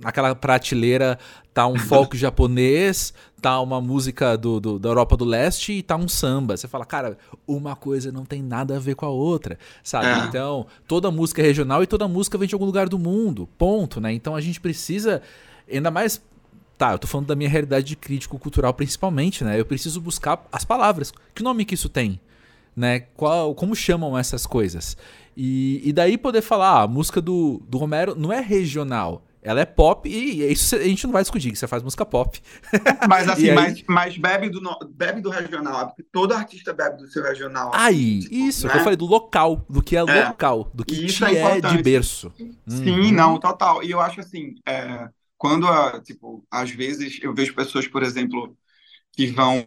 naquela 0.01 0.35
prateleira 0.35 1.19
tá 1.53 1.67
um 1.67 1.79
folk 1.79 2.17
japonês, 2.17 3.15
tá 3.41 3.61
uma 3.61 3.81
música 3.81 4.37
do, 4.37 4.59
do, 4.59 4.79
da 4.79 4.89
Europa 4.89 5.17
do 5.17 5.25
Leste 5.25 5.73
e 5.73 5.83
tá 5.83 5.97
um 5.97 6.09
samba. 6.09 6.57
Você 6.57 6.67
fala, 6.67 6.85
cara, 6.85 7.17
uma 7.47 7.77
coisa 7.77 8.11
não 8.11 8.25
tem 8.25 8.43
nada 8.43 8.77
a 8.77 8.81
ver 8.81 8.97
com 8.97 9.07
a 9.07 9.11
outra, 9.11 9.59
sabe? 9.83 10.07
É. 10.07 10.27
Então, 10.27 10.67
toda 10.89 11.11
música 11.11 11.43
é 11.43 11.45
regional 11.45 11.83
e 11.83 11.87
toda 11.87 12.09
música 12.09 12.37
vem 12.37 12.49
de 12.49 12.55
algum 12.55 12.67
lugar 12.67 12.89
do 12.89 12.99
mundo, 12.99 13.49
ponto, 13.57 14.01
né? 14.01 14.13
Então 14.13 14.35
a 14.35 14.41
gente 14.41 14.61
precisa, 14.61 15.23
ainda 15.71 15.91
mais 15.91 16.21
Tá, 16.77 16.91
eu 16.91 16.99
tô 16.99 17.07
falando 17.07 17.29
da 17.29 17.37
minha 17.37 17.49
realidade 17.49 17.87
de 17.87 17.95
crítico 17.95 18.37
cultural 18.37 18.75
principalmente, 18.75 19.45
né? 19.45 19.59
Eu 19.59 19.65
preciso 19.65 20.01
buscar 20.01 20.45
as 20.51 20.65
palavras. 20.65 21.13
Que 21.33 21.41
nome 21.41 21.65
que 21.65 21.75
isso 21.75 21.89
tem? 21.89 22.21
Né? 22.77 23.01
Qual, 23.01 23.55
como 23.55 23.75
chamam 23.75 24.17
essas 24.19 24.47
coisas? 24.47 24.97
E, 25.37 25.81
e 25.85 25.93
daí 25.93 26.17
poder 26.17 26.43
falar, 26.43 26.81
ah, 26.81 26.83
a 26.83 26.89
música 26.89 27.21
do, 27.21 27.63
do 27.69 27.79
Romero 27.79 28.15
não 28.17 28.33
é 28.33 28.41
regional, 28.41 29.25
Ela 29.43 29.61
é 29.61 29.65
pop 29.65 30.09
e 30.09 30.51
isso 30.51 30.77
a 30.77 30.83
gente 30.83 31.05
não 31.05 31.13
vai 31.13 31.23
discutir, 31.23 31.51
que 31.51 31.59
você 31.59 31.67
faz 31.67 31.83
música 31.83 32.07
pop. 32.07 32.41
Mas 33.09 33.29
assim, 33.29 33.51
aí... 33.51 33.55
mas, 33.55 33.85
mas 33.89 34.19
bebe, 34.19 34.49
do, 34.49 34.61
bebe 34.91 35.21
do 35.21 35.31
regional, 35.31 35.89
porque 35.89 36.03
todo 36.03 36.33
artista 36.33 36.73
bebe 36.73 36.99
do 36.99 37.09
seu 37.09 37.23
regional. 37.23 37.71
Aí, 37.75 38.21
tipo, 38.21 38.35
isso, 38.35 38.67
né? 38.67 38.77
eu 38.77 38.81
falei 38.81 38.97
do 38.97 39.07
local, 39.07 39.65
do 39.69 39.83
que 39.83 39.97
é, 39.97 40.01
é. 40.01 40.29
local, 40.29 40.71
do 40.73 40.85
que 40.85 41.05
isso 41.05 41.25
é, 41.25 41.35
é, 41.35 41.61
de 41.61 41.83
berço. 41.83 42.33
Sim, 42.67 42.91
uhum. 42.91 43.13
não, 43.13 43.39
total. 43.39 43.83
E 43.83 43.91
eu 43.91 44.01
acho 44.01 44.21
assim, 44.21 44.55
é, 44.67 45.09
quando, 45.37 45.67
a, 45.67 46.01
tipo, 46.01 46.45
às 46.51 46.71
vezes 46.71 47.19
eu 47.23 47.35
vejo 47.35 47.55
pessoas, 47.55 47.87
por 47.87 48.03
exemplo, 48.03 48.57
que 49.15 49.27
vão. 49.27 49.67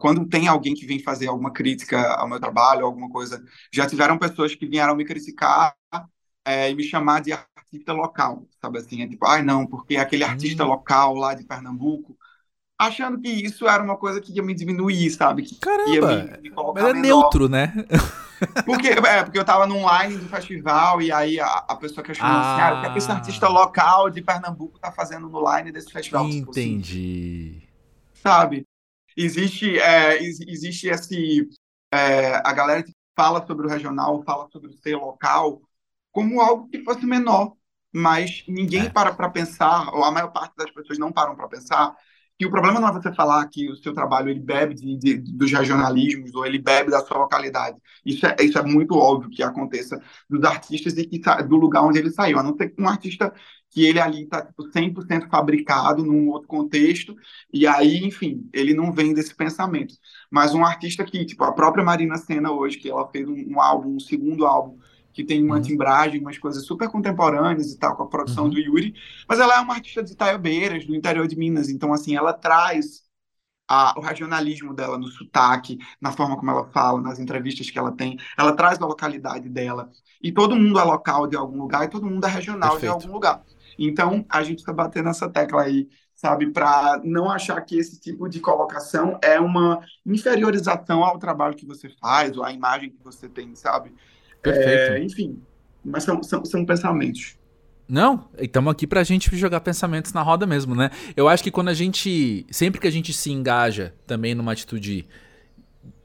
Quando 0.00 0.28
tem 0.28 0.46
alguém 0.46 0.74
que 0.74 0.86
vem 0.86 0.98
fazer 0.98 1.26
alguma 1.26 1.50
crítica 1.50 2.14
ao 2.14 2.28
meu 2.28 2.38
trabalho, 2.38 2.84
alguma 2.84 3.08
coisa, 3.08 3.42
já 3.72 3.86
tiveram 3.86 4.18
pessoas 4.18 4.54
que 4.54 4.66
vieram 4.66 4.94
me 4.94 5.04
criticar 5.04 5.74
é, 6.44 6.70
e 6.70 6.74
me 6.74 6.82
chamar 6.82 7.22
de 7.22 7.32
artista 7.32 7.92
local, 7.92 8.46
sabe 8.60 8.78
assim? 8.78 9.02
É 9.02 9.08
tipo, 9.08 9.26
ai 9.26 9.40
ah, 9.40 9.42
não, 9.42 9.66
porque 9.66 9.96
aquele 9.96 10.22
artista 10.22 10.64
hum. 10.64 10.68
local 10.68 11.14
lá 11.14 11.34
de 11.34 11.44
Pernambuco, 11.44 12.16
achando 12.78 13.20
que 13.20 13.28
isso 13.28 13.66
era 13.66 13.82
uma 13.82 13.96
coisa 13.96 14.20
que 14.20 14.32
ia 14.32 14.42
me 14.42 14.54
diminuir, 14.54 15.10
sabe? 15.10 15.42
Que 15.42 15.58
Caramba, 15.58 16.38
me, 16.40 16.50
me 16.50 16.54
mas 16.54 16.84
é 16.84 16.92
menor. 16.92 17.02
neutro, 17.02 17.48
né? 17.48 17.72
Porque, 18.66 18.88
é, 18.88 19.22
porque 19.22 19.38
eu 19.38 19.44
tava 19.44 19.66
num 19.66 19.84
line 19.88 20.18
do 20.18 20.28
festival 20.28 21.00
e 21.00 21.10
aí 21.10 21.40
a, 21.40 21.46
a 21.46 21.76
pessoa 21.76 22.04
questionou 22.04 22.36
ah. 22.36 22.52
assim, 22.52 22.62
ah, 22.62 22.78
o 22.78 22.80
que, 22.80 22.86
é 22.86 22.90
que 22.90 22.98
esse 22.98 23.10
artista 23.10 23.48
local 23.48 24.10
de 24.10 24.20
Pernambuco 24.20 24.78
tá 24.78 24.92
fazendo 24.92 25.28
no 25.28 25.56
line 25.56 25.72
desse 25.72 25.90
festival? 25.90 26.28
Tipo 26.28 26.50
assim, 26.50 26.74
Entendi. 26.74 27.62
Sabe? 28.12 28.66
Existe, 29.16 29.78
é, 29.78 30.22
existe 30.22 30.88
esse... 30.88 31.48
É, 31.92 32.36
a 32.44 32.52
galera 32.52 32.82
que 32.82 32.92
fala 33.16 33.46
sobre 33.46 33.66
o 33.66 33.70
regional, 33.70 34.22
fala 34.24 34.48
sobre 34.50 34.70
o 34.70 34.76
ser 34.78 34.96
local, 34.96 35.60
como 36.10 36.40
algo 36.40 36.68
que 36.68 36.82
fosse 36.82 37.06
menor, 37.06 37.54
mas 37.92 38.44
ninguém 38.48 38.86
é. 38.86 38.90
para 38.90 39.14
para 39.14 39.30
pensar, 39.30 39.88
ou 39.94 40.02
a 40.02 40.10
maior 40.10 40.32
parte 40.32 40.56
das 40.56 40.70
pessoas 40.70 40.98
não 40.98 41.12
param 41.12 41.36
para 41.36 41.48
pensar, 41.48 41.94
que 42.38 42.46
o 42.46 42.50
problema 42.50 42.80
não 42.80 42.88
é 42.88 42.92
você 42.92 43.12
falar 43.12 43.46
que 43.48 43.70
o 43.70 43.76
seu 43.76 43.92
trabalho 43.92 44.28
ele 44.28 44.40
bebe 44.40 44.74
de, 44.74 44.96
de, 44.96 45.18
dos 45.18 45.52
regionalismos 45.52 46.34
ou 46.34 46.44
ele 46.44 46.58
bebe 46.58 46.90
da 46.90 47.00
sua 47.04 47.18
localidade. 47.18 47.76
Isso 48.04 48.26
é, 48.26 48.36
isso 48.40 48.58
é 48.58 48.62
muito 48.62 48.96
óbvio 48.96 49.30
que 49.30 49.42
aconteça 49.42 50.00
dos 50.28 50.42
artistas 50.42 50.98
e 50.98 51.06
que, 51.06 51.20
do 51.44 51.56
lugar 51.56 51.84
onde 51.84 51.98
ele 51.98 52.10
saiu. 52.10 52.38
A 52.38 52.42
não 52.42 52.56
ser 52.56 52.70
que 52.70 52.82
um 52.82 52.88
artista 52.88 53.32
que 53.70 53.84
ele 53.84 54.00
ali 54.00 54.22
está 54.22 54.44
tipo, 54.46 54.64
100% 54.70 55.28
fabricado 55.28 56.04
num 56.04 56.28
outro 56.28 56.46
contexto, 56.46 57.16
e 57.52 57.66
aí, 57.66 58.04
enfim, 58.04 58.48
ele 58.52 58.72
não 58.72 58.92
vem 58.92 59.12
desse 59.12 59.34
pensamento. 59.34 59.94
Mas 60.30 60.54
um 60.54 60.64
artista 60.64 61.04
que, 61.04 61.24
tipo, 61.24 61.42
a 61.42 61.52
própria 61.52 61.84
Marina 61.84 62.16
Senna 62.16 62.52
hoje, 62.52 62.78
que 62.78 62.88
ela 62.88 63.08
fez 63.10 63.28
um, 63.28 63.34
um 63.34 63.60
álbum, 63.60 63.96
um 63.96 64.00
segundo 64.00 64.46
álbum, 64.46 64.78
que 65.14 65.24
tem 65.24 65.42
uma 65.42 65.56
uhum. 65.56 65.62
timbragem, 65.62 66.20
umas 66.20 66.36
coisas 66.36 66.66
super 66.66 66.88
contemporâneas 66.90 67.72
e 67.72 67.78
tal, 67.78 67.96
com 67.96 68.02
a 68.02 68.08
produção 68.08 68.44
uhum. 68.44 68.50
do 68.50 68.58
Yuri. 68.58 68.94
Mas 69.28 69.38
ela 69.38 69.56
é 69.56 69.60
uma 69.60 69.74
artista 69.74 70.02
de 70.02 70.12
Itaiobeiras, 70.12 70.84
do 70.84 70.94
interior 70.94 71.26
de 71.28 71.36
Minas. 71.36 71.68
Então, 71.70 71.92
assim, 71.92 72.16
ela 72.16 72.32
traz 72.32 73.04
a, 73.68 73.94
o 73.96 74.02
regionalismo 74.02 74.74
dela 74.74 74.98
no 74.98 75.06
sotaque, 75.08 75.78
na 76.00 76.10
forma 76.10 76.36
como 76.36 76.50
ela 76.50 76.68
fala, 76.70 77.00
nas 77.00 77.20
entrevistas 77.20 77.70
que 77.70 77.78
ela 77.78 77.92
tem. 77.92 78.18
Ela 78.36 78.54
traz 78.54 78.82
a 78.82 78.86
localidade 78.86 79.48
dela. 79.48 79.88
E 80.20 80.32
todo 80.32 80.56
mundo 80.56 80.78
é 80.80 80.82
local 80.82 81.28
de 81.28 81.36
algum 81.36 81.58
lugar 81.58 81.84
e 81.84 81.88
todo 81.88 82.06
mundo 82.06 82.26
é 82.26 82.30
regional 82.30 82.72
Perfeito. 82.72 82.98
de 82.98 83.04
algum 83.04 83.14
lugar. 83.14 83.42
Então, 83.78 84.24
a 84.28 84.42
gente 84.42 84.58
está 84.58 84.72
batendo 84.72 85.08
essa 85.08 85.28
tecla 85.28 85.62
aí, 85.62 85.88
sabe, 86.14 86.50
para 86.50 87.00
não 87.04 87.30
achar 87.30 87.60
que 87.60 87.76
esse 87.76 88.00
tipo 88.00 88.28
de 88.28 88.40
colocação 88.40 89.18
é 89.22 89.38
uma 89.38 89.80
inferiorização 90.04 91.04
ao 91.04 91.18
trabalho 91.18 91.56
que 91.56 91.66
você 91.66 91.88
faz 92.00 92.36
ou 92.36 92.44
à 92.44 92.52
imagem 92.52 92.90
que 92.90 93.02
você 93.02 93.28
tem, 93.28 93.54
sabe? 93.54 93.94
Perfeito. 94.44 94.92
É, 94.92 95.02
enfim, 95.02 95.38
mas 95.84 96.04
são, 96.04 96.22
são, 96.22 96.44
são 96.44 96.64
pensamentos. 96.64 97.36
Não, 97.88 98.28
estamos 98.38 98.70
aqui 98.70 98.86
pra 98.86 99.02
gente 99.02 99.34
jogar 99.36 99.60
pensamentos 99.60 100.12
na 100.12 100.22
roda 100.22 100.46
mesmo, 100.46 100.74
né? 100.74 100.90
Eu 101.16 101.28
acho 101.28 101.42
que 101.42 101.50
quando 101.50 101.68
a 101.68 101.74
gente. 101.74 102.46
Sempre 102.50 102.80
que 102.80 102.86
a 102.86 102.90
gente 102.90 103.12
se 103.12 103.30
engaja 103.30 103.92
também 104.06 104.34
numa 104.34 104.52
atitude 104.52 105.06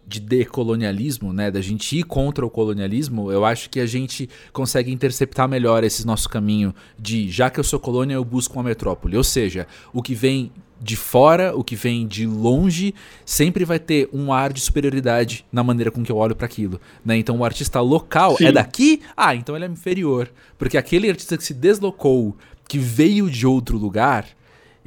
de 0.06 0.20
decolonialismo, 0.20 1.32
né, 1.32 1.52
da 1.52 1.62
gente 1.62 2.00
ir 2.00 2.04
contra 2.04 2.44
o 2.44 2.50
colonialismo, 2.50 3.32
eu 3.32 3.46
acho 3.46 3.70
que 3.70 3.80
a 3.80 3.86
gente 3.86 4.28
consegue 4.52 4.92
interceptar 4.92 5.48
melhor 5.48 5.84
esse 5.84 6.04
nosso 6.04 6.28
caminho 6.28 6.74
de 6.98 7.30
já 7.30 7.48
que 7.48 7.60
eu 7.60 7.64
sou 7.64 7.80
colônia, 7.80 8.16
eu 8.16 8.26
busco 8.26 8.56
uma 8.56 8.64
metrópole. 8.64 9.16
Ou 9.16 9.24
seja, 9.24 9.68
o 9.94 10.02
que 10.02 10.16
vem 10.16 10.52
de 10.82 10.96
fora, 10.96 11.56
o 11.56 11.64
que 11.64 11.76
vem 11.76 12.08
de 12.08 12.26
longe, 12.26 12.94
sempre 13.26 13.66
vai 13.66 13.80
ter 13.80 14.10
um 14.14 14.32
ar 14.32 14.54
de 14.54 14.62
superioridade 14.62 15.46
na 15.52 15.64
maneira 15.64 15.92
com 15.92 16.04
que 16.04 16.12
eu 16.12 16.18
olho 16.18 16.36
para 16.36 16.46
aquilo, 16.46 16.80
né? 17.06 17.18
Então 17.18 17.38
o 17.38 17.46
artista 17.46 17.82
local 17.82 18.38
Sim. 18.38 18.46
é 18.46 18.52
daqui, 18.52 19.02
ah, 19.16 19.36
então 19.36 19.56
ele 19.56 19.66
é 19.66 19.68
inferior, 19.68 20.32
porque 20.58 20.78
aquele 20.78 21.10
artista 21.10 21.38
que 21.38 21.44
se 21.44 21.54
deslocou, 21.54 22.36
que 22.68 22.78
veio 22.78 23.30
de 23.30 23.46
outro 23.46 23.78
lugar, 23.78 24.26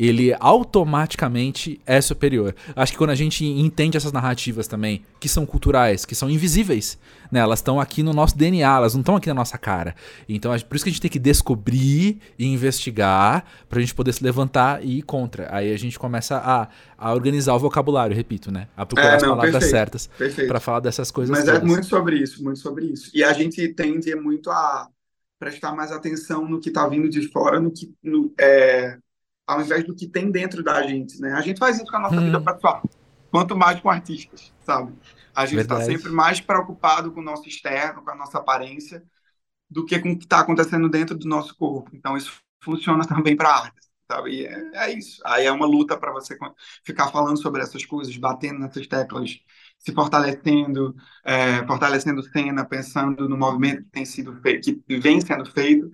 ele 0.07 0.35
automaticamente 0.41 1.81
é 1.87 2.01
superior. 2.01 2.57
Acho 2.75 2.91
que 2.91 2.99
quando 2.99 3.11
a 3.11 3.15
gente 3.15 3.45
entende 3.45 3.97
essas 3.97 4.11
narrativas 4.11 4.67
também, 4.67 5.05
que 5.21 5.29
são 5.29 5.47
culturais, 5.47 6.05
que 6.05 6.15
são 6.15 6.29
invisíveis, 6.29 6.99
né? 7.31 7.39
Elas 7.39 7.61
estão 7.61 7.79
aqui 7.79 8.03
no 8.03 8.13
nosso 8.13 8.37
DNA, 8.37 8.77
elas 8.77 8.95
não 8.95 9.01
estão 9.01 9.15
aqui 9.15 9.29
na 9.29 9.35
nossa 9.35 9.57
cara. 9.57 9.95
Então, 10.29 10.53
por 10.69 10.75
isso 10.75 10.85
que 10.85 10.89
a 10.89 10.93
gente 10.93 11.01
tem 11.01 11.11
que 11.11 11.21
descobrir 11.21 12.19
e 12.37 12.45
investigar 12.45 13.45
para 13.69 13.79
a 13.79 13.81
gente 13.81 13.95
poder 13.95 14.13
se 14.13 14.25
levantar 14.25 14.85
e 14.85 14.99
ir 14.99 15.03
contra. 15.03 15.47
Aí 15.55 15.73
a 15.73 15.79
gente 15.79 15.97
começa 15.97 16.37
a, 16.37 16.69
a 16.99 17.15
organizar 17.15 17.55
o 17.55 17.61
vocabulário, 17.61 18.17
repito, 18.17 18.51
né? 18.51 18.67
A 18.77 18.85
procurar 18.85 19.13
é, 19.13 19.17
as 19.17 19.23
palavras 19.23 19.53
perfeito, 19.53 19.71
certas 19.71 20.11
para 20.49 20.59
falar 20.59 20.81
dessas 20.81 21.13
coisas. 21.13 21.31
Mas 21.31 21.47
é 21.47 21.53
todas. 21.53 21.63
é 21.63 21.65
muito 21.65 21.87
sobre 21.87 22.17
isso, 22.17 22.43
muito 22.43 22.59
sobre 22.59 22.87
isso. 22.87 23.09
E 23.15 23.23
a 23.23 23.33
gente 23.33 23.69
tende 23.69 24.13
muito 24.17 24.51
a 24.51 24.89
prestar 25.39 25.77
mais 25.77 25.93
atenção 25.93 26.49
no 26.49 26.61
que 26.61 26.71
está 26.71 26.89
vindo 26.89 27.09
de 27.09 27.29
fora, 27.29 27.61
no 27.61 27.71
que 27.71 27.93
no, 28.03 28.33
é, 28.37 28.99
ao 29.53 29.61
invés 29.61 29.85
do 29.85 29.95
que 29.95 30.07
tem 30.07 30.31
dentro 30.31 30.63
da 30.63 30.83
gente, 30.83 31.21
né? 31.21 31.33
A 31.33 31.41
gente 31.41 31.59
faz 31.59 31.77
isso 31.77 31.87
com 31.87 31.97
a 31.97 32.01
nossa 32.01 32.17
hum. 32.17 32.25
vida 32.25 32.41
pessoal, 32.41 32.83
quanto 33.31 33.57
mais 33.57 33.81
com 33.81 33.91
artistas, 33.91 34.53
sabe? 34.61 34.93
A 35.35 35.47
gente 35.47 35.61
está 35.61 35.81
sempre 35.81 36.11
mais 36.11 36.41
preocupado 36.41 37.11
com 37.11 37.21
o 37.21 37.25
nosso 37.25 37.49
externo, 37.49 38.03
com 38.03 38.11
a 38.11 38.15
nossa 38.15 38.39
aparência, 38.39 39.03
do 39.71 39.85
que 39.87 39.99
com 39.99 40.13
o 40.13 40.19
que 40.19 40.25
está 40.25 40.41
acontecendo 40.41 40.89
dentro 40.89 41.17
do 41.17 41.27
nosso 41.27 41.57
corpo. 41.57 41.91
Então, 41.95 42.17
isso 42.17 42.33
funciona 42.63 43.07
também 43.07 43.35
para 43.35 43.49
a 43.49 43.63
arte, 43.63 43.81
sabe? 44.11 44.31
E 44.31 44.47
é, 44.47 44.71
é, 44.75 44.93
isso. 44.93 45.23
Aí 45.25 45.47
é 45.47 45.53
uma 45.53 45.67
luta 45.67 45.97
para 45.97 46.13
você 46.13 46.37
ficar 46.85 47.09
falando 47.09 47.41
sobre 47.41 47.63
essas 47.63 47.85
coisas, 47.87 48.15
batendo 48.17 48.59
nessas 48.59 48.87
teclas, 48.87 49.41
se 49.79 49.93
fortalecendo, 49.93 50.95
é, 51.25 51.67
fortalecendo 51.67 52.23
cena, 52.23 52.65
pensando 52.65 53.29
no 53.29 53.37
movimento 53.37 53.85
que 53.85 53.91
tem 53.91 54.05
sido 54.05 54.39
feito, 54.43 54.81
que 54.83 54.99
vem 54.99 55.21
sendo 55.21 55.47
feito, 55.51 55.91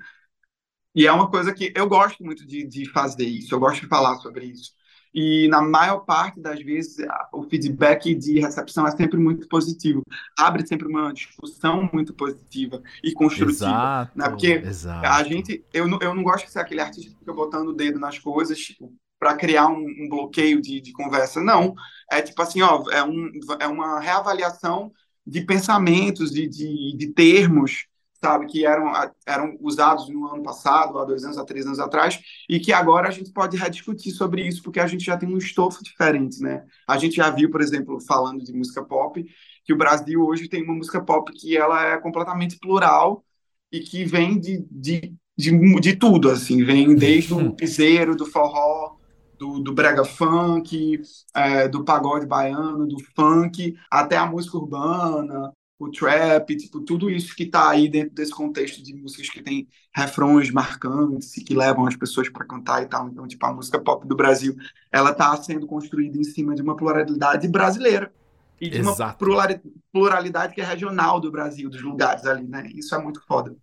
e 0.95 1.07
é 1.07 1.13
uma 1.13 1.31
coisa 1.31 1.53
que 1.53 1.73
eu 1.75 1.89
gosto 1.89 2.25
muito 2.25 2.47
de, 2.47 2.67
de 2.67 2.89
fazer 2.91 3.27
isso, 3.27 3.55
eu 3.55 3.61
gosto 3.61 3.83
de 3.83 3.89
falar 3.89 4.17
sobre 4.17 4.47
isso. 4.47 4.73
E 5.15 5.49
na 5.49 5.63
maior 5.63 6.01
parte 6.01 6.39
das 6.39 6.63
vezes 6.63 6.97
o 7.33 7.43
feedback 7.43 8.15
de 8.15 8.39
recepção 8.39 8.87
é 8.87 8.91
sempre 8.91 9.19
muito 9.19 9.49
positivo, 9.49 10.03
abre 10.39 10.67
sempre 10.67 10.87
uma 10.87 11.13
discussão 11.13 11.89
muito 11.93 12.13
positiva 12.13 12.83
e 13.03 13.13
construtiva, 13.13 13.51
exato, 13.51 14.19
né? 14.19 14.29
Porque 14.29 14.53
exato. 14.53 15.07
a 15.07 15.23
gente, 15.23 15.65
eu 15.73 15.89
não, 15.89 15.99
eu 16.01 16.15
não 16.15 16.23
gosto 16.23 16.47
de 16.47 16.53
ser 16.53 16.61
aquele 16.61 16.81
artista 16.81 17.11
que 17.11 17.19
fica 17.19 17.33
botando 17.33 17.69
o 17.69 17.73
dedo 17.73 17.99
nas 17.99 18.19
coisas, 18.19 18.59
tipo, 18.59 18.93
para 19.19 19.35
criar 19.35 19.69
um, 19.69 19.85
um 19.85 20.09
bloqueio 20.09 20.61
de, 20.61 20.81
de, 20.81 20.93
conversa. 20.93 21.43
Não, 21.43 21.75
é 22.13 22.23
tipo 22.23 22.41
assim, 22.41 22.63
ó, 22.63 22.85
é, 22.91 23.03
um, 23.03 23.31
é 23.59 23.67
uma 23.67 23.99
reavaliação 23.99 24.93
de 25.27 25.41
pensamentos, 25.41 26.31
de, 26.31 26.47
de, 26.47 26.97
de 26.97 27.13
termos 27.13 27.88
sabe, 28.23 28.47
que 28.47 28.67
eram, 28.67 28.93
eram 29.27 29.57
usados 29.61 30.09
no 30.09 30.27
ano 30.27 30.43
passado, 30.43 30.99
há 30.99 31.05
dois 31.05 31.25
anos, 31.25 31.39
há 31.39 31.45
três 31.45 31.67
anos 31.67 31.79
atrás, 31.79 32.21
e 32.49 32.59
que 32.59 32.73
agora 32.73 33.09
a 33.09 33.11
gente 33.11 33.33
pode 33.33 33.57
rediscutir 33.57 34.13
sobre 34.13 34.47
isso, 34.47 34.63
porque 34.63 34.81
a 34.81 34.87
gente 34.87 35.05
já 35.05 35.17
tem 35.17 35.29
um 35.29 35.39
estofo 35.39 35.83
diferente, 35.83 36.41
né? 36.41 36.65
A 36.87 36.99
gente 36.99 37.17
já 37.17 37.31
viu, 37.31 37.51
por 37.51 37.61
exemplo, 37.61 38.01
falando 38.01 38.45
de 38.45 38.53
música 38.53 38.85
pop, 38.85 39.25
que 39.65 39.73
o 39.73 39.79
Brasil 39.79 40.21
hoje 40.25 40.49
tem 40.49 40.63
uma 40.63 40.75
música 40.75 41.01
pop 41.01 41.33
que 41.33 41.57
ela 41.57 41.85
é 41.87 41.99
completamente 41.99 42.59
plural 42.59 43.25
e 43.71 43.81
que 43.81 44.05
vem 44.05 44.39
de, 44.39 44.67
de, 44.71 45.15
de, 45.37 45.81
de 45.81 45.97
tudo, 45.97 46.31
assim, 46.31 46.65
vem 46.65 46.95
desde 46.95 47.35
o 47.35 47.53
piseiro, 47.55 48.17
do 48.17 48.27
forró, 48.27 48.97
do, 49.39 49.61
do 49.61 49.73
brega 49.73 50.05
funk, 50.05 51.01
é, 51.35 51.69
do 51.69 51.85
pagode 51.85 52.27
baiano, 52.27 52.87
do 52.87 52.97
funk, 53.15 53.77
até 53.91 54.17
a 54.17 54.27
música 54.27 54.59
urbana, 54.59 55.53
o 55.79 55.91
trap, 55.91 56.57
tipo, 56.57 56.81
tudo 56.81 57.09
isso 57.09 57.37
que 57.37 57.45
está 57.45 57.71
aí 57.71 57.89
dentro 57.89 58.15
desse 58.15 58.33
contexto 58.33 58.83
de 58.83 58.93
músicas 58.95 59.31
que 59.31 59.41
tem 59.41 59.69
refrões 59.95 60.51
marcantes 60.51 61.37
e 61.37 61.45
que 61.45 61.55
levam 61.55 61.87
as 61.87 61.95
pessoas 61.95 62.29
para 62.29 62.45
cantar 62.45 62.83
e 62.83 62.87
tal. 62.87 63.09
Então, 63.09 63.27
tipo, 63.29 63.47
a 63.47 63.53
música 63.53 63.79
pop 63.79 64.07
do 64.07 64.17
Brasil, 64.17 64.57
ela 64.91 65.11
está 65.11 65.37
sendo 65.37 65.67
construída 65.67 66.19
em 66.19 66.25
cima 66.25 66.55
de 66.55 66.63
uma 66.63 66.77
pluralidade 66.77 67.47
brasileira 67.47 68.13
e 68.61 68.69
de 68.69 68.79
Exato. 68.79 69.25
uma 69.25 69.61
pluralidade 69.93 70.53
que 70.53 70.61
é 70.61 70.65
regional 70.65 71.21
do 71.21 71.31
Brasil, 71.31 71.71
dos 71.71 71.83
lugares 71.83 72.27
ali, 72.27 72.47
né? 72.47 72.69
Isso 72.75 72.93
é 72.95 72.99
muito 72.99 73.25
foda. 73.25 73.55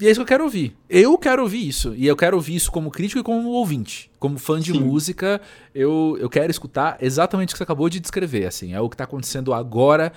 E 0.00 0.06
é 0.06 0.10
isso 0.10 0.18
que 0.18 0.22
eu 0.22 0.26
quero 0.26 0.44
ouvir. 0.44 0.74
Eu 0.88 1.18
quero 1.18 1.42
ouvir 1.42 1.68
isso. 1.68 1.94
E 1.94 2.06
eu 2.06 2.16
quero 2.16 2.34
ouvir 2.34 2.56
isso 2.56 2.72
como 2.72 2.90
crítico 2.90 3.20
e 3.20 3.22
como 3.22 3.50
ouvinte. 3.50 4.10
Como 4.18 4.38
fã 4.38 4.58
de 4.58 4.72
Sim. 4.72 4.80
música, 4.80 5.40
eu, 5.74 6.16
eu 6.18 6.28
quero 6.30 6.50
escutar 6.50 6.96
exatamente 7.00 7.50
o 7.50 7.52
que 7.52 7.58
você 7.58 7.62
acabou 7.62 7.88
de 7.90 8.00
descrever. 8.00 8.46
Assim, 8.46 8.72
é 8.72 8.80
o 8.80 8.88
que 8.88 8.94
está 8.94 9.04
acontecendo 9.04 9.52
agora 9.52 10.10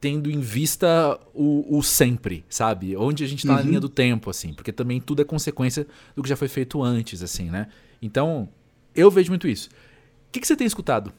tendo 0.00 0.30
em 0.30 0.40
vista 0.40 1.20
o, 1.34 1.76
o 1.76 1.82
sempre, 1.82 2.44
sabe? 2.48 2.96
Onde 2.96 3.22
a 3.22 3.26
gente 3.26 3.46
tá 3.46 3.52
uhum. 3.52 3.58
na 3.58 3.64
linha 3.64 3.80
do 3.80 3.88
tempo, 3.88 4.30
assim, 4.30 4.54
porque 4.54 4.72
também 4.72 5.00
tudo 5.00 5.20
é 5.20 5.24
consequência 5.24 5.86
do 6.16 6.22
que 6.22 6.28
já 6.28 6.36
foi 6.36 6.48
feito 6.48 6.82
antes, 6.82 7.22
assim, 7.22 7.50
né? 7.50 7.68
Então, 8.00 8.48
eu 8.94 9.10
vejo 9.10 9.30
muito 9.30 9.46
isso. 9.46 9.68
O 9.68 10.32
que, 10.32 10.40
que 10.40 10.46
você 10.46 10.56
tem 10.56 10.66
escutado 10.66 11.12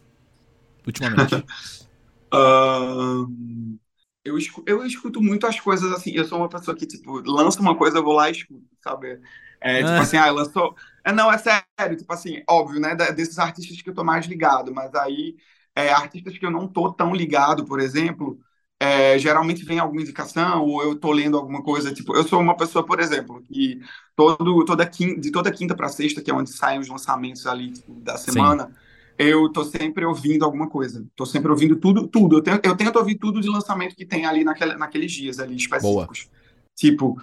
ultimamente? 0.86 1.36
uh, 2.34 3.80
eu, 4.26 4.38
escuto, 4.38 4.70
eu 4.70 4.84
escuto 4.84 5.22
muito 5.22 5.46
as 5.46 5.60
coisas 5.60 5.92
assim. 5.92 6.12
Eu 6.12 6.26
sou 6.26 6.40
uma 6.40 6.50
pessoa 6.50 6.76
que, 6.76 6.88
tipo, 6.88 7.22
lança 7.24 7.62
uma 7.62 7.78
coisa, 7.78 8.00
eu 8.00 8.04
vou 8.04 8.14
lá 8.14 8.30
e 8.30 8.32
escuto, 8.32 8.66
sabe? 8.84 9.20
É, 9.60 9.78
tipo 9.78 9.90
ah. 9.90 10.02
assim, 10.02 10.18
ah, 10.18 10.32
lançou. 10.32 10.76
É, 11.04 11.12
não, 11.12 11.32
é 11.32 11.38
sério, 11.38 11.98
tipo 11.98 12.12
assim, 12.12 12.42
óbvio, 12.50 12.80
né? 12.80 12.96
Desses 12.96 13.38
artistas 13.38 13.80
que 13.80 13.90
eu 13.90 13.94
tô 13.94 14.04
mais 14.04 14.26
ligado, 14.26 14.74
mas 14.74 14.94
aí, 14.96 15.36
é, 15.76 15.92
artistas 15.92 16.36
que 16.36 16.46
eu 16.46 16.52
não 16.52 16.68
tô 16.68 16.92
tão 16.92 17.14
ligado, 17.14 17.64
por 17.66 17.80
exemplo, 17.80 18.40
é, 18.82 19.20
geralmente 19.20 19.64
vem 19.64 19.78
alguma 19.78 20.02
indicação, 20.02 20.66
ou 20.66 20.82
eu 20.82 20.96
tô 20.96 21.12
lendo 21.12 21.38
alguma 21.38 21.62
coisa, 21.62 21.94
tipo, 21.94 22.16
eu 22.16 22.24
sou 22.24 22.40
uma 22.40 22.58
pessoa, 22.58 22.84
por 22.84 23.00
exemplo, 23.00 23.40
que 23.44 23.80
todo, 24.16 24.66
toda 24.66 24.84
quinta, 24.88 25.22
de 25.22 25.32
toda 25.32 25.52
quinta 25.52 25.76
para 25.76 25.88
sexta, 25.88 26.20
que 26.20 26.32
é 26.32 26.34
onde 26.34 26.52
saem 26.52 26.80
os 26.80 26.88
lançamentos 26.88 27.46
ali 27.46 27.72
tipo, 27.74 27.94
da 28.02 28.18
semana. 28.18 28.66
Sim 28.66 28.92
eu 29.18 29.50
tô 29.50 29.64
sempre 29.64 30.04
ouvindo 30.04 30.44
alguma 30.44 30.68
coisa. 30.68 31.06
Tô 31.16 31.28
sempre 31.28 31.52
ouvindo 31.52 31.76
tudo, 31.76 32.08
tudo. 32.08 32.38
Eu, 32.38 32.42
tento, 32.42 32.66
eu 32.66 32.76
tento 32.76 32.96
ouvir 32.96 33.20
tudo 33.20 33.40
de 33.40 33.48
lançamento 33.48 33.96
que 33.96 34.04
tem 34.04 34.26
ali 34.26 34.44
naquele, 34.44 34.76
naqueles 34.76 35.12
dias 35.12 35.38
ali 35.38 35.56
específicos. 35.56 36.24
Boa. 36.24 36.42
Tipo, 36.76 37.22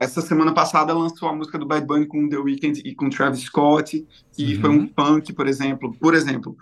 essa 0.00 0.22
semana 0.22 0.54
passada 0.54 0.94
lançou 0.94 1.28
a 1.28 1.34
música 1.34 1.58
do 1.58 1.66
Bad 1.66 1.84
Bunny 1.84 2.06
com 2.06 2.26
The 2.26 2.38
Weeknd 2.38 2.80
e 2.82 2.94
com 2.94 3.10
Travis 3.10 3.40
Scott, 3.40 4.06
que 4.32 4.54
uhum. 4.54 4.60
foi 4.60 4.70
um 4.70 4.88
funk, 4.88 5.32
por 5.34 5.46
exemplo. 5.46 5.94
Por 6.00 6.14
exemplo, 6.14 6.56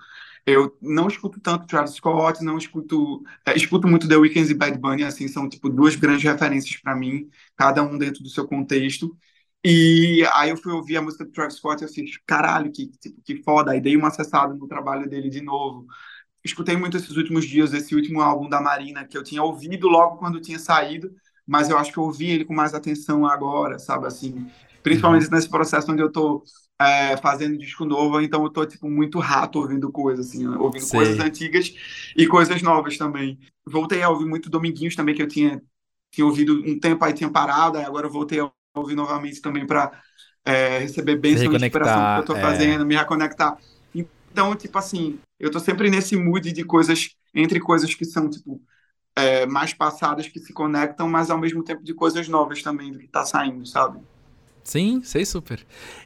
eu 0.47 0.77
não 0.81 1.09
escuto 1.09 1.41
tanto 1.41 1.67
Travis 1.67 1.93
Scott, 1.95 2.45
não 2.45 2.59
escuto, 2.59 3.23
é, 3.47 3.57
escuto 3.57 3.89
muito 3.89 4.09
The 4.09 4.17
Weeknd 4.17 4.51
e 4.51 4.55
Bad 4.55 4.79
Bunny, 4.79 5.05
assim, 5.05 5.27
são 5.29 5.49
tipo 5.49 5.69
duas 5.71 5.97
grandes 5.97 6.25
referências 6.25 6.81
para 6.81 6.95
mim, 6.95 7.31
cada 7.57 7.83
um 7.83 7.97
dentro 7.97 8.23
do 8.23 8.29
seu 8.29 8.47
contexto. 8.47 9.17
E 9.65 10.23
aí 10.35 10.51
eu 10.51 10.57
fui 10.59 10.73
ouvir 10.73 10.99
a 10.99 11.03
música 11.03 11.25
do 11.25 11.33
Travis 11.33 11.57
Scott 11.57 11.83
e 11.83 11.87
eu 11.87 11.89
fiz, 11.89 12.19
caralho, 12.27 12.71
que, 12.71 12.89
tipo, 12.89 13.21
que 13.23 13.43
foda. 13.43 13.73
Aí 13.73 13.81
dei 13.81 13.97
uma 13.97 14.09
acessada 14.09 14.53
no 14.55 14.69
trabalho 14.69 15.09
dele 15.09 15.31
de 15.31 15.41
novo. 15.41 15.87
Escutei 16.45 16.77
muito 16.77 16.97
esses 16.99 17.17
últimos 17.17 17.47
dias, 17.47 17.73
esse 17.73 17.95
último 17.95 18.21
álbum 18.21 18.49
da 18.49 18.61
Marina, 18.61 19.07
que 19.07 19.17
eu 19.17 19.23
tinha 19.23 19.43
ouvido 19.43 19.89
logo 19.89 20.19
quando 20.19 20.41
tinha 20.41 20.59
saído, 20.59 21.11
mas 21.47 21.71
eu 21.71 21.79
acho 21.79 21.91
que 21.93 21.99
eu 21.99 22.05
ouvi 22.05 22.31
ele 22.31 22.45
com 22.45 22.55
mais 22.55 22.75
atenção 22.75 23.27
agora, 23.27 23.79
sabe, 23.79 24.07
assim. 24.07 24.47
Principalmente 24.83 25.31
nesse 25.31 25.49
processo 25.49 25.91
onde 25.91 26.03
eu 26.03 26.13
tô 26.13 26.45
é, 26.81 27.17
fazendo 27.17 27.59
disco 27.59 27.85
novo, 27.85 28.21
então 28.21 28.43
eu 28.43 28.51
tô, 28.51 28.67
tipo, 28.67 28.89
muito 28.91 29.19
rato 29.19 29.59
ouvindo 29.61 29.91
coisas, 29.93 30.29
assim, 30.29 30.47
ouvindo 30.47 30.85
Sei. 30.85 30.99
coisas 30.99 31.19
antigas 31.21 31.75
e 32.17 32.27
coisas 32.27 32.63
novas 32.63 32.99
também. 32.99 33.39
Voltei 33.65 34.03
a 34.03 34.11
ouvir 34.11 34.27
muito 34.27 34.51
Dominguinhos 34.51 34.97
também, 34.97 35.15
que 35.15 35.23
eu 35.23 35.29
tinha, 35.29 35.63
tinha 36.11 36.27
ouvido 36.27 36.55
um 36.67 36.79
tempo, 36.79 37.05
aí 37.05 37.13
tinha 37.13 37.31
parado, 37.31 37.79
aí 37.79 37.85
agora 37.85 38.07
eu 38.07 38.13
voltei 38.13 38.41
a 38.41 38.51
ouvir 38.75 38.95
novamente 38.95 39.41
também 39.41 39.67
para 39.67 39.93
é, 40.45 40.79
receber 40.79 41.17
bênção 41.17 41.49
de 41.49 41.65
inspiração 41.65 42.15
que 42.15 42.19
eu 42.19 42.21
estou 42.21 42.37
é... 42.37 42.41
fazendo, 42.41 42.85
me 42.85 42.97
reconectar. 42.97 43.57
Então, 43.95 44.55
tipo 44.57 44.77
assim, 44.77 45.21
eu 45.39 45.47
estou 45.47 45.61
sempre 45.61 45.89
nesse 45.89 46.17
mood 46.17 46.51
de 46.51 46.65
coisas, 46.65 47.11
entre 47.33 47.61
coisas 47.61 47.95
que 47.95 48.05
são, 48.05 48.29
tipo, 48.29 48.61
é, 49.15 49.47
mais 49.47 49.73
passadas 49.73 50.27
que 50.27 50.41
se 50.41 50.53
conectam, 50.53 51.09
mas 51.09 51.31
ao 51.31 51.39
mesmo 51.39 51.63
tempo 51.63 51.85
de 51.85 51.95
coisas 51.95 52.27
novas 52.27 52.61
também 52.61 52.91
do 52.91 52.99
que 52.99 53.05
está 53.05 53.25
saindo, 53.25 53.65
sabe? 53.65 54.01
Sim, 54.65 55.03
sei 55.05 55.27
super. 55.27 55.61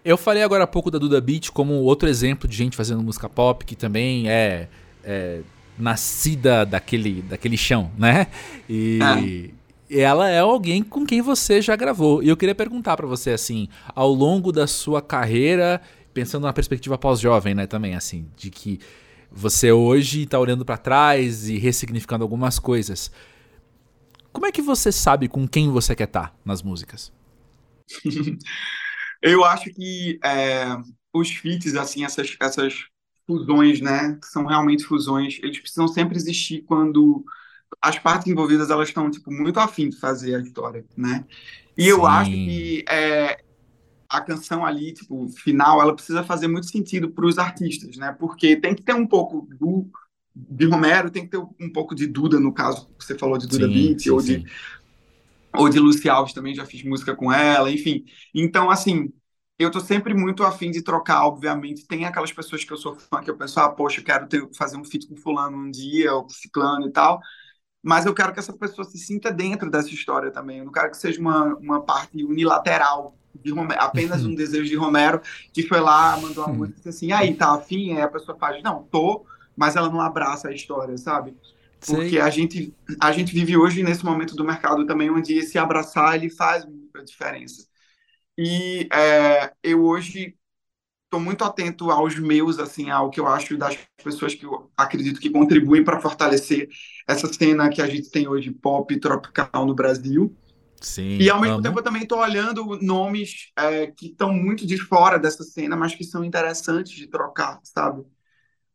Eu 0.05 0.19
falei 0.19 0.43
agora 0.43 0.65
há 0.65 0.67
pouco 0.67 0.91
da 0.91 0.99
Duda 0.99 1.21
Beat 1.21 1.51
como 1.51 1.75
outro 1.75 2.09
exemplo 2.09 2.49
de 2.49 2.57
gente 2.57 2.77
fazendo 2.77 3.01
música 3.03 3.29
pop 3.29 3.65
que 3.65 3.77
também 3.77 4.29
é, 4.29 4.69
é 5.05 5.41
nascida 5.79 6.67
daquele, 6.67 7.23
daquele 7.23 7.57
chão, 7.57 7.91
né? 7.97 8.27
E, 8.69 8.99
é 9.55 10.01
ela 10.01 10.29
é 10.29 10.41
alguém 10.41 10.83
com 10.83 11.07
quem 11.07 11.23
você 11.23 11.63
já 11.63 11.75
gravou. 11.75 12.23
E 12.23 12.29
eu 12.29 12.37
queria 12.37 12.55
perguntar 12.55 12.97
para 12.97 13.07
você 13.07 13.31
assim, 13.31 13.69
ao 13.95 14.13
longo 14.13 14.53
da 14.53 14.67
sua 14.67 15.01
carreira, 15.01 15.81
pensando 16.13 16.43
na 16.43 16.53
perspectiva 16.53 16.99
pós-jovem, 16.99 17.55
né, 17.55 17.67
também 17.67 17.95
assim, 17.95 18.27
de 18.37 18.51
que 18.51 18.81
você 19.31 19.73
hoje 19.73 20.25
está 20.25 20.39
olhando 20.39 20.65
para 20.65 20.77
trás 20.77 21.49
e 21.49 21.59
ressignificando 21.59 22.23
algumas 22.23 22.59
coisas. 22.59 23.11
Como 24.33 24.47
é 24.47 24.53
que 24.53 24.61
você 24.61 24.93
sabe 24.93 25.29
com 25.29 25.49
quem 25.49 25.71
você 25.71 25.95
quer 25.95 26.05
estar 26.05 26.29
tá 26.29 26.35
nas 26.45 26.63
músicas? 26.63 27.11
eu 29.23 29.45
acho 29.45 29.71
que 29.71 30.19
é, 30.25 30.77
os 31.13 31.31
feats, 31.31 31.75
assim, 31.75 32.05
essas, 32.05 32.37
essas 32.41 32.85
fusões, 33.27 33.81
né, 33.81 34.19
que 34.21 34.27
são 34.27 34.47
realmente 34.47 34.85
fusões, 34.85 35.39
eles 35.43 35.59
precisam 35.59 35.87
sempre 35.89 36.17
existir 36.17 36.63
quando 36.63 37.25
as 37.83 37.99
partes 37.99 38.27
envolvidas 38.27 38.71
elas 38.71 38.89
estão 38.89 39.11
tipo 39.11 39.31
muito 39.31 39.61
afim 39.61 39.91
de 39.91 39.97
fazer 39.99 40.35
a 40.35 40.41
história, 40.41 40.85
né? 40.97 41.25
E 41.77 41.85
Sim. 41.85 41.89
eu 41.91 42.07
acho 42.07 42.31
que 42.31 42.85
é, 42.89 43.39
a 44.09 44.21
canção 44.21 44.65
ali, 44.65 44.93
tipo, 44.93 45.29
final, 45.29 45.81
ela 45.81 45.95
precisa 45.95 46.25
fazer 46.25 46.49
muito 46.49 46.67
sentido 46.67 47.11
para 47.11 47.27
os 47.27 47.39
artistas, 47.39 47.97
né? 47.97 48.17
Porque 48.19 48.57
tem 48.57 48.75
que 48.75 48.83
ter 48.83 48.95
um 48.95 49.07
pouco 49.07 49.47
do 49.61 49.87
de 50.35 50.67
Romero, 50.67 51.11
tem 51.11 51.25
que 51.25 51.31
ter 51.31 51.39
um 51.39 51.73
pouco 51.73 51.95
de 51.97 52.07
Duda, 52.07 52.39
no 52.39 52.53
caso, 52.53 52.89
você 52.99 53.19
falou 53.19 53.37
de 53.37 53.49
Duda 53.49 53.67
sim, 53.67 53.73
Beat, 53.73 54.01
sim, 54.03 54.11
ou 54.11 54.23
de 54.23 54.45
ou 55.57 55.69
de 55.69 55.79
Lucy 55.79 56.09
Alves 56.09 56.33
também, 56.33 56.55
já 56.55 56.65
fiz 56.65 56.83
música 56.83 57.15
com 57.15 57.33
ela, 57.33 57.71
enfim. 57.71 58.05
Então, 58.35 58.71
assim, 58.71 59.13
eu 59.59 59.71
tô 59.71 59.81
sempre 59.81 60.15
muito 60.15 60.45
afim 60.45 60.71
de 60.71 60.83
trocar, 60.83 61.27
obviamente. 61.27 61.87
Tem 61.87 62.05
aquelas 62.05 62.33
pessoas 62.33 62.65
que 62.65 62.73
eu 62.73 62.77
sou 62.77 62.95
fã, 62.95 63.21
que 63.23 63.31
eu 63.31 63.37
penso, 63.37 63.59
ah, 63.61 63.69
poxa, 63.69 64.01
eu 64.01 64.05
quero 64.05 64.27
ter, 64.29 64.49
fazer 64.57 64.77
um 64.77 64.85
feat 64.85 65.09
com 65.09 65.17
fulano 65.17 65.57
um 65.57 65.71
dia, 65.71 66.15
ou 66.15 66.23
com 66.23 66.31
ciclano 66.31 66.87
e 66.87 66.93
tal 66.93 67.21
mas 67.83 68.07
eu 68.07 68.15
quero 68.15 68.33
que 68.33 68.39
essa 68.39 68.53
pessoa 68.53 68.85
se 68.85 68.99
sinta 68.99 69.31
dentro 69.31 69.71
dessa 69.71 69.89
história 69.89 70.31
também. 70.31 70.59
Eu 70.59 70.65
não 70.65 70.73
quero 70.73 70.91
que 70.91 70.97
seja 70.97 71.21
uma, 71.21 71.55
uma 71.57 71.81
parte 71.81 72.25
unilateral 72.25 73.17
de 73.35 73.53
Romero, 73.53 73.81
apenas 73.81 74.25
um 74.25 74.35
desejo 74.35 74.69
de 74.69 74.77
Romero 74.77 75.21
que 75.53 75.63
foi 75.63 75.81
lá, 75.81 76.19
mandou 76.21 76.45
uma 76.45 76.53
música 76.53 76.75
e 76.75 76.77
disse 76.79 76.89
assim, 76.89 77.13
aí, 77.13 77.35
tá 77.35 77.55
afim? 77.55 77.93
Aí 77.93 78.03
a 78.03 78.09
pessoa 78.09 78.37
faz, 78.37 78.63
não, 78.63 78.83
tô, 78.83 79.25
mas 79.57 79.77
ela 79.77 79.89
não 79.89 80.01
abraça 80.01 80.49
a 80.49 80.53
história, 80.53 80.97
sabe? 80.99 81.37
Porque 81.87 82.19
a 82.19 82.29
gente, 82.31 82.75
a 83.01 83.13
gente 83.13 83.33
vive 83.33 83.57
hoje 83.57 83.83
nesse 83.83 84.05
momento 84.05 84.35
do 84.35 84.45
mercado 84.45 84.87
também 84.87 85.11
onde 85.11 85.35
esse 85.35 85.59
abraçar 85.59 86.17
ele 86.17 86.31
faz 86.31 86.65
muita 86.67 87.05
diferença. 87.05 87.67
E 88.37 88.89
é, 88.93 89.53
eu 89.63 89.85
hoje 89.85 90.37
estou 91.05 91.21
muito 91.21 91.43
atento 91.45 91.91
aos 91.91 92.19
meus, 92.19 92.59
assim, 92.59 92.91
ao 92.91 93.11
que 93.11 93.19
eu 93.21 93.27
acho 93.27 93.57
das 93.57 93.79
pessoas 94.05 94.35
que 94.35 94.45
eu 94.45 94.71
acredito 94.77 95.21
que 95.21 95.31
contribuem 95.31 95.83
para 95.83 96.01
fortalecer 96.01 96.69
essa 97.07 97.33
cena 97.33 97.71
que 97.71 97.81
a 97.83 97.89
gente 97.89 98.11
tem 98.11 98.29
hoje 98.29 98.51
pop 98.51 98.99
tropical 99.01 99.67
no 99.67 99.75
Brasil. 99.75 100.37
Sim, 100.81 101.19
e 101.19 101.31
ao 101.31 101.41
mesmo 101.41 101.55
amo. 101.55 101.63
tempo 101.63 101.79
eu 101.79 101.83
também 101.83 102.03
estou 102.03 102.19
olhando 102.19 102.79
nomes 102.81 103.51
é, 103.57 103.89
que 103.89 104.07
estão 104.07 104.33
muito 104.33 104.67
de 104.67 104.79
fora 104.79 105.19
dessa 105.19 105.43
cena, 105.43 105.77
mas 105.77 105.95
que 105.95 106.05
são 106.05 106.25
interessantes 106.25 106.93
de 106.95 107.09
trocar, 107.09 107.59
sabe? 107.65 108.05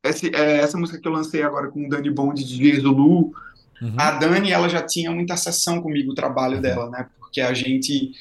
Esse, 0.04 0.36
é, 0.36 0.58
essa 0.58 0.78
música 0.78 1.00
que 1.00 1.08
eu 1.08 1.12
lancei 1.12 1.42
agora 1.44 1.70
com 1.70 1.86
o 1.86 1.90
Dani 1.90 2.10
Bond 2.10 2.44
de 2.44 2.80
Zulu, 2.80 3.32
uhum. 3.82 3.96
a 3.98 4.12
Dani 4.12 4.52
ela 4.52 4.68
já 4.68 4.82
tinha 4.82 5.12
muita 5.12 5.38
sessão 5.38 5.82
comigo 5.82 6.12
o 6.12 6.16
trabalho 6.16 6.56
uhum. 6.56 6.62
dela, 6.62 6.90
né? 6.90 7.08
Porque 7.20 7.40
a 7.40 7.54
gente 7.54 8.12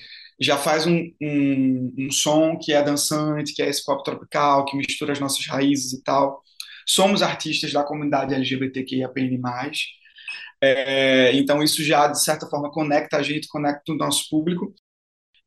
já 0.41 0.57
faz 0.57 0.87
um, 0.87 1.11
um, 1.21 1.95
um, 1.99 2.11
som 2.11 2.57
que 2.57 2.73
é 2.73 2.83
dançante, 2.83 3.55
que 3.55 3.63
é 3.63 3.69
esse 3.69 3.85
pop 3.85 4.03
tropical, 4.03 4.65
que 4.65 4.77
mistura 4.77 5.13
as 5.13 5.21
nossas 5.21 5.47
raízes 5.47 5.93
e 5.93 6.03
tal. 6.03 6.43
Somos 6.87 7.23
artistas 7.23 7.73
da 7.73 7.85
comunidade 7.85 8.35
LGBTQIAPN+. 8.35 9.41
É, 10.61 11.33
então 11.35 11.63
isso 11.63 11.83
já, 11.83 12.07
de 12.07 12.23
certa 12.23 12.47
forma, 12.47 12.71
conecta 12.71 13.17
a 13.17 13.23
gente, 13.23 13.49
conecta 13.49 13.93
o 13.93 13.97
nosso 13.97 14.29
público. 14.31 14.73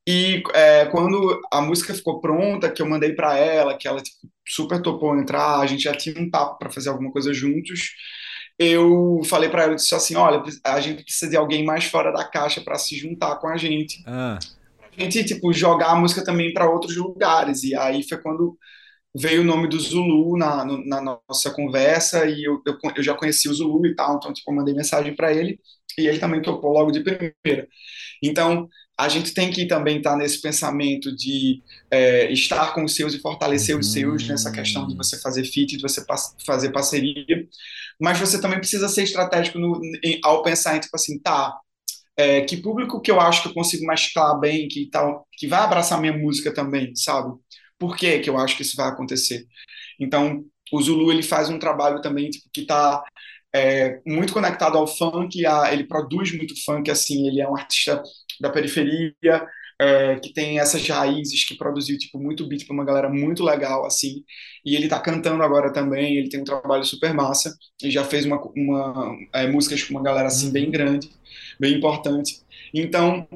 E 0.07 0.43
é, 0.53 0.85
quando 0.85 1.41
a 1.51 1.61
música 1.61 1.93
ficou 1.93 2.21
pronta, 2.21 2.71
que 2.71 2.81
eu 2.81 2.87
mandei 2.87 3.13
para 3.13 3.37
ela, 3.37 3.77
que 3.77 3.87
ela 3.87 4.01
tipo, 4.01 4.27
super 4.47 4.81
topou 4.81 5.17
entrar, 5.17 5.59
a 5.59 5.65
gente 5.65 5.83
já 5.83 5.95
tinha 5.95 6.19
um 6.21 6.29
papo 6.29 6.59
para 6.59 6.71
fazer 6.71 6.89
alguma 6.89 7.11
coisa 7.11 7.33
juntos, 7.33 7.91
eu 8.59 9.21
falei 9.25 9.49
para 9.49 9.63
ela, 9.63 9.71
eu 9.73 9.75
disse 9.75 9.95
assim, 9.95 10.15
olha, 10.15 10.43
a 10.63 10.79
gente 10.79 11.03
precisa 11.03 11.29
de 11.29 11.35
alguém 11.35 11.65
mais 11.65 11.85
fora 11.85 12.11
da 12.11 12.23
caixa 12.23 12.61
para 12.61 12.77
se 12.77 12.95
juntar 12.95 13.35
com 13.37 13.47
a 13.47 13.57
gente. 13.57 14.03
Ah 14.05 14.37
gente, 14.97 15.23
tipo, 15.25 15.53
jogar 15.53 15.91
a 15.91 15.95
música 15.95 16.23
também 16.23 16.53
para 16.53 16.69
outros 16.69 16.95
lugares. 16.95 17.63
E 17.63 17.75
aí 17.75 18.03
foi 18.07 18.17
quando 18.17 18.57
veio 19.17 19.41
o 19.41 19.45
nome 19.45 19.67
do 19.67 19.79
Zulu 19.79 20.37
na, 20.37 20.65
na 20.65 21.01
nossa 21.01 21.49
conversa 21.51 22.25
e 22.25 22.43
eu, 22.43 22.61
eu, 22.65 22.77
eu, 22.97 23.03
já 23.03 23.13
conheci 23.13 23.47
o 23.47 23.53
Zulu 23.53 23.85
e 23.85 23.95
tal, 23.95 24.17
então 24.17 24.33
tipo, 24.33 24.51
eu 24.51 24.55
mandei 24.55 24.73
mensagem 24.73 25.15
para 25.15 25.33
ele 25.33 25.59
e 25.97 26.07
ele 26.07 26.19
também 26.19 26.41
topou 26.41 26.73
logo 26.73 26.91
de 26.91 27.01
primeira. 27.01 27.67
Então, 28.21 28.67
a 28.97 29.09
gente 29.09 29.33
tem 29.33 29.51
que 29.51 29.67
também 29.67 29.97
estar 29.97 30.11
tá 30.11 30.17
nesse 30.17 30.41
pensamento 30.41 31.15
de 31.15 31.61
é, 31.91 32.31
estar 32.31 32.73
com 32.73 32.83
os 32.83 32.95
seus 32.95 33.13
e 33.13 33.19
fortalecer 33.19 33.77
os 33.77 33.91
seus, 33.91 34.27
nessa 34.27 34.51
questão 34.51 34.87
de 34.87 34.95
você 34.95 35.19
fazer 35.19 35.43
fit, 35.45 35.77
de 35.77 35.81
você 35.81 36.03
fazer 36.45 36.71
parceria, 36.71 37.47
mas 37.99 38.19
você 38.19 38.39
também 38.39 38.59
precisa 38.59 38.89
ser 38.89 39.03
estratégico 39.03 39.59
no, 39.59 39.79
em, 40.03 40.19
ao 40.23 40.43
pensar 40.43 40.75
em, 40.75 40.79
tipo 40.79 40.95
assim, 40.95 41.19
tá, 41.19 41.53
é, 42.17 42.41
que 42.41 42.57
público 42.57 43.01
que 43.01 43.11
eu 43.11 43.19
acho 43.19 43.43
que 43.43 43.49
eu 43.49 43.53
consigo 43.53 43.85
mesclar 43.85 44.39
bem, 44.39 44.67
que, 44.67 44.89
tal, 44.89 45.27
que 45.37 45.47
vai 45.47 45.59
abraçar 45.61 45.99
minha 45.99 46.17
música 46.17 46.53
também, 46.53 46.95
sabe? 46.95 47.33
Por 47.79 47.95
que, 47.97 48.19
que 48.19 48.29
eu 48.29 48.37
acho 48.37 48.55
que 48.55 48.61
isso 48.61 48.75
vai 48.75 48.87
acontecer? 48.87 49.45
Então, 49.99 50.43
o 50.71 50.81
Zulu 50.81 51.11
ele 51.11 51.23
faz 51.23 51.49
um 51.49 51.59
trabalho 51.59 52.01
também 52.01 52.29
tipo, 52.29 52.49
que 52.53 52.61
está 52.61 53.03
é, 53.53 54.01
muito 54.05 54.33
conectado 54.33 54.77
ao 54.77 54.87
funk, 54.87 55.45
a, 55.45 55.71
ele 55.73 55.85
produz 55.85 56.35
muito 56.35 56.53
funk, 56.65 56.89
assim, 56.91 57.27
ele 57.27 57.41
é 57.41 57.49
um 57.49 57.55
artista 57.55 58.01
da 58.41 58.49
periferia, 58.49 59.13
é, 59.79 60.19
que 60.19 60.33
tem 60.33 60.59
essas 60.59 60.87
raízes, 60.87 61.45
que 61.45 61.55
produziu 61.55 61.97
tipo 61.97 62.17
muito 62.19 62.47
beat 62.47 62.65
para 62.65 62.73
uma 62.73 62.85
galera 62.85 63.09
muito 63.09 63.43
legal 63.43 63.85
assim. 63.85 64.23
E 64.63 64.75
ele 64.75 64.87
tá 64.87 64.99
cantando 64.99 65.43
agora 65.43 65.71
também, 65.71 66.17
ele 66.17 66.29
tem 66.29 66.41
um 66.41 66.45
trabalho 66.45 66.83
super 66.83 67.13
massa 67.13 67.53
e 67.83 67.91
já 67.91 68.03
fez 68.03 68.25
uma, 68.25 68.41
uma 68.55 69.17
é, 69.33 69.47
músicas 69.47 69.83
com 69.83 69.93
uma 69.93 70.03
galera 70.03 70.27
assim 70.27 70.51
bem 70.51 70.65
uhum. 70.65 70.71
grande, 70.71 71.09
bem 71.59 71.75
importante. 71.75 72.41
Então, 72.73 73.27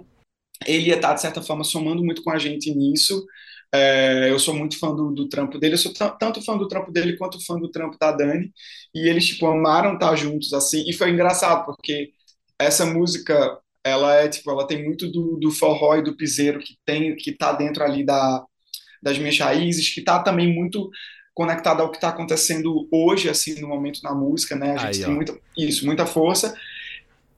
ele 0.65 0.91
está 0.91 1.13
de 1.13 1.21
certa 1.21 1.41
forma 1.41 1.63
somando 1.63 2.03
muito 2.03 2.23
com 2.23 2.31
a 2.31 2.37
gente 2.37 2.73
nisso. 2.73 3.25
É, 3.74 4.30
eu 4.32 4.39
sou 4.39 4.55
muito 4.55 4.80
fã 4.80 4.95
do, 4.95 5.11
do 5.11 5.30
trampo 5.30 5.59
dele, 5.59 5.76
eu 5.76 5.78
sou 5.78 5.93
tanto 5.93 6.41
fã 6.43 6.57
do 6.57 6.67
trampo 6.67 6.91
dele 6.91 7.17
quanto 7.17 7.43
fã 7.45 7.55
do 7.55 7.70
trampo 7.70 7.97
da 7.99 8.11
Dani, 8.11 8.51
e 8.95 9.07
eles, 9.07 9.28
tipo, 9.28 9.45
amaram 9.45 9.93
estar 9.93 10.15
juntos, 10.15 10.53
assim, 10.53 10.84
e 10.88 10.93
foi 10.93 11.11
engraçado, 11.11 11.65
porque 11.65 12.11
essa 12.59 12.86
música, 12.86 13.59
ela 13.84 14.15
é 14.15 14.28
tipo, 14.28 14.49
ela 14.51 14.67
tem 14.67 14.84
muito 14.84 15.11
do, 15.11 15.38
do 15.38 15.51
forró 15.51 15.95
e 15.97 16.03
do 16.03 16.15
piseiro 16.17 16.59
que 16.59 16.76
tem, 16.86 17.15
que 17.15 17.32
tá 17.32 17.53
dentro 17.53 17.84
ali 17.84 18.03
da, 18.05 18.43
das 19.01 19.17
minhas 19.17 19.38
raízes, 19.38 19.93
que 19.93 20.01
tá 20.01 20.20
também 20.22 20.53
muito 20.53 20.89
conectado 21.34 21.82
ao 21.82 21.89
que 21.89 21.97
está 21.97 22.09
acontecendo 22.09 22.88
hoje, 22.91 23.30
assim, 23.30 23.61
no 23.61 23.67
momento 23.67 24.01
na 24.03 24.13
música, 24.13 24.55
né? 24.55 24.74
A 24.74 24.78
gente 24.78 24.99
Aí, 24.99 25.05
tem 25.05 25.15
muita, 25.15 25.39
isso, 25.57 25.86
muita 25.86 26.05
força. 26.05 26.53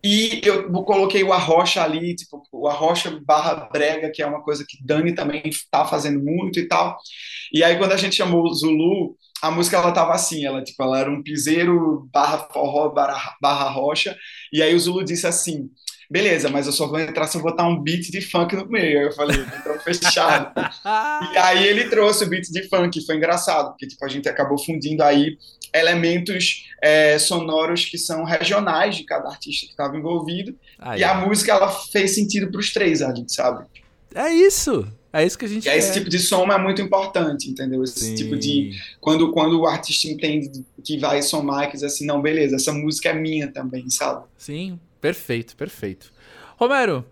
E 0.03 0.41
eu 0.43 0.71
coloquei 0.83 1.23
o 1.23 1.31
Arrocha 1.31 1.83
ali, 1.83 2.15
tipo, 2.15 2.43
o 2.51 2.67
Arrocha 2.67 3.19
barra 3.23 3.69
brega, 3.71 4.11
que 4.11 4.21
é 4.21 4.25
uma 4.25 4.41
coisa 4.41 4.65
que 4.67 4.83
Dani 4.83 5.13
também 5.13 5.43
está 5.45 5.85
fazendo 5.85 6.23
muito 6.23 6.59
e 6.59 6.67
tal. 6.67 6.97
E 7.53 7.63
aí, 7.63 7.77
quando 7.77 7.91
a 7.91 7.97
gente 7.97 8.15
chamou 8.15 8.43
o 8.43 8.53
Zulu, 8.53 9.15
a 9.41 9.51
música 9.51 9.77
ela 9.77 9.91
tava 9.91 10.13
assim, 10.13 10.45
ela, 10.45 10.63
tipo, 10.63 10.81
ela 10.81 10.99
era 10.99 11.11
um 11.11 11.21
piseiro 11.21 12.09
barra 12.13 12.47
forró 12.51 12.89
barra, 12.89 13.35
barra 13.41 13.69
rocha. 13.69 14.15
E 14.51 14.61
aí 14.61 14.73
o 14.73 14.79
Zulu 14.79 15.03
disse 15.03 15.27
assim, 15.27 15.69
beleza, 16.09 16.49
mas 16.49 16.67
eu 16.67 16.73
só 16.73 16.87
vou 16.87 16.99
entrar 16.99 17.25
se 17.25 17.37
eu 17.37 17.41
botar 17.41 17.65
um 17.67 17.81
beat 17.81 18.11
de 18.11 18.21
funk 18.21 18.55
no 18.55 18.67
meio. 18.67 18.99
Aí 18.99 19.05
eu 19.05 19.13
falei, 19.13 19.39
entrou 19.39 19.79
fechado. 19.79 20.51
e 21.33 21.37
aí 21.37 21.67
ele 21.67 21.89
trouxe 21.89 22.23
o 22.23 22.29
beat 22.29 22.47
de 22.51 22.67
funk, 22.67 23.05
foi 23.05 23.15
engraçado, 23.15 23.69
porque 23.69 23.87
tipo, 23.87 24.03
a 24.03 24.09
gente 24.09 24.27
acabou 24.27 24.57
fundindo 24.57 25.01
aí 25.03 25.37
elementos 25.73 26.67
é, 26.81 27.17
sonoros 27.19 27.85
que 27.85 27.97
são 27.97 28.23
regionais 28.23 28.95
de 28.95 29.03
cada 29.03 29.29
artista 29.29 29.65
que 29.65 29.71
estava 29.71 29.95
envolvido. 29.97 30.55
Ah, 30.79 30.97
e 30.97 31.03
é. 31.03 31.05
a 31.05 31.15
música 31.15 31.51
ela 31.51 31.69
fez 31.69 32.15
sentido 32.15 32.51
para 32.51 32.59
os 32.59 32.71
três 32.71 33.01
ali, 33.01 33.23
sabe? 33.27 33.65
É 34.13 34.29
isso. 34.31 34.87
É 35.13 35.25
isso 35.25 35.37
que 35.37 35.43
a 35.43 35.47
gente 35.47 35.67
e 35.67 35.71
esse 35.71 35.91
tipo 35.91 36.09
de 36.09 36.19
som 36.19 36.49
é 36.49 36.57
muito 36.57 36.81
importante, 36.81 37.49
entendeu? 37.49 37.83
Esse 37.83 37.99
Sim. 37.99 38.15
tipo 38.15 38.37
de. 38.37 38.71
Quando, 39.01 39.31
quando 39.33 39.59
o 39.59 39.67
artista 39.67 40.07
entende 40.07 40.63
que 40.83 40.97
vai 40.97 41.21
somar 41.21 41.67
e 41.67 41.71
diz 41.73 41.83
assim, 41.83 42.05
não, 42.05 42.21
beleza, 42.21 42.55
essa 42.55 42.71
música 42.71 43.09
é 43.09 43.13
minha 43.13 43.51
também, 43.51 43.89
sabe? 43.89 44.23
Sim, 44.37 44.79
Perfeito, 45.01 45.55
perfeito. 45.55 46.13
Romero, 46.55 47.03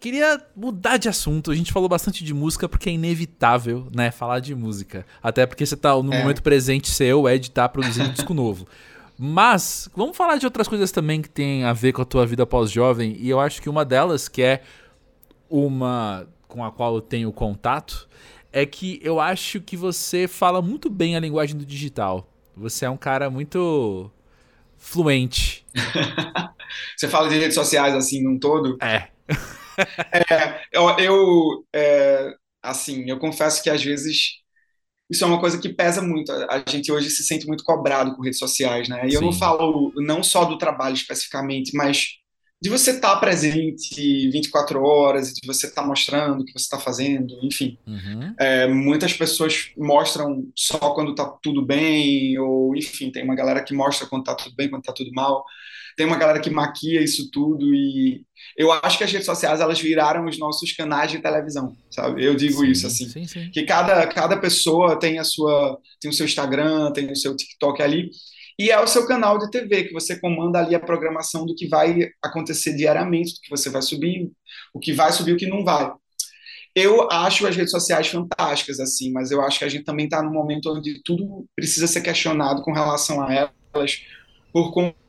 queria 0.00 0.42
mudar 0.56 0.96
de 0.96 1.08
assunto. 1.08 1.50
A 1.50 1.54
gente 1.54 1.72
falou 1.72 1.88
bastante 1.88 2.24
de 2.24 2.32
música 2.32 2.68
porque 2.68 2.88
é 2.88 2.92
inevitável, 2.92 3.86
né, 3.94 4.10
falar 4.10 4.40
de 4.40 4.54
música. 4.54 5.06
Até 5.22 5.46
porque 5.46 5.64
você 5.64 5.76
tá 5.76 5.94
no 6.02 6.12
é. 6.12 6.22
momento 6.22 6.42
presente 6.42 6.90
seu, 6.90 7.28
Ed 7.28 7.50
tá 7.50 7.68
produzindo 7.68 8.08
um 8.08 8.12
disco 8.12 8.32
novo. 8.32 8.66
Mas 9.18 9.88
vamos 9.94 10.16
falar 10.16 10.38
de 10.38 10.46
outras 10.46 10.66
coisas 10.66 10.90
também 10.90 11.20
que 11.20 11.28
tem 11.28 11.64
a 11.64 11.74
ver 11.74 11.92
com 11.92 12.00
a 12.00 12.06
tua 12.06 12.24
vida 12.26 12.46
pós-jovem, 12.46 13.14
e 13.20 13.28
eu 13.28 13.38
acho 13.38 13.60
que 13.60 13.68
uma 13.68 13.84
delas 13.84 14.28
que 14.28 14.40
é 14.40 14.62
uma 15.48 16.26
com 16.48 16.64
a 16.64 16.72
qual 16.72 16.94
eu 16.94 17.00
tenho 17.00 17.30
contato 17.30 18.08
é 18.52 18.64
que 18.64 18.98
eu 19.02 19.20
acho 19.20 19.60
que 19.60 19.76
você 19.76 20.26
fala 20.26 20.62
muito 20.62 20.88
bem 20.88 21.16
a 21.16 21.20
linguagem 21.20 21.56
do 21.56 21.66
digital. 21.66 22.26
Você 22.56 22.86
é 22.86 22.90
um 22.90 22.96
cara 22.96 23.30
muito 23.30 24.10
fluente. 24.76 25.66
Você 26.96 27.08
fala 27.08 27.28
de 27.28 27.38
redes 27.38 27.54
sociais 27.54 27.94
assim 27.94 28.22
num 28.22 28.38
todo? 28.38 28.78
É. 28.80 29.08
é 29.78 30.60
eu, 30.72 30.88
eu 30.98 31.66
é, 31.74 32.34
assim, 32.62 33.08
eu 33.08 33.18
confesso 33.18 33.62
que 33.62 33.70
às 33.70 33.82
vezes 33.82 34.40
isso 35.10 35.24
é 35.24 35.26
uma 35.26 35.40
coisa 35.40 35.58
que 35.58 35.68
pesa 35.68 36.00
muito. 36.00 36.30
A 36.30 36.62
gente 36.68 36.92
hoje 36.92 37.10
se 37.10 37.24
sente 37.24 37.46
muito 37.46 37.64
cobrado 37.64 38.14
com 38.14 38.22
redes 38.22 38.38
sociais, 38.38 38.88
né? 38.88 39.06
E 39.06 39.10
Sim. 39.10 39.16
eu 39.16 39.22
não 39.22 39.32
falo 39.32 39.92
não 39.96 40.22
só 40.22 40.44
do 40.44 40.56
trabalho 40.56 40.94
especificamente, 40.94 41.76
mas 41.76 42.20
de 42.62 42.68
você 42.68 42.90
estar 42.92 43.14
tá 43.14 43.20
presente 43.20 44.30
24 44.30 44.82
horas, 44.82 45.32
de 45.32 45.46
você 45.46 45.66
estar 45.66 45.82
tá 45.82 45.88
mostrando 45.88 46.42
o 46.42 46.44
que 46.44 46.52
você 46.52 46.64
está 46.64 46.78
fazendo, 46.78 47.34
enfim. 47.42 47.78
Uhum. 47.86 48.34
É, 48.38 48.68
muitas 48.68 49.14
pessoas 49.14 49.72
mostram 49.76 50.46
só 50.54 50.78
quando 50.94 51.12
está 51.12 51.24
tudo 51.42 51.64
bem, 51.64 52.38
ou 52.38 52.76
enfim, 52.76 53.10
tem 53.10 53.24
uma 53.24 53.34
galera 53.34 53.64
que 53.64 53.74
mostra 53.74 54.06
quando 54.06 54.22
está 54.22 54.34
tudo 54.34 54.54
bem, 54.54 54.68
quando 54.68 54.82
está 54.82 54.92
tudo 54.92 55.10
mal. 55.12 55.44
Tem 56.00 56.06
uma 56.06 56.16
galera 56.16 56.40
que 56.40 56.48
maquia 56.48 57.02
isso 57.02 57.30
tudo 57.30 57.74
e 57.74 58.24
eu 58.56 58.72
acho 58.72 58.96
que 58.96 59.04
as 59.04 59.12
redes 59.12 59.26
sociais 59.26 59.60
elas 59.60 59.78
viraram 59.78 60.24
os 60.24 60.38
nossos 60.38 60.72
canais 60.72 61.10
de 61.10 61.18
televisão, 61.18 61.76
sabe? 61.90 62.24
Eu 62.24 62.34
digo 62.34 62.60
sim, 62.60 62.70
isso 62.70 62.86
assim, 62.86 63.06
sim, 63.06 63.26
sim. 63.26 63.50
que 63.50 63.64
cada, 63.64 64.06
cada 64.06 64.38
pessoa 64.38 64.98
tem 64.98 65.18
a 65.18 65.24
sua 65.24 65.78
tem 66.00 66.10
o 66.10 66.14
seu 66.14 66.24
Instagram, 66.24 66.90
tem 66.92 67.12
o 67.12 67.14
seu 67.14 67.36
TikTok 67.36 67.82
ali 67.82 68.08
e 68.58 68.70
é 68.70 68.80
o 68.80 68.86
seu 68.86 69.06
canal 69.06 69.38
de 69.38 69.50
TV, 69.50 69.88
que 69.88 69.92
você 69.92 70.18
comanda 70.18 70.58
ali 70.58 70.74
a 70.74 70.80
programação 70.80 71.44
do 71.44 71.54
que 71.54 71.68
vai 71.68 72.08
acontecer 72.22 72.74
diariamente, 72.74 73.34
do 73.34 73.40
que 73.42 73.50
você 73.50 73.68
vai 73.68 73.82
subir, 73.82 74.30
o 74.72 74.80
que 74.80 74.94
vai 74.94 75.12
subir, 75.12 75.34
o 75.34 75.36
que 75.36 75.46
não 75.46 75.62
vai. 75.62 75.92
Eu 76.74 77.10
acho 77.10 77.46
as 77.46 77.54
redes 77.54 77.72
sociais 77.72 78.08
fantásticas, 78.08 78.80
assim, 78.80 79.12
mas 79.12 79.30
eu 79.30 79.42
acho 79.42 79.58
que 79.58 79.66
a 79.66 79.68
gente 79.68 79.84
também 79.84 80.06
está 80.06 80.22
num 80.22 80.32
momento 80.32 80.74
onde 80.74 81.02
tudo 81.04 81.46
precisa 81.54 81.86
ser 81.86 82.00
questionado 82.00 82.62
com 82.62 82.72
relação 82.72 83.20
a 83.20 83.34
elas, 83.34 84.00
por 84.50 84.72
conta 84.72 84.99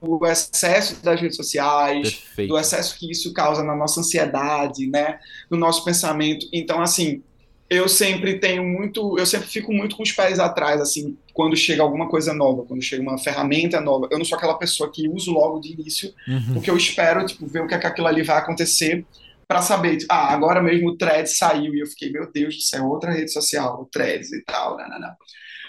do 0.00 0.26
excesso 0.26 1.02
das 1.02 1.20
redes 1.20 1.36
sociais, 1.36 2.14
Perfeito. 2.14 2.48
do 2.48 2.58
excesso 2.58 2.98
que 2.98 3.10
isso 3.10 3.32
causa 3.32 3.64
na 3.64 3.74
nossa 3.74 4.00
ansiedade, 4.00 4.86
né, 4.86 5.18
no 5.50 5.56
nosso 5.56 5.84
pensamento. 5.84 6.46
Então, 6.52 6.80
assim, 6.80 7.22
eu 7.70 7.88
sempre 7.88 8.38
tenho 8.38 8.64
muito, 8.64 9.18
eu 9.18 9.26
sempre 9.26 9.48
fico 9.48 9.72
muito 9.72 9.96
com 9.96 10.02
os 10.02 10.12
pés 10.12 10.38
atrás, 10.38 10.80
assim, 10.80 11.18
quando 11.34 11.56
chega 11.56 11.82
alguma 11.82 12.08
coisa 12.08 12.32
nova, 12.32 12.64
quando 12.64 12.82
chega 12.82 13.02
uma 13.02 13.18
ferramenta 13.18 13.80
nova. 13.80 14.08
Eu 14.10 14.18
não 14.18 14.24
sou 14.24 14.38
aquela 14.38 14.56
pessoa 14.56 14.90
que 14.90 15.08
uso 15.08 15.32
logo 15.32 15.60
de 15.60 15.72
início, 15.72 16.14
uhum. 16.26 16.54
porque 16.54 16.70
eu 16.70 16.76
espero, 16.76 17.26
tipo, 17.26 17.46
ver 17.46 17.62
o 17.62 17.66
que, 17.66 17.74
é 17.74 17.78
que 17.78 17.86
aquilo 17.86 18.06
ali 18.06 18.22
vai 18.22 18.38
acontecer 18.38 19.04
para 19.46 19.62
saber, 19.62 19.98
tipo, 19.98 20.12
ah, 20.12 20.32
agora 20.32 20.62
mesmo 20.62 20.90
o 20.90 20.96
Threads 20.96 21.36
saiu 21.36 21.74
e 21.74 21.80
eu 21.80 21.86
fiquei, 21.86 22.10
meu 22.10 22.30
Deus 22.30 22.56
do 22.56 22.62
céu, 22.62 22.86
outra 22.86 23.12
rede 23.12 23.32
social, 23.32 23.80
o 23.80 23.86
Threads 23.86 24.32
e 24.32 24.42
tal, 24.44 24.76
não, 24.76 24.88
não, 24.88 25.00
não. 25.00 25.14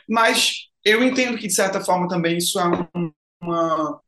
Mas 0.07 0.67
eu 0.83 1.03
entendo 1.03 1.37
que, 1.37 1.47
de 1.47 1.53
certa 1.53 1.81
forma, 1.81 2.07
também 2.07 2.37
isso 2.37 2.59
é 2.59 2.67
um, 2.67 3.11
uma, 3.41 3.99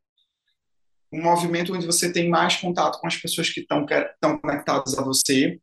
um 1.12 1.22
movimento 1.22 1.74
onde 1.74 1.86
você 1.86 2.12
tem 2.12 2.30
mais 2.30 2.56
contato 2.56 3.00
com 3.00 3.08
as 3.08 3.18
pessoas 3.18 3.50
que 3.50 3.62
estão 3.62 3.86
conectadas 4.40 4.98
a 4.98 5.04
você, 5.04 5.60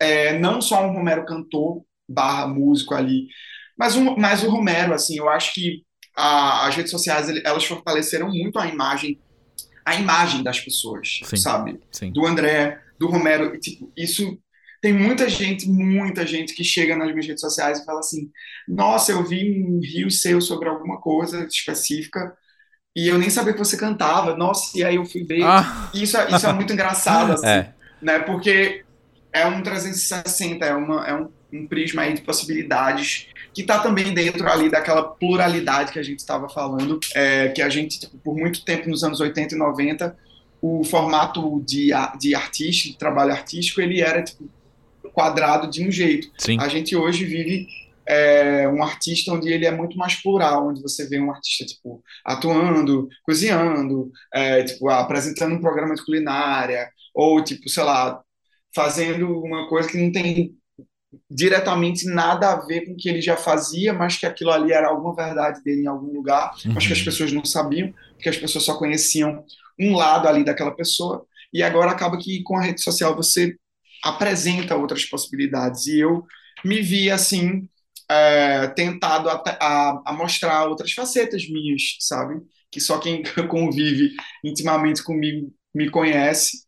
é, 0.00 0.38
não 0.38 0.60
só 0.60 0.86
um 0.86 0.92
Romero 0.92 1.24
cantor 1.24 1.84
barra 2.08 2.46
músico 2.46 2.94
ali, 2.94 3.28
mas, 3.76 3.94
um, 3.96 4.16
mas 4.16 4.42
o 4.42 4.50
Romero, 4.50 4.92
assim, 4.94 5.16
eu 5.18 5.28
acho 5.28 5.54
que 5.54 5.84
a, 6.16 6.66
as 6.66 6.74
redes 6.74 6.90
sociais, 6.90 7.28
elas 7.44 7.64
fortaleceram 7.64 8.28
muito 8.28 8.58
a 8.58 8.66
imagem 8.66 9.20
a 9.88 9.94
imagem 9.94 10.42
das 10.42 10.60
pessoas, 10.60 11.20
sim, 11.24 11.36
sabe? 11.36 11.80
Sim. 11.90 12.12
Do 12.12 12.26
André, 12.26 12.78
do 12.98 13.08
Romero, 13.08 13.54
e, 13.54 13.58
tipo, 13.58 13.90
isso 13.96 14.38
tem 14.82 14.92
muita 14.92 15.30
gente, 15.30 15.66
muita 15.66 16.26
gente 16.26 16.54
que 16.54 16.62
chega 16.62 16.94
nas 16.94 17.08
minhas 17.08 17.26
redes 17.26 17.40
sociais 17.40 17.80
e 17.80 17.84
fala 17.86 18.00
assim: 18.00 18.30
Nossa, 18.68 19.12
eu 19.12 19.24
vi 19.24 19.64
um 19.64 19.80
rio 19.80 20.10
seu 20.10 20.42
sobre 20.42 20.68
alguma 20.68 21.00
coisa 21.00 21.46
específica 21.46 22.36
e 22.96 23.08
eu 23.08 23.18
nem 23.18 23.30
sabia 23.30 23.52
que 23.52 23.58
você 23.58 23.76
cantava. 23.76 24.36
Nossa, 24.36 24.76
e 24.76 24.84
aí 24.84 24.96
eu 24.96 25.04
fui 25.04 25.24
ver. 25.24 25.42
Ah. 25.42 25.90
Isso, 25.94 26.16
é, 26.16 26.30
isso 26.30 26.46
é 26.46 26.52
muito 26.52 26.72
engraçado, 26.72 27.32
assim, 27.34 27.46
é. 27.46 27.72
né? 28.00 28.18
Porque 28.20 28.84
é 29.32 29.46
um 29.46 29.62
360, 29.62 30.64
é, 30.64 30.74
uma, 30.74 31.06
é 31.06 31.14
um, 31.14 31.28
um 31.52 31.66
prisma 31.66 32.02
aí 32.02 32.14
de 32.14 32.22
possibilidades 32.22 33.28
que 33.54 33.62
está 33.62 33.78
também 33.78 34.12
dentro 34.12 34.48
ali 34.48 34.70
daquela 34.70 35.02
pluralidade 35.02 35.92
que 35.92 35.98
a 35.98 36.02
gente 36.02 36.18
estava 36.20 36.48
falando, 36.48 37.00
é, 37.14 37.48
que 37.48 37.62
a 37.62 37.68
gente, 37.68 37.98
tipo, 37.98 38.16
por 38.18 38.36
muito 38.36 38.64
tempo 38.64 38.88
nos 38.88 39.02
anos 39.02 39.20
80 39.20 39.54
e 39.54 39.58
90, 39.58 40.16
o 40.60 40.84
formato 40.84 41.62
de, 41.66 41.90
de 42.18 42.34
artista, 42.34 42.88
de 42.88 42.96
trabalho 42.96 43.32
artístico, 43.32 43.80
ele 43.80 44.00
era 44.00 44.22
tipo, 44.22 44.48
quadrado 45.12 45.68
de 45.68 45.86
um 45.86 45.90
jeito. 45.90 46.30
Sim. 46.38 46.58
A 46.60 46.68
gente 46.68 46.94
hoje 46.94 47.24
vive 47.24 47.66
é, 48.08 48.66
um 48.68 48.82
artista 48.82 49.32
onde 49.32 49.52
ele 49.52 49.66
é 49.66 49.70
muito 49.70 49.96
mais 49.98 50.14
plural, 50.14 50.68
onde 50.68 50.80
você 50.80 51.06
vê 51.06 51.20
um 51.20 51.30
artista 51.30 51.66
tipo 51.66 52.02
atuando, 52.24 53.08
cozinhando, 53.22 54.10
é, 54.32 54.64
tipo 54.64 54.88
apresentando 54.88 55.54
um 55.54 55.60
programa 55.60 55.94
de 55.94 56.04
culinária 56.04 56.90
ou 57.14 57.42
tipo 57.44 57.68
sei 57.68 57.82
lá 57.82 58.20
fazendo 58.74 59.40
uma 59.42 59.68
coisa 59.68 59.88
que 59.88 59.98
não 59.98 60.10
tem 60.10 60.54
diretamente 61.30 62.06
nada 62.06 62.52
a 62.52 62.66
ver 62.66 62.86
com 62.86 62.92
o 62.92 62.96
que 62.96 63.08
ele 63.08 63.20
já 63.20 63.36
fazia, 63.36 63.92
mas 63.92 64.16
que 64.16 64.26
aquilo 64.26 64.50
ali 64.50 64.72
era 64.72 64.88
alguma 64.88 65.14
verdade 65.14 65.62
dele 65.62 65.82
em 65.82 65.86
algum 65.86 66.12
lugar, 66.12 66.54
uhum. 66.64 66.72
mas 66.74 66.86
que 66.86 66.92
as 66.92 66.98
uhum. 66.98 67.04
pessoas 67.04 67.32
não 67.32 67.44
sabiam, 67.44 67.92
porque 68.12 68.28
as 68.28 68.36
pessoas 68.36 68.64
só 68.64 68.76
conheciam 68.78 69.44
um 69.78 69.96
lado 69.96 70.28
ali 70.28 70.44
daquela 70.44 70.70
pessoa. 70.70 71.24
E 71.52 71.62
agora 71.62 71.90
acaba 71.90 72.18
que 72.18 72.42
com 72.42 72.56
a 72.56 72.62
rede 72.62 72.82
social 72.82 73.16
você 73.16 73.56
apresenta 74.04 74.76
outras 74.76 75.04
possibilidades. 75.04 75.86
E 75.86 75.98
eu 76.00 76.24
me 76.64 76.82
vi 76.82 77.10
assim, 77.10 77.66
é, 78.10 78.68
tentado 78.68 79.28
a, 79.28 79.42
a, 79.60 80.02
a, 80.06 80.12
mostrar 80.12 80.66
outras 80.66 80.92
facetas 80.92 81.48
minhas, 81.48 81.96
sabe? 82.00 82.40
que 82.70 82.80
só 82.80 82.98
quem 82.98 83.22
convive 83.48 84.14
intimamente 84.44 85.02
comigo 85.02 85.52
me 85.74 85.90
conhece. 85.90 86.66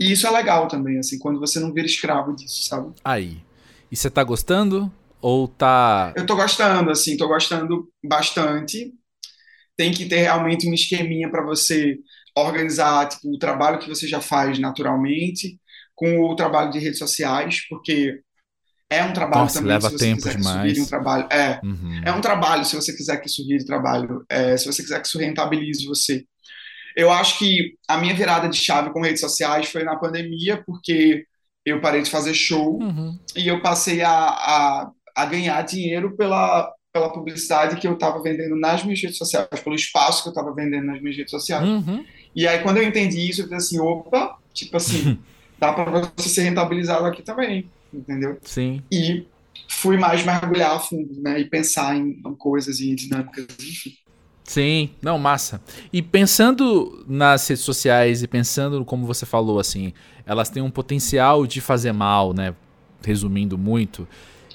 E 0.00 0.12
isso 0.12 0.26
é 0.26 0.30
legal 0.30 0.68
também, 0.68 0.98
assim, 0.98 1.18
quando 1.18 1.40
você 1.40 1.58
não 1.58 1.72
vira 1.72 1.86
escravo 1.86 2.34
disso, 2.34 2.62
sabe? 2.68 2.94
Aí. 3.04 3.42
E 3.90 3.96
você 3.96 4.08
tá 4.10 4.22
gostando? 4.22 4.92
Ou 5.20 5.48
tá. 5.48 6.12
Eu 6.16 6.24
tô 6.24 6.36
gostando, 6.36 6.90
assim, 6.90 7.16
tô 7.16 7.26
gostando 7.26 7.90
bastante. 8.04 8.92
Tem 9.76 9.92
que 9.92 10.06
ter 10.06 10.22
realmente 10.22 10.68
um 10.68 10.74
esqueminha 10.74 11.30
para 11.30 11.44
você 11.44 11.98
organizar 12.36 13.08
tipo, 13.08 13.34
o 13.34 13.38
trabalho 13.38 13.80
que 13.80 13.88
você 13.88 14.06
já 14.06 14.20
faz 14.20 14.58
naturalmente 14.58 15.58
com 15.94 16.20
o 16.20 16.36
trabalho 16.36 16.70
de 16.70 16.78
redes 16.78 16.98
sociais, 16.98 17.66
porque 17.68 18.20
é 18.90 19.04
um 19.04 19.12
trabalho 19.12 19.42
Nossa, 19.42 19.58
também. 19.58 19.68
leva 19.72 19.90
se 19.90 19.98
você 19.98 20.04
tempo 20.04 20.16
quiser 20.22 20.36
demais. 20.36 20.62
Que 20.62 20.68
isso 20.68 20.74
vire 20.74 20.80
um 20.82 20.86
trabalho. 20.88 21.26
É, 21.30 21.60
Uhum. 21.62 22.00
é 22.04 22.12
um 22.12 22.20
trabalho 22.20 22.64
se 22.64 22.74
você 22.76 22.92
quiser 22.96 23.16
que 23.18 23.28
isso 23.28 23.46
vire 23.46 23.64
trabalho, 23.64 24.24
é, 24.28 24.56
se 24.56 24.66
você 24.66 24.82
quiser 24.82 25.00
que 25.00 25.06
isso 25.08 25.18
rentabilize 25.18 25.84
você. 25.86 26.24
Eu 26.96 27.10
acho 27.12 27.38
que 27.38 27.74
a 27.86 27.96
minha 27.98 28.14
virada 28.14 28.48
de 28.48 28.56
chave 28.56 28.90
com 28.92 29.00
redes 29.02 29.20
sociais 29.20 29.68
foi 29.70 29.84
na 29.84 29.96
pandemia, 29.96 30.62
porque 30.66 31.24
eu 31.64 31.80
parei 31.80 32.02
de 32.02 32.10
fazer 32.10 32.34
show 32.34 32.78
Uhum. 32.82 33.18
e 33.36 33.46
eu 33.46 33.60
passei 33.60 34.02
a, 34.02 34.10
a, 34.10 34.90
a 35.14 35.26
ganhar 35.26 35.60
dinheiro 35.62 36.16
pela, 36.16 36.72
pela 36.92 37.12
publicidade 37.12 37.76
que 37.76 37.86
eu 37.86 37.92
estava 37.92 38.22
vendendo 38.22 38.56
nas 38.56 38.82
minhas 38.82 39.00
redes 39.02 39.18
sociais, 39.18 39.46
pelo 39.62 39.76
espaço 39.76 40.22
que 40.22 40.28
eu 40.28 40.32
estava 40.32 40.52
vendendo 40.54 40.86
nas 40.86 41.00
minhas 41.00 41.16
redes 41.16 41.30
sociais. 41.30 41.64
Uhum. 41.68 42.04
E 42.34 42.48
aí, 42.48 42.60
quando 42.62 42.78
eu 42.78 42.84
entendi 42.84 43.28
isso, 43.28 43.42
eu 43.42 43.44
falei 43.44 43.58
assim: 43.58 43.78
opa, 43.80 44.36
tipo 44.54 44.76
assim, 44.76 45.18
dá 45.60 45.72
para 45.72 46.10
você 46.16 46.28
ser 46.30 46.42
rentabilizado 46.42 47.04
aqui 47.04 47.22
também, 47.22 47.70
entendeu? 47.92 48.40
Sim. 48.42 48.82
E 48.92 49.28
fui 49.70 49.96
mais 49.98 50.24
mergulhar 50.24 50.76
a 50.76 50.80
fundo, 50.80 51.20
né? 51.22 51.40
E 51.40 51.48
pensar 51.50 51.96
em, 51.96 52.20
em 52.26 52.34
coisas 52.36 52.80
e 52.80 52.94
dinâmicas, 52.94 53.46
enfim. 53.60 53.92
Sim, 54.44 54.90
não, 55.02 55.18
massa. 55.18 55.60
E 55.92 56.00
pensando 56.00 57.04
nas 57.06 57.46
redes 57.46 57.64
sociais 57.64 58.22
e 58.22 58.26
pensando 58.28 58.82
como 58.84 59.06
você 59.06 59.26
falou, 59.26 59.58
assim, 59.60 59.92
elas 60.24 60.48
têm 60.48 60.62
um 60.62 60.70
potencial 60.70 61.46
de 61.46 61.60
fazer 61.60 61.92
mal, 61.92 62.32
né? 62.32 62.54
Resumindo 63.04 63.58
muito. 63.58 64.08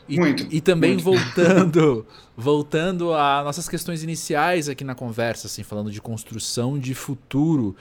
E, 0.10 0.20
Muito, 0.20 0.44
E 0.50 0.60
também 0.62 0.98
muito. 0.98 0.98
voltando, 0.98 2.06
voltando 2.36 3.14
a 3.14 3.44
nossas 3.44 3.70
questões 3.70 4.04
iniciais 4.04 4.68
aqui 4.68 4.84
na 4.84 4.96
conversa, 4.96 5.48
assim, 5.48 5.64
falando 5.64 5.92
de 5.92 6.02
construção 6.02 6.80
de 6.80 6.94
futuro. 6.96 7.76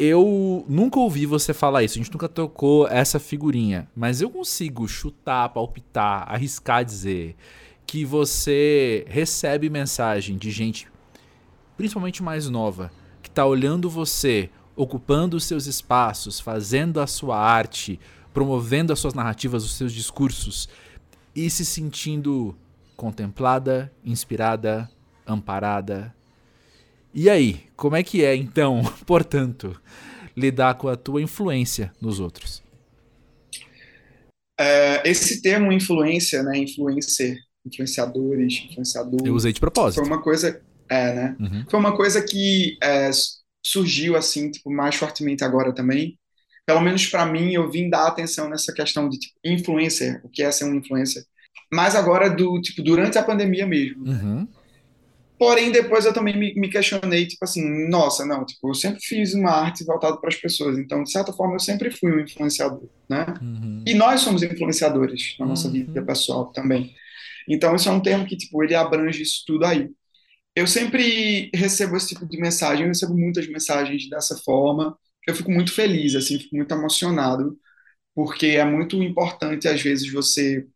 Eu 0.00 0.64
nunca 0.68 1.00
ouvi 1.00 1.26
você 1.26 1.52
falar 1.52 1.82
isso, 1.82 1.98
a 1.98 2.00
gente 2.00 2.12
nunca 2.12 2.28
tocou 2.28 2.86
essa 2.86 3.18
figurinha, 3.18 3.88
mas 3.96 4.20
eu 4.20 4.30
consigo 4.30 4.86
chutar, 4.86 5.48
palpitar, 5.48 6.24
arriscar 6.32 6.84
dizer 6.84 7.34
que 7.84 8.04
você 8.04 9.04
recebe 9.08 9.68
mensagem 9.68 10.38
de 10.38 10.52
gente, 10.52 10.86
principalmente 11.76 12.22
mais 12.22 12.48
nova, 12.48 12.92
que 13.20 13.28
tá 13.28 13.44
olhando 13.44 13.90
você, 13.90 14.50
ocupando 14.76 15.36
os 15.36 15.42
seus 15.42 15.66
espaços, 15.66 16.38
fazendo 16.38 17.00
a 17.00 17.06
sua 17.08 17.36
arte, 17.36 17.98
promovendo 18.32 18.92
as 18.92 19.00
suas 19.00 19.14
narrativas, 19.14 19.64
os 19.64 19.74
seus 19.74 19.92
discursos 19.92 20.68
e 21.34 21.50
se 21.50 21.64
sentindo 21.64 22.54
contemplada, 22.96 23.92
inspirada, 24.04 24.88
amparada. 25.26 26.14
E 27.14 27.28
aí, 27.28 27.60
como 27.76 27.96
é 27.96 28.02
que 28.02 28.24
é 28.24 28.34
então, 28.34 28.82
portanto, 29.06 29.80
lidar 30.36 30.74
com 30.74 30.88
a 30.88 30.96
tua 30.96 31.22
influência 31.22 31.92
nos 32.00 32.20
outros? 32.20 32.62
É, 34.58 35.08
esse 35.08 35.40
termo 35.40 35.72
influência, 35.72 36.42
né? 36.42 36.58
Influencer, 36.58 37.38
influenciadores, 37.64 38.64
influenciador. 38.70 39.20
Eu 39.24 39.34
usei 39.34 39.52
de 39.52 39.60
Foi 39.60 39.70
propósito. 39.70 40.04
uma 40.04 40.20
coisa. 40.20 40.60
É, 40.88 41.14
né? 41.14 41.36
Uhum. 41.38 41.64
Foi 41.70 41.78
uma 41.78 41.96
coisa 41.96 42.22
que 42.22 42.76
é, 42.82 43.10
surgiu 43.64 44.16
assim, 44.16 44.50
tipo, 44.50 44.70
mais 44.70 44.96
fortemente 44.96 45.44
agora 45.44 45.72
também. 45.72 46.18
Pelo 46.66 46.80
menos 46.80 47.06
para 47.06 47.24
mim, 47.24 47.52
eu 47.52 47.70
vim 47.70 47.88
dar 47.88 48.06
atenção 48.06 48.48
nessa 48.48 48.72
questão 48.72 49.08
de 49.08 49.18
tipo, 49.18 49.34
influencer, 49.44 50.20
o 50.24 50.28
que 50.28 50.42
é 50.42 50.50
ser 50.50 50.64
um 50.64 50.74
influencer. 50.74 51.24
Mas 51.72 51.94
agora 51.94 52.28
do 52.28 52.60
tipo 52.60 52.82
durante 52.82 53.18
a 53.18 53.22
pandemia 53.22 53.66
mesmo. 53.66 54.04
Uhum. 54.06 54.48
Porém, 55.38 55.70
depois 55.70 56.04
eu 56.04 56.12
também 56.12 56.36
me, 56.36 56.54
me 56.54 56.68
questionei, 56.68 57.26
tipo 57.26 57.44
assim, 57.44 57.88
nossa, 57.88 58.26
não, 58.26 58.44
tipo, 58.44 58.68
eu 58.70 58.74
sempre 58.74 59.00
fiz 59.02 59.34
uma 59.34 59.50
arte 59.52 59.84
voltada 59.84 60.16
para 60.20 60.28
as 60.30 60.36
pessoas, 60.36 60.78
então, 60.78 61.02
de 61.04 61.12
certa 61.12 61.32
forma, 61.32 61.54
eu 61.54 61.60
sempre 61.60 61.90
fui 61.92 62.12
um 62.12 62.20
influenciador, 62.20 62.88
né? 63.08 63.26
Uhum. 63.40 63.82
E 63.86 63.94
nós 63.94 64.20
somos 64.20 64.42
influenciadores 64.42 65.36
na 65.38 65.46
nossa 65.46 65.68
Uhum. 65.68 65.72
vida 65.72 66.02
pessoal 66.04 66.52
também. 66.52 66.94
Então, 67.48 67.74
isso 67.76 67.88
é 67.88 67.92
um 67.92 68.00
termo 68.02 68.26
que, 68.26 68.36
tipo, 68.36 68.62
ele 68.64 68.74
abrange 68.74 69.22
isso 69.22 69.44
tudo 69.46 69.64
aí. 69.64 69.88
Eu 70.56 70.66
sempre 70.66 71.50
recebo 71.54 71.96
esse 71.96 72.08
tipo 72.08 72.26
de 72.26 72.38
mensagem, 72.40 72.82
eu 72.84 72.88
recebo 72.88 73.16
muitas 73.16 73.46
mensagens 73.48 74.08
dessa 74.10 74.36
forma. 74.38 74.98
Eu 75.26 75.34
fico 75.34 75.50
muito 75.50 75.72
feliz, 75.72 76.14
assim, 76.16 76.38
fico 76.38 76.56
muito 76.56 76.72
emocionado, 76.74 77.58
porque 78.14 78.46
é 78.48 78.64
muito 78.64 79.02
importante, 79.02 79.68
às 79.68 79.80
vezes, 79.82 80.12
você 80.12 80.66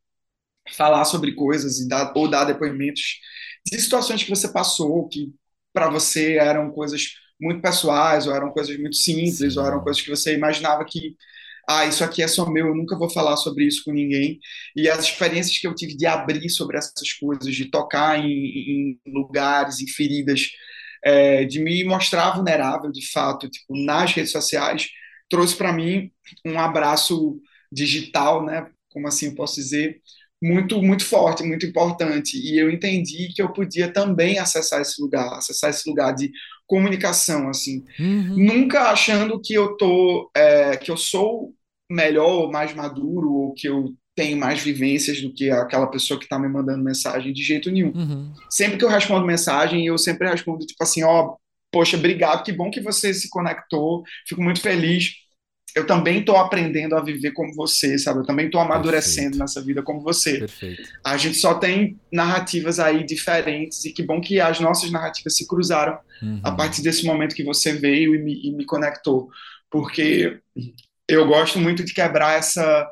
falar 0.72 1.04
sobre 1.04 1.34
coisas 1.34 1.80
e 1.80 1.88
dar, 1.88 2.12
ou 2.16 2.28
dar 2.28 2.44
depoimentos 2.44 3.18
de 3.66 3.80
situações 3.80 4.22
que 4.22 4.30
você 4.30 4.48
passou, 4.52 5.08
que 5.08 5.32
para 5.72 5.88
você 5.88 6.34
eram 6.36 6.70
coisas 6.70 7.14
muito 7.40 7.60
pessoais, 7.62 8.26
ou 8.26 8.34
eram 8.34 8.50
coisas 8.52 8.76
muito 8.78 8.96
simples, 8.96 9.54
Sim. 9.54 9.58
ou 9.58 9.66
eram 9.66 9.82
coisas 9.82 10.02
que 10.02 10.10
você 10.10 10.34
imaginava 10.34 10.84
que, 10.84 11.16
ah, 11.68 11.86
isso 11.86 12.04
aqui 12.04 12.22
é 12.22 12.28
só 12.28 12.48
meu, 12.50 12.68
eu 12.68 12.74
nunca 12.74 12.98
vou 12.98 13.10
falar 13.10 13.36
sobre 13.36 13.66
isso 13.66 13.82
com 13.84 13.92
ninguém. 13.92 14.38
E 14.76 14.88
as 14.88 15.04
experiências 15.04 15.58
que 15.58 15.66
eu 15.66 15.74
tive 15.74 15.96
de 15.96 16.06
abrir 16.06 16.48
sobre 16.50 16.76
essas 16.78 17.12
coisas, 17.14 17.54
de 17.54 17.66
tocar 17.70 18.18
em, 18.18 18.28
em 18.30 19.00
lugares, 19.06 19.80
em 19.80 19.86
feridas, 19.88 20.50
é, 21.04 21.44
de 21.44 21.60
me 21.60 21.84
mostrar 21.84 22.32
vulnerável, 22.36 22.90
de 22.92 23.10
fato, 23.10 23.48
tipo, 23.48 23.76
nas 23.84 24.12
redes 24.12 24.32
sociais, 24.32 24.88
trouxe 25.28 25.56
para 25.56 25.72
mim 25.72 26.10
um 26.44 26.58
abraço 26.58 27.40
digital, 27.70 28.44
né? 28.44 28.70
Como 28.90 29.08
assim 29.08 29.34
posso 29.34 29.56
dizer? 29.56 30.00
Muito, 30.42 30.82
muito 30.82 31.04
forte, 31.04 31.44
muito 31.44 31.64
importante. 31.64 32.36
E 32.36 32.58
eu 32.58 32.68
entendi 32.70 33.28
que 33.34 33.40
eu 33.40 33.52
podia 33.52 33.92
também 33.92 34.38
acessar 34.38 34.80
esse 34.80 35.00
lugar, 35.00 35.34
acessar 35.38 35.70
esse 35.70 35.88
lugar 35.88 36.12
de 36.14 36.32
comunicação, 36.66 37.48
assim, 37.48 37.84
Uhum. 38.00 38.36
nunca 38.36 38.90
achando 38.90 39.40
que 39.40 39.54
eu 39.54 39.76
tô, 39.76 40.30
é, 40.34 40.76
que 40.76 40.90
eu 40.90 40.96
sou 40.96 41.54
melhor, 41.90 42.30
ou 42.30 42.50
mais 42.50 42.74
maduro, 42.74 43.30
ou 43.30 43.54
que 43.54 43.68
eu 43.68 43.94
tenho 44.16 44.36
mais 44.38 44.60
vivências 44.60 45.20
do 45.20 45.32
que 45.32 45.50
aquela 45.50 45.86
pessoa 45.86 46.18
que 46.18 46.24
está 46.24 46.38
me 46.38 46.48
mandando 46.48 46.82
mensagem, 46.82 47.32
de 47.32 47.42
jeito 47.42 47.70
nenhum. 47.70 47.92
Uhum. 47.94 48.32
Sempre 48.50 48.78
que 48.78 48.84
eu 48.84 48.88
respondo 48.88 49.26
mensagem, 49.26 49.86
eu 49.86 49.96
sempre 49.98 50.28
respondo 50.28 50.66
tipo 50.66 50.82
assim, 50.82 51.02
ó, 51.02 51.34
poxa, 51.70 51.96
obrigado, 51.96 52.44
que 52.44 52.52
bom 52.52 52.70
que 52.70 52.80
você 52.80 53.14
se 53.14 53.30
conectou, 53.30 54.02
fico 54.26 54.42
muito 54.42 54.60
feliz. 54.60 55.12
Eu 55.74 55.86
também 55.86 56.20
estou 56.20 56.36
aprendendo 56.36 56.94
a 56.96 57.02
viver 57.02 57.32
como 57.32 57.54
você, 57.54 57.98
sabe? 57.98 58.20
Eu 58.20 58.26
também 58.26 58.46
estou 58.46 58.60
amadurecendo 58.60 59.22
Perfeito. 59.30 59.38
nessa 59.38 59.62
vida 59.62 59.82
como 59.82 60.00
você. 60.02 60.38
Perfeito. 60.40 60.82
A 61.04 61.16
gente 61.16 61.38
só 61.38 61.54
tem 61.54 61.98
narrativas 62.12 62.78
aí 62.78 63.04
diferentes 63.04 63.84
e 63.84 63.92
que 63.92 64.02
bom 64.02 64.20
que 64.20 64.40
as 64.40 64.60
nossas 64.60 64.90
narrativas 64.90 65.36
se 65.36 65.46
cruzaram 65.46 65.98
Uhum. 66.22 66.40
a 66.44 66.52
partir 66.52 66.82
desse 66.82 67.04
momento 67.04 67.34
que 67.34 67.42
você 67.42 67.72
veio 67.72 68.14
e 68.14 68.18
me, 68.22 68.46
e 68.46 68.52
me 68.52 68.64
conectou, 68.64 69.28
porque 69.68 70.38
eu 71.08 71.26
gosto 71.26 71.58
muito 71.58 71.84
de 71.84 71.92
quebrar 71.92 72.38
essa 72.38 72.88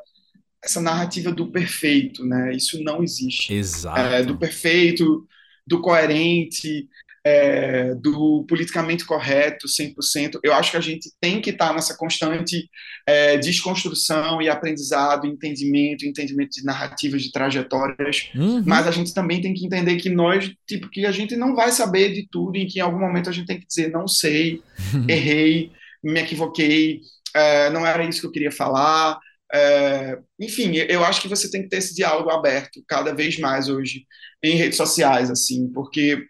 essa 0.62 0.80
narrativa 0.80 1.32
do 1.32 1.50
perfeito, 1.50 2.22
né? 2.26 2.52
Isso 2.54 2.82
não 2.84 3.02
existe. 3.02 3.54
Exato. 3.54 3.98
É, 3.98 4.22
do 4.22 4.36
perfeito, 4.36 5.26
do 5.66 5.80
coerente, 5.80 6.86
é, 7.24 7.94
do 7.96 8.44
politicamente 8.48 9.04
correto, 9.04 9.66
100%. 9.68 10.40
Eu 10.42 10.54
acho 10.54 10.70
que 10.70 10.76
a 10.76 10.80
gente 10.80 11.10
tem 11.20 11.40
que 11.40 11.50
estar 11.50 11.74
nessa 11.74 11.96
constante 11.96 12.68
é, 13.06 13.36
desconstrução 13.36 14.40
e 14.40 14.48
aprendizado, 14.48 15.26
entendimento, 15.26 16.06
entendimento 16.06 16.50
de 16.52 16.64
narrativas, 16.64 17.22
de 17.22 17.30
trajetórias, 17.30 18.30
Uhum. 18.34 18.62
mas 18.66 18.86
a 18.86 18.90
gente 18.90 19.12
também 19.12 19.40
tem 19.40 19.52
que 19.52 19.66
entender 19.66 19.96
que 19.96 20.08
nós, 20.08 20.50
tipo, 20.66 20.88
que 20.88 21.04
a 21.04 21.12
gente 21.12 21.36
não 21.36 21.54
vai 21.54 21.70
saber 21.72 22.12
de 22.12 22.26
tudo 22.30 22.56
e 22.56 22.66
que 22.66 22.78
em 22.78 22.82
algum 22.82 22.98
momento 22.98 23.28
a 23.28 23.32
gente 23.32 23.46
tem 23.46 23.60
que 23.60 23.66
dizer, 23.66 23.90
não 23.90 24.06
sei, 24.08 24.62
errei, 25.08 25.70
me 26.02 26.20
equivoquei, 26.20 27.00
é, 27.34 27.70
não 27.70 27.86
era 27.86 28.04
isso 28.04 28.20
que 28.20 28.26
eu 28.26 28.32
queria 28.32 28.52
falar. 28.52 29.18
É, 29.52 30.16
enfim, 30.38 30.76
eu 30.76 31.04
acho 31.04 31.20
que 31.20 31.28
você 31.28 31.50
tem 31.50 31.62
que 31.62 31.68
ter 31.68 31.78
esse 31.78 31.94
diálogo 31.94 32.30
aberto 32.30 32.82
cada 32.88 33.12
vez 33.14 33.38
mais 33.38 33.68
hoje 33.68 34.04
em 34.42 34.54
redes 34.56 34.76
sociais, 34.76 35.30
assim, 35.30 35.68
porque 35.72 36.24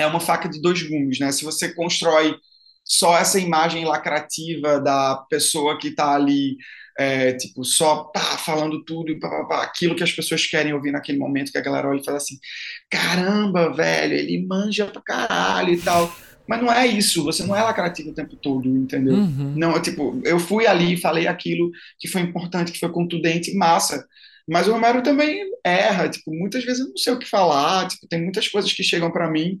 é 0.00 0.06
uma 0.06 0.20
faca 0.20 0.48
de 0.48 0.60
dois 0.60 0.82
gumes, 0.82 1.18
né? 1.18 1.30
Se 1.32 1.44
você 1.44 1.74
constrói 1.74 2.36
só 2.84 3.16
essa 3.16 3.38
imagem 3.38 3.84
lacrativa 3.84 4.80
da 4.80 5.16
pessoa 5.28 5.78
que 5.78 5.88
está 5.88 6.14
ali, 6.14 6.56
é, 6.98 7.32
tipo, 7.34 7.64
só 7.64 8.04
pá, 8.04 8.20
falando 8.20 8.84
tudo, 8.84 9.18
pá, 9.18 9.28
pá, 9.28 9.44
pá, 9.44 9.62
aquilo 9.62 9.94
que 9.94 10.02
as 10.02 10.12
pessoas 10.12 10.46
querem 10.46 10.72
ouvir 10.74 10.90
naquele 10.90 11.18
momento, 11.18 11.52
que 11.52 11.58
a 11.58 11.62
galera 11.62 11.88
olha 11.88 12.00
e 12.00 12.04
fala 12.04 12.16
assim: 12.16 12.36
caramba, 12.90 13.72
velho, 13.72 14.14
ele 14.14 14.46
manja 14.46 14.86
pra 14.86 15.02
caralho 15.02 15.72
e 15.72 15.80
tal. 15.80 16.12
Mas 16.48 16.60
não 16.60 16.72
é 16.72 16.84
isso, 16.84 17.22
você 17.22 17.44
não 17.44 17.54
é 17.54 17.62
lacrativo 17.62 18.10
o 18.10 18.14
tempo 18.14 18.34
todo, 18.34 18.68
entendeu? 18.68 19.14
Uhum. 19.14 19.54
Não, 19.56 19.72
eu, 19.72 19.80
tipo, 19.80 20.20
eu 20.24 20.38
fui 20.40 20.66
ali 20.66 20.94
e 20.94 21.00
falei 21.00 21.28
aquilo 21.28 21.70
que 21.96 22.08
foi 22.08 22.22
importante, 22.22 22.72
que 22.72 22.80
foi 22.80 22.90
contundente, 22.90 23.54
massa. 23.54 24.04
Mas 24.50 24.68
o 24.68 24.72
Romero 24.72 25.02
também 25.02 25.42
erra, 25.64 26.08
tipo, 26.10 26.34
muitas 26.34 26.64
vezes 26.64 26.80
eu 26.82 26.88
não 26.90 26.96
sei 26.96 27.12
o 27.14 27.18
que 27.18 27.28
falar, 27.28 27.88
tipo, 27.88 28.08
tem 28.08 28.22
muitas 28.22 28.48
coisas 28.48 28.72
que 28.72 28.82
chegam 28.82 29.12
para 29.12 29.30
mim 29.30 29.60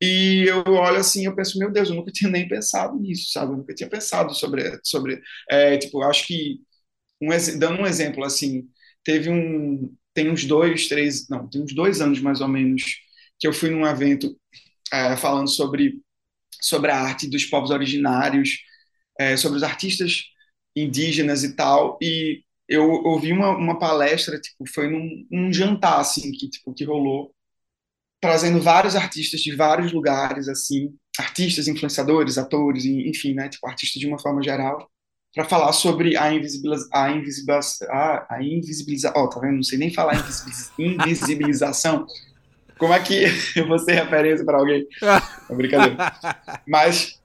E 0.00 0.44
eu 0.48 0.64
olho 0.74 0.98
assim, 0.98 1.26
eu 1.26 1.34
penso, 1.34 1.58
meu 1.58 1.70
Deus, 1.72 1.88
eu 1.90 1.94
nunca 1.96 2.10
tinha 2.12 2.30
nem 2.30 2.48
pensado 2.48 2.98
nisso, 2.98 3.30
sabe? 3.32 3.52
Eu 3.52 3.58
nunca 3.58 3.74
tinha 3.74 3.88
pensado 3.88 4.34
sobre, 4.34 4.78
sobre, 4.84 5.20
é, 5.50 5.78
tipo, 5.78 6.02
acho 6.02 6.26
que 6.26 6.60
um, 7.22 7.28
dando 7.58 7.82
um 7.82 7.86
exemplo 7.86 8.24
assim, 8.24 8.68
teve 9.04 9.30
um, 9.30 9.94
tem 10.14 10.30
uns 10.30 10.44
dois, 10.44 10.88
três, 10.88 11.28
não, 11.28 11.48
tem 11.48 11.62
uns 11.62 11.74
dois 11.74 12.00
anos 12.00 12.20
mais 12.20 12.40
ou 12.40 12.48
menos 12.48 12.82
que 13.40 13.46
eu 13.48 13.52
fui 13.52 13.70
num 13.70 13.86
evento 13.86 14.36
é, 14.92 15.16
falando 15.16 15.48
sobre 15.50 16.00
sobre 16.60 16.90
a 16.90 16.98
arte 17.00 17.28
dos 17.28 17.44
povos 17.46 17.70
originários, 17.70 18.50
é, 19.18 19.36
sobre 19.36 19.58
os 19.58 19.62
artistas 19.64 20.24
indígenas 20.76 21.44
e 21.44 21.54
tal, 21.56 21.98
e 22.02 22.42
eu 22.72 22.90
ouvi 22.90 23.32
uma, 23.32 23.50
uma 23.50 23.78
palestra, 23.78 24.40
tipo, 24.40 24.64
foi 24.72 24.88
num, 24.88 25.26
num 25.30 25.52
jantar, 25.52 26.00
assim, 26.00 26.32
que, 26.32 26.48
tipo, 26.48 26.72
que 26.72 26.84
rolou, 26.84 27.34
trazendo 28.20 28.60
vários 28.60 28.96
artistas 28.96 29.40
de 29.40 29.54
vários 29.54 29.92
lugares, 29.92 30.48
assim, 30.48 30.94
artistas, 31.18 31.68
influenciadores, 31.68 32.38
atores, 32.38 32.84
enfim, 32.84 33.34
né, 33.34 33.48
tipo, 33.48 33.66
artistas 33.66 34.00
de 34.00 34.06
uma 34.06 34.18
forma 34.18 34.42
geral, 34.42 34.88
para 35.34 35.44
falar 35.44 35.72
sobre 35.72 36.16
a 36.16 36.32
invisibilização, 36.32 36.90
a 36.92 37.10
invisibilização, 37.10 37.88
a, 37.90 38.34
a 38.34 38.42
invisibilização, 38.42 39.22
ó, 39.22 39.26
tá 39.28 39.40
vendo? 39.40 39.56
Não 39.56 39.62
sei 39.62 39.78
nem 39.78 39.92
falar 39.92 40.14
invisibilização. 40.78 42.06
Como 42.78 42.92
é 42.92 43.00
que 43.00 43.24
eu 43.56 43.66
vou 43.66 43.78
ser 43.78 43.92
referência 43.94 44.44
para 44.44 44.58
alguém? 44.58 44.86
É 45.50 45.54
brincadeira. 45.54 45.96
Mas 46.66 47.20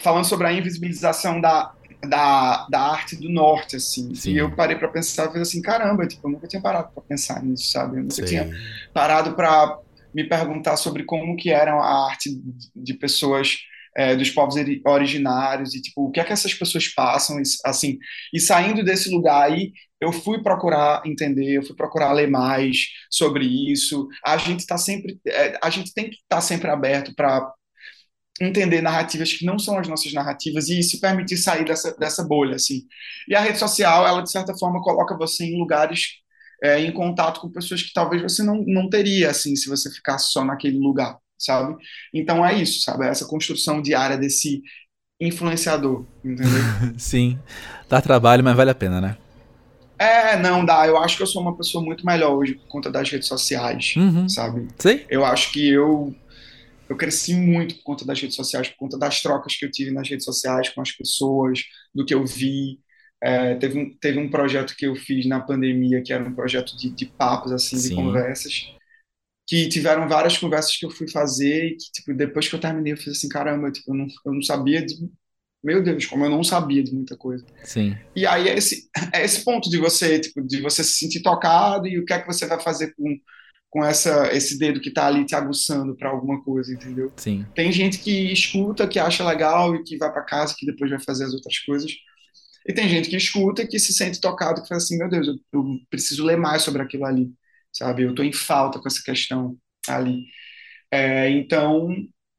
falando 0.00 0.24
sobre 0.24 0.46
a 0.48 0.52
invisibilização 0.52 1.40
da, 1.40 1.72
da, 2.08 2.66
da 2.68 2.80
arte 2.80 3.16
do 3.16 3.28
norte, 3.28 3.76
assim. 3.76 4.14
Sim. 4.14 4.32
E 4.32 4.38
eu 4.38 4.54
parei 4.54 4.76
para 4.76 4.88
pensar, 4.88 5.26
falei 5.28 5.42
assim, 5.42 5.62
caramba, 5.62 6.06
tipo, 6.06 6.26
eu 6.26 6.32
nunca 6.32 6.48
tinha 6.48 6.60
parado 6.60 6.92
para 6.92 7.02
pensar 7.02 7.42
nisso, 7.42 7.70
sabe? 7.70 7.98
Eu 7.98 8.02
nunca 8.02 8.14
Sim. 8.14 8.24
tinha 8.24 8.50
parado 8.92 9.34
para 9.34 9.78
me 10.14 10.24
perguntar 10.24 10.76
sobre 10.76 11.04
como 11.04 11.36
que 11.36 11.50
era 11.50 11.72
a 11.72 12.06
arte 12.06 12.30
de 12.74 12.94
pessoas 12.94 13.58
é, 13.96 14.16
dos 14.16 14.30
povos 14.30 14.56
originários 14.84 15.74
e 15.74 15.82
tipo 15.82 16.06
o 16.06 16.10
que 16.10 16.20
é 16.20 16.24
que 16.24 16.32
essas 16.32 16.54
pessoas 16.54 16.88
passam 16.88 17.36
assim 17.64 17.98
e 18.32 18.40
saindo 18.40 18.82
desse 18.82 19.10
lugar 19.10 19.50
aí 19.50 19.72
eu 20.00 20.10
fui 20.12 20.42
procurar 20.42 21.02
entender 21.04 21.58
eu 21.58 21.62
fui 21.62 21.76
procurar 21.76 22.12
ler 22.12 22.28
mais 22.28 22.86
sobre 23.10 23.44
isso 23.70 24.08
a 24.24 24.38
gente 24.38 24.60
está 24.60 24.78
sempre 24.78 25.20
é, 25.26 25.58
a 25.62 25.68
gente 25.68 25.92
tem 25.92 26.04
que 26.08 26.16
estar 26.16 26.36
tá 26.36 26.40
sempre 26.40 26.70
aberto 26.70 27.14
para 27.14 27.52
entender 28.44 28.80
narrativas 28.80 29.32
que 29.32 29.44
não 29.44 29.58
são 29.58 29.78
as 29.78 29.88
nossas 29.88 30.12
narrativas 30.12 30.68
e 30.68 30.82
se 30.82 31.00
permitir 31.00 31.36
sair 31.36 31.64
dessa, 31.64 31.96
dessa 31.96 32.24
bolha 32.24 32.56
assim 32.56 32.82
e 33.28 33.34
a 33.34 33.40
rede 33.40 33.58
social 33.58 34.06
ela 34.06 34.22
de 34.22 34.30
certa 34.30 34.56
forma 34.56 34.82
coloca 34.82 35.16
você 35.16 35.44
em 35.44 35.58
lugares 35.58 36.20
é, 36.62 36.80
em 36.80 36.92
contato 36.92 37.40
com 37.40 37.50
pessoas 37.50 37.82
que 37.82 37.92
talvez 37.92 38.22
você 38.22 38.42
não, 38.42 38.62
não 38.66 38.88
teria 38.88 39.30
assim 39.30 39.56
se 39.56 39.68
você 39.68 39.90
ficasse 39.90 40.30
só 40.30 40.44
naquele 40.44 40.78
lugar 40.78 41.16
sabe? 41.42 41.76
Então 42.14 42.46
é 42.46 42.54
isso, 42.54 42.82
sabe? 42.82 43.04
É 43.04 43.08
essa 43.08 43.26
construção 43.26 43.82
diária 43.82 44.16
desse 44.16 44.62
influenciador, 45.20 46.04
entendeu? 46.24 46.62
Sim. 46.96 47.38
Dá 47.88 48.00
trabalho, 48.00 48.42
mas 48.44 48.56
vale 48.56 48.70
a 48.70 48.74
pena, 48.74 49.00
né? 49.00 49.16
É, 49.98 50.36
não 50.36 50.64
dá. 50.64 50.86
Eu 50.86 50.98
acho 50.98 51.16
que 51.16 51.22
eu 51.22 51.26
sou 51.26 51.42
uma 51.42 51.56
pessoa 51.56 51.84
muito 51.84 52.04
melhor 52.04 52.32
hoje 52.32 52.54
por 52.54 52.66
conta 52.66 52.90
das 52.90 53.08
redes 53.08 53.28
sociais, 53.28 53.94
uhum. 53.96 54.28
sabe? 54.28 54.66
Sim. 54.78 55.00
Eu 55.08 55.24
acho 55.24 55.52
que 55.52 55.68
eu 55.68 56.14
eu 56.92 56.96
cresci 56.96 57.34
muito 57.34 57.76
por 57.76 57.82
conta 57.82 58.04
das 58.04 58.20
redes 58.20 58.36
sociais, 58.36 58.68
por 58.68 58.76
conta 58.76 58.98
das 58.98 59.20
trocas 59.20 59.56
que 59.56 59.64
eu 59.64 59.70
tive 59.70 59.90
nas 59.90 60.08
redes 60.08 60.24
sociais 60.24 60.68
com 60.68 60.80
as 60.80 60.92
pessoas, 60.92 61.64
do 61.94 62.04
que 62.04 62.14
eu 62.14 62.24
vi. 62.24 62.80
É, 63.20 63.54
teve, 63.54 63.78
um, 63.78 63.96
teve 63.98 64.18
um 64.18 64.30
projeto 64.30 64.74
que 64.76 64.86
eu 64.86 64.94
fiz 64.96 65.26
na 65.26 65.40
pandemia, 65.40 66.02
que 66.02 66.12
era 66.12 66.24
um 66.24 66.34
projeto 66.34 66.76
de, 66.76 66.90
de 66.90 67.06
papos, 67.06 67.52
assim, 67.52 67.76
Sim. 67.76 67.90
de 67.90 67.94
conversas 67.94 68.66
que 69.46 69.68
tiveram 69.68 70.08
várias 70.08 70.38
conversas 70.38 70.76
que 70.76 70.86
eu 70.86 70.90
fui 70.90 71.08
fazer 71.10 71.66
e 71.66 71.76
que, 71.76 71.92
tipo, 71.92 72.14
depois 72.14 72.48
que 72.48 72.54
eu 72.54 72.60
terminei, 72.60 72.92
eu 72.92 72.96
fiz 72.96 73.18
assim, 73.18 73.28
caramba, 73.28 73.70
tipo, 73.70 73.90
eu 73.90 73.94
não, 73.94 74.06
eu 74.26 74.32
não 74.32 74.42
sabia 74.42 74.84
de... 74.84 74.94
Meu 75.62 75.82
Deus, 75.82 76.06
como 76.06 76.24
eu 76.24 76.30
não 76.30 76.42
sabia 76.42 76.82
de 76.82 76.92
muita 76.92 77.16
coisa. 77.16 77.44
Sim. 77.62 77.96
E 78.16 78.26
aí 78.26 78.48
é 78.48 78.56
esse, 78.56 78.88
é 79.14 79.24
esse 79.24 79.44
ponto 79.44 79.70
de 79.70 79.78
você, 79.78 80.18
tipo, 80.18 80.42
de 80.42 80.60
você 80.60 80.82
se 80.82 80.92
sentir 80.92 81.22
tocado 81.22 81.86
e 81.86 81.98
o 81.98 82.04
que 82.04 82.12
é 82.12 82.20
que 82.20 82.26
você 82.26 82.46
vai 82.46 82.58
fazer 82.60 82.94
com, 82.94 83.16
com 83.72 83.84
essa, 83.84 84.32
esse 84.32 84.56
dedo 84.56 84.80
que 84.80 84.92
tá 84.92 85.06
ali 85.06 85.24
te 85.24 85.34
aguçando 85.34 85.96
para 85.96 86.10
alguma 86.10 86.40
coisa, 86.44 86.72
entendeu? 86.72 87.10
Sim. 87.16 87.44
Tem 87.54 87.72
gente 87.72 87.98
que 87.98 88.32
escuta, 88.32 88.86
que 88.86 89.00
acha 89.00 89.26
legal 89.26 89.74
e 89.74 89.82
que 89.82 89.96
vai 89.96 90.12
para 90.12 90.22
casa, 90.22 90.54
que 90.56 90.66
depois 90.66 90.90
vai 90.90 91.00
fazer 91.00 91.24
as 91.24 91.34
outras 91.34 91.58
coisas. 91.60 91.90
E 92.68 92.72
tem 92.72 92.88
gente 92.88 93.08
que 93.08 93.16
escuta, 93.16 93.66
que 93.66 93.78
se 93.78 93.92
sente 93.92 94.20
tocado, 94.20 94.62
que 94.62 94.68
fala 94.68 94.78
assim, 94.78 94.96
meu 94.96 95.08
Deus, 95.08 95.26
eu, 95.26 95.34
eu 95.52 95.64
preciso 95.90 96.24
ler 96.24 96.36
mais 96.36 96.62
sobre 96.62 96.82
aquilo 96.82 97.04
ali 97.04 97.32
sabe? 97.72 98.02
Eu 98.02 98.10
estou 98.10 98.24
em 98.24 98.32
falta 98.32 98.78
com 98.78 98.86
essa 98.86 99.02
questão 99.02 99.56
ali. 99.88 100.26
É, 100.90 101.30
então, 101.30 101.88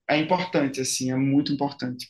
é 0.09 0.17
importante, 0.17 0.79
assim, 0.79 1.11
é 1.11 1.15
muito 1.15 1.51
importante. 1.51 2.07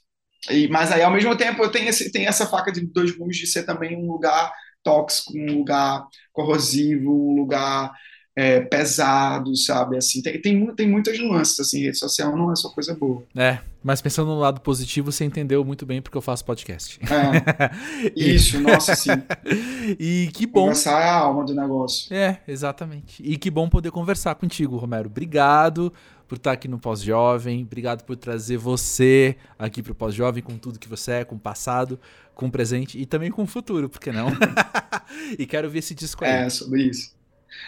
E, 0.49 0.67
mas 0.67 0.91
aí, 0.91 1.01
ao 1.01 1.11
mesmo 1.11 1.35
tempo, 1.37 1.63
eu 1.63 1.71
tenho, 1.71 1.87
esse, 1.89 2.11
tenho 2.11 2.27
essa 2.27 2.45
faca 2.45 2.71
de 2.71 2.85
dois 2.85 3.11
gumes 3.11 3.37
de 3.37 3.47
ser 3.47 3.63
também 3.63 3.95
um 3.95 4.11
lugar 4.11 4.51
tóxico, 4.83 5.33
um 5.37 5.59
lugar 5.59 6.05
corrosivo, 6.33 7.31
um 7.31 7.35
lugar 7.35 7.93
é, 8.35 8.61
pesado, 8.61 9.55
sabe? 9.55 9.97
Assim, 9.97 10.21
tem, 10.21 10.41
tem, 10.41 10.75
tem 10.75 10.89
muitas 10.89 11.19
nuances, 11.19 11.59
assim, 11.59 11.81
rede 11.81 11.97
social 11.97 12.35
não 12.35 12.51
é 12.51 12.55
só 12.55 12.69
coisa 12.69 12.95
boa. 12.95 13.23
É, 13.35 13.59
mas 13.83 14.01
pensando 14.01 14.27
no 14.27 14.39
lado 14.39 14.61
positivo, 14.61 15.11
você 15.11 15.23
entendeu 15.23 15.63
muito 15.63 15.85
bem 15.85 16.01
porque 16.01 16.17
eu 16.17 16.21
faço 16.21 16.43
podcast. 16.43 16.99
É, 17.03 18.11
isso, 18.15 18.59
nossa, 18.59 18.95
sim. 18.95 19.11
E 19.99 20.29
que 20.33 20.47
bom. 20.47 20.61
Conversar 20.61 21.01
é 21.01 21.09
a 21.09 21.15
alma 21.15 21.43
do 21.43 21.53
negócio. 21.53 22.13
É, 22.13 22.39
exatamente. 22.47 23.21
E 23.21 23.37
que 23.37 23.51
bom 23.51 23.67
poder 23.69 23.91
conversar 23.91 24.33
contigo, 24.35 24.77
Romero. 24.77 25.09
Obrigado 25.09 25.91
por 26.27 26.37
estar 26.37 26.53
aqui 26.53 26.67
no 26.67 26.79
Pós-Jovem, 26.79 27.61
obrigado 27.61 28.03
por 28.03 28.15
trazer 28.15 28.57
você 28.57 29.35
aqui 29.59 29.83
para 29.83 29.91
o 29.91 29.95
Pós-Jovem 29.95 30.41
com 30.41 30.57
tudo 30.57 30.79
que 30.79 30.87
você 30.87 31.11
é, 31.11 31.23
com 31.25 31.35
o 31.35 31.39
passado, 31.39 31.99
com 32.33 32.47
o 32.47 32.51
presente 32.51 32.97
e 32.97 33.05
também 33.05 33.29
com 33.29 33.43
o 33.43 33.45
futuro, 33.45 33.89
por 33.89 33.99
que 33.99 34.11
não? 34.11 34.29
e 35.37 35.45
quero 35.45 35.69
ver 35.69 35.79
esse 35.79 35.93
disco 35.93 36.23
aí. 36.25 36.31
É, 36.31 36.49
sobre 36.49 36.83
isso. 36.83 37.13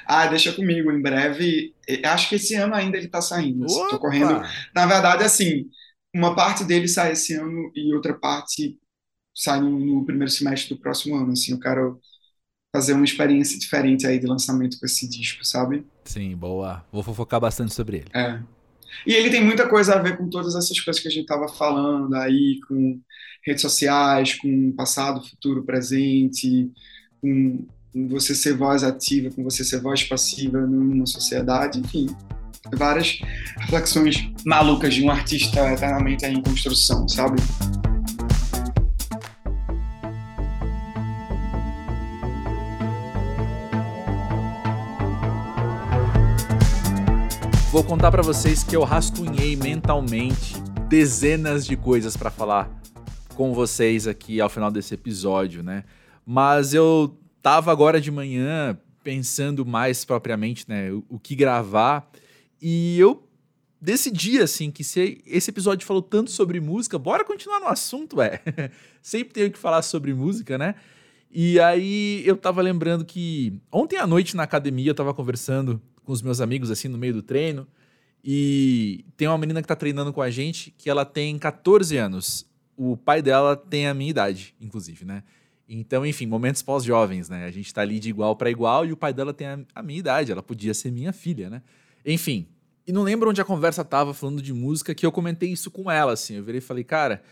Ah, 0.05 0.27
deixa 0.27 0.53
comigo, 0.53 0.91
em 0.91 1.01
breve. 1.01 1.73
Acho 2.03 2.29
que 2.29 2.35
esse 2.35 2.55
ano 2.55 2.75
ainda 2.75 2.97
ele 2.97 3.07
tá 3.07 3.21
saindo. 3.21 3.65
Assim, 3.65 3.87
tô 3.89 3.99
correndo. 3.99 4.41
Na 4.73 4.85
verdade, 4.85 5.23
assim, 5.23 5.69
uma 6.13 6.35
parte 6.35 6.63
dele 6.63 6.87
sai 6.87 7.11
esse 7.11 7.33
ano 7.33 7.71
e 7.75 7.93
outra 7.93 8.13
parte 8.13 8.79
sai 9.35 9.59
no, 9.59 9.79
no, 9.79 10.05
primeiro 10.05 10.31
semestre 10.31 10.73
do 10.73 10.81
próximo 10.81 11.15
ano. 11.15 11.31
Assim, 11.31 11.51
eu 11.51 11.59
quero 11.59 11.99
fazer 12.73 12.93
uma 12.93 13.05
experiência 13.05 13.57
diferente 13.59 14.05
aí 14.05 14.19
de 14.19 14.27
lançamento 14.27 14.79
com 14.79 14.85
esse 14.85 15.07
disco, 15.07 15.45
sabe? 15.45 15.85
Sim, 16.03 16.35
boa. 16.35 16.85
Vou 16.91 17.03
fofocar 17.03 17.39
bastante 17.39 17.73
sobre 17.73 17.97
ele. 17.97 18.09
É. 18.13 18.39
E 19.05 19.13
ele 19.13 19.29
tem 19.29 19.43
muita 19.43 19.67
coisa 19.67 19.95
a 19.95 20.01
ver 20.01 20.17
com 20.17 20.29
todas 20.29 20.55
essas 20.55 20.79
coisas 20.79 21.01
que 21.01 21.07
a 21.07 21.11
gente 21.11 21.25
tava 21.25 21.47
falando 21.47 22.13
aí, 22.15 22.59
com 22.67 22.99
redes 23.45 23.61
sociais, 23.61 24.35
com 24.35 24.71
passado, 24.73 25.27
futuro, 25.27 25.63
presente, 25.63 26.71
com 27.21 27.65
com 27.95 28.09
você 28.09 28.35
ser 28.35 28.57
voz 28.57 28.83
ativa, 28.83 29.33
com 29.33 29.41
você 29.41 29.63
ser 29.63 29.79
voz 29.79 30.03
passiva 30.03 30.59
numa 30.59 31.05
sociedade, 31.05 31.79
enfim, 31.79 32.07
várias 32.73 33.21
reflexões 33.57 34.29
malucas 34.45 34.93
de 34.93 35.01
um 35.01 35.09
artista 35.09 35.71
eternamente 35.71 36.25
em 36.25 36.41
construção, 36.41 37.07
sabe? 37.07 37.41
Vou 47.71 47.83
contar 47.85 48.11
para 48.11 48.21
vocês 48.21 48.61
que 48.61 48.75
eu 48.75 48.83
rascunhei 48.83 49.55
mentalmente 49.55 50.55
dezenas 50.89 51.65
de 51.65 51.77
coisas 51.77 52.17
para 52.17 52.29
falar 52.29 52.69
com 53.35 53.53
vocês 53.53 54.05
aqui 54.05 54.41
ao 54.41 54.49
final 54.49 54.69
desse 54.69 54.93
episódio, 54.93 55.63
né? 55.63 55.85
Mas 56.25 56.73
eu 56.73 57.17
tava 57.45 57.71
agora 57.71 58.01
de 58.01 58.09
manhã 58.09 58.75
pensando 59.03 59.63
mais 59.63 60.03
propriamente, 60.03 60.65
né, 60.67 60.91
o, 60.91 61.05
o 61.09 61.19
que 61.19 61.35
gravar, 61.35 62.09
e 62.59 62.99
eu 62.99 63.29
decidi, 63.79 64.41
assim, 64.41 64.71
que 64.71 64.83
se 64.83 65.21
esse 65.27 65.51
episódio 65.51 65.85
falou 65.85 66.01
tanto 66.01 66.31
sobre 66.31 66.59
música, 66.59 66.97
bora 66.97 67.23
continuar 67.23 67.59
no 67.59 67.67
assunto, 67.67 68.17
ué. 68.17 68.41
Sempre 68.99 69.31
tenho 69.35 69.51
que 69.51 69.59
falar 69.59 69.83
sobre 69.83 70.11
música, 70.11 70.57
né? 70.57 70.73
E 71.29 71.59
aí 71.59 72.23
eu 72.25 72.35
tava 72.35 72.63
lembrando 72.63 73.05
que 73.05 73.61
ontem 73.71 73.97
à 73.97 74.07
noite 74.07 74.35
na 74.35 74.41
academia 74.41 74.89
eu 74.89 74.95
tava 74.95 75.13
conversando 75.13 75.79
com 76.03 76.11
os 76.11 76.23
meus 76.23 76.41
amigos, 76.41 76.71
assim, 76.71 76.87
no 76.87 76.97
meio 76.97 77.13
do 77.13 77.21
treino, 77.21 77.67
e 78.23 79.05
tem 79.15 79.27
uma 79.27 79.37
menina 79.37 79.61
que 79.61 79.67
tá 79.67 79.75
treinando 79.75 80.11
com 80.11 80.21
a 80.23 80.31
gente 80.31 80.73
que 80.79 80.89
ela 80.89 81.05
tem 81.05 81.37
14 81.37 81.95
anos. 81.95 82.43
O 82.75 82.97
pai 82.97 83.21
dela 83.21 83.55
tem 83.55 83.85
a 83.85 83.93
minha 83.93 84.09
idade, 84.09 84.55
inclusive, 84.59 85.05
né? 85.05 85.21
Então, 85.67 86.05
enfim, 86.05 86.27
momentos 86.27 86.61
pós-jovens, 86.61 87.27
né? 87.27 87.45
A 87.45 87.51
gente 87.51 87.73
tá 87.73 87.81
ali 87.81 87.99
de 87.99 88.09
igual 88.09 88.35
para 88.35 88.51
igual 88.51 88.85
e 88.85 88.91
o 88.91 88.97
pai 88.97 89.13
dela 89.13 89.33
tem 89.33 89.47
a, 89.47 89.59
a, 89.73 89.81
minha 89.81 89.99
idade, 89.99 90.31
ela 90.31 90.43
podia 90.43 90.73
ser 90.73 90.91
minha 90.91 91.11
filha, 91.11 91.49
né? 91.49 91.61
Enfim, 92.05 92.47
e 92.85 92.91
não 92.91 93.01
lembro 93.01 93.29
onde 93.29 93.41
a 93.41 93.45
conversa 93.45 93.83
tava 93.83 94.13
falando 94.13 94.41
de 94.41 94.53
música 94.53 94.93
que 94.93 95.05
eu 95.05 95.11
comentei 95.11 95.51
isso 95.51 95.71
com 95.71 95.89
ela, 95.89 96.13
assim. 96.13 96.35
Eu 96.35 96.43
virei 96.43 96.59
e 96.59 96.61
falei, 96.61 96.83
cara, 96.83 97.23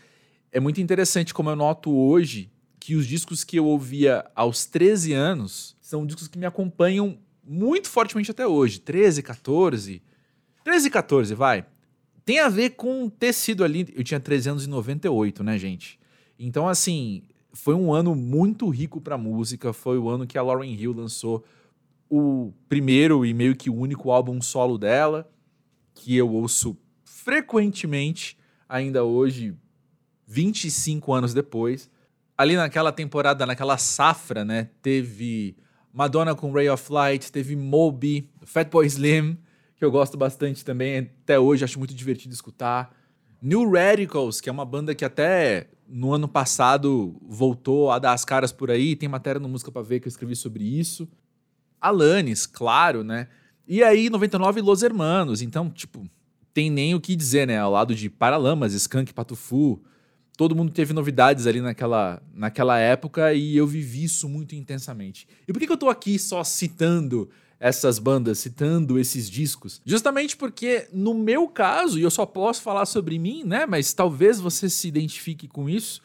é 0.50 0.58
muito 0.58 0.80
interessante 0.80 1.32
como 1.32 1.48
eu 1.48 1.56
noto 1.56 1.94
hoje 1.94 2.50
que 2.80 2.96
os 2.96 3.06
discos 3.06 3.44
que 3.44 3.56
eu 3.56 3.66
ouvia 3.66 4.24
aos 4.34 4.66
13 4.66 5.12
anos 5.12 5.76
são 5.80 6.04
discos 6.04 6.28
que 6.28 6.38
me 6.38 6.44
acompanham 6.44 7.18
muito 7.42 7.88
fortemente 7.88 8.30
até 8.30 8.46
hoje. 8.46 8.80
13, 8.80 9.22
14. 9.22 10.02
13, 10.64 10.90
14, 10.90 11.34
vai. 11.34 11.64
tem 12.24 12.40
a 12.40 12.48
ver 12.48 12.70
com 12.70 13.08
ter 13.08 13.32
sido 13.32 13.62
ali. 13.62 13.86
Eu 13.94 14.02
tinha 14.02 14.18
398, 14.18 15.44
né, 15.44 15.58
gente? 15.58 16.00
Então, 16.38 16.68
assim, 16.68 17.22
foi 17.54 17.74
um 17.74 17.94
ano 17.94 18.14
muito 18.14 18.68
rico 18.68 19.00
pra 19.00 19.16
música. 19.16 19.72
Foi 19.72 19.96
o 19.96 20.08
ano 20.08 20.26
que 20.26 20.36
a 20.36 20.42
Lauryn 20.42 20.74
Hill 20.74 20.92
lançou 20.92 21.44
o 22.10 22.52
primeiro 22.68 23.24
e 23.24 23.32
meio 23.32 23.56
que 23.56 23.70
único 23.70 24.10
álbum 24.10 24.42
solo 24.42 24.76
dela, 24.76 25.30
que 25.94 26.16
eu 26.16 26.30
ouço 26.30 26.76
frequentemente, 27.04 28.36
ainda 28.68 29.04
hoje, 29.04 29.54
25 30.26 31.12
anos 31.12 31.32
depois. 31.32 31.90
Ali 32.36 32.56
naquela 32.56 32.92
temporada, 32.92 33.46
naquela 33.46 33.78
safra, 33.78 34.44
né, 34.44 34.70
teve 34.82 35.56
Madonna 35.92 36.34
com 36.34 36.52
Ray 36.52 36.68
of 36.68 36.92
Light, 36.92 37.30
teve 37.30 37.54
Moby, 37.54 38.28
Fatboy 38.42 38.84
Slim, 38.86 39.38
que 39.76 39.84
eu 39.84 39.90
gosto 39.90 40.16
bastante 40.16 40.64
também, 40.64 40.98
até 41.22 41.38
hoje 41.38 41.64
acho 41.64 41.78
muito 41.78 41.94
divertido 41.94 42.34
escutar. 42.34 42.94
New 43.44 43.70
Radicals, 43.70 44.40
que 44.40 44.48
é 44.48 44.52
uma 44.52 44.64
banda 44.64 44.94
que 44.94 45.04
até 45.04 45.68
no 45.86 46.14
ano 46.14 46.26
passado 46.26 47.14
voltou 47.20 47.90
a 47.90 47.98
dar 47.98 48.14
as 48.14 48.24
caras 48.24 48.50
por 48.50 48.70
aí, 48.70 48.96
tem 48.96 49.06
matéria 49.06 49.38
no 49.38 49.46
Música 49.50 49.70
para 49.70 49.82
Ver 49.82 50.00
que 50.00 50.08
eu 50.08 50.10
escrevi 50.10 50.34
sobre 50.34 50.64
isso. 50.64 51.06
Alanis, 51.78 52.46
claro, 52.46 53.04
né? 53.04 53.28
E 53.68 53.82
aí, 53.82 54.08
99, 54.08 54.62
Los 54.62 54.82
Hermanos. 54.82 55.42
Então, 55.42 55.68
tipo, 55.68 56.08
tem 56.54 56.70
nem 56.70 56.94
o 56.94 57.00
que 57.00 57.14
dizer, 57.14 57.46
né? 57.46 57.58
Ao 57.58 57.70
lado 57.70 57.94
de 57.94 58.08
Paralamas, 58.08 58.72
Skank, 58.72 59.12
Patufu. 59.12 59.78
Todo 60.38 60.56
mundo 60.56 60.72
teve 60.72 60.94
novidades 60.94 61.46
ali 61.46 61.60
naquela, 61.60 62.22
naquela 62.32 62.78
época 62.78 63.34
e 63.34 63.54
eu 63.54 63.66
vivi 63.66 64.04
isso 64.04 64.26
muito 64.26 64.54
intensamente. 64.54 65.28
E 65.46 65.52
por 65.52 65.58
que, 65.58 65.66
que 65.66 65.72
eu 65.72 65.76
tô 65.76 65.90
aqui 65.90 66.18
só 66.18 66.42
citando 66.42 67.28
essas 67.58 67.98
bandas, 67.98 68.38
citando 68.38 68.98
esses 68.98 69.30
discos? 69.30 69.80
Justamente 69.84 70.36
porque, 70.36 70.88
no 70.92 71.14
meu 71.14 71.48
caso, 71.48 71.98
e 71.98 72.02
eu 72.02 72.10
só 72.10 72.26
posso 72.26 72.62
falar 72.62 72.86
sobre 72.86 73.18
mim, 73.18 73.44
né? 73.44 73.66
Mas 73.66 73.92
talvez 73.92 74.40
você 74.40 74.68
se 74.68 74.88
identifique 74.88 75.48
com 75.48 75.68
isso. 75.68 76.02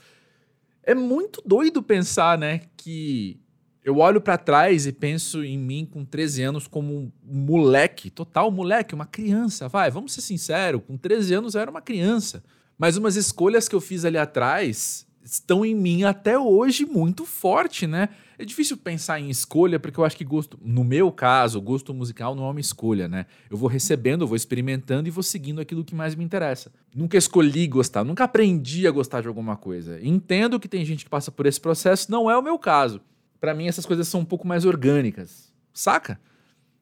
É 0.84 0.96
muito 0.96 1.42
doido 1.46 1.84
pensar, 1.84 2.38
né? 2.38 2.62
Que 2.78 3.40
eu 3.84 3.98
olho 3.98 4.22
para 4.22 4.38
trás 4.38 4.86
e 4.86 4.92
penso 4.92 5.44
em 5.44 5.58
mim 5.58 5.86
com 5.86 6.06
13 6.06 6.44
anos 6.44 6.68
como 6.68 6.94
um 6.94 7.12
moleque, 7.24 8.10
total 8.10 8.52
moleque, 8.52 8.94
uma 8.94 9.06
criança. 9.06 9.68
Vai, 9.68 9.90
vamos 9.90 10.14
ser 10.14 10.22
sinceros, 10.22 10.82
com 10.86 10.98
13 10.98 11.34
anos 11.34 11.56
eu 11.56 11.62
era 11.62 11.72
uma 11.72 11.82
criança. 11.82 12.44
Mas 12.78 12.98
umas 12.98 13.16
escolhas 13.16 13.68
que 13.68 13.76
eu 13.76 13.82
fiz 13.82 14.06
ali 14.06 14.18
atrás 14.18 15.06
estão 15.34 15.66
em 15.66 15.76
mim 15.76 16.04
até 16.04 16.38
hoje 16.38 16.86
muito 16.86 17.26
forte, 17.26 17.88
né? 17.88 18.10
É 18.38 18.46
difícil 18.46 18.78
pensar 18.78 19.20
em 19.20 19.30
escolha, 19.30 19.80
porque 19.80 20.00
eu 20.00 20.06
acho 20.06 20.16
que 20.16 20.24
gosto, 20.24 20.58
no 20.62 20.84
meu 20.84 21.12
caso, 21.12 21.62
gosto 21.62 21.94
musical 21.94 22.34
não 22.34 22.46
é 22.46 22.52
uma 22.52 22.60
escolha, 22.60 23.08
né? 23.08 23.26
Eu 23.50 23.58
vou 23.58 23.68
recebendo, 23.68 24.22
eu 24.22 24.28
vou 24.28 24.38
experimentando 24.38 25.08
e 25.08 25.12
vou 25.12 25.24
seguindo 25.24 25.60
aquilo 25.60 25.84
que 25.84 25.94
mais 25.94 26.16
me 26.16 26.24
interessa. 26.24 26.72
Nunca 26.96 27.18
escolhi 27.18 27.68
gostar, 27.68 28.04
nunca 28.04 28.24
aprendi 28.24 28.88
a 28.88 28.92
gostar 28.92 29.22
de 29.22 29.28
alguma 29.28 29.58
coisa. 29.58 30.00
Entendo 30.02 30.60
que 30.60 30.68
tem 30.68 30.86
gente 30.86 31.04
que 31.04 31.10
passa 31.10 31.32
por 31.32 31.46
esse 31.46 31.60
processo, 31.60 32.10
não 32.10 32.32
é 32.32 32.38
o 32.38 32.42
meu 32.42 32.58
caso 32.58 33.02
para 33.40 33.54
mim 33.54 33.68
essas 33.68 33.86
coisas 33.86 34.08
são 34.08 34.22
um 34.22 34.26
pouco 34.26 34.48
mais 34.48 34.66
orgânicas, 34.66 35.52
saca? 35.74 36.20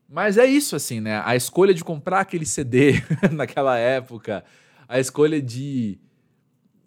Mas 0.10 0.38
é 0.38 0.46
isso, 0.46 0.76
assim, 0.76 1.00
né? 1.00 1.22
A 1.26 1.36
escolha 1.36 1.74
de 1.74 1.84
comprar 1.84 2.22
aquele 2.22 2.46
CD 2.46 2.94
naquela 3.32 3.78
época, 3.78 4.44
a 4.88 5.00
escolha 5.00 5.42
de 5.42 6.00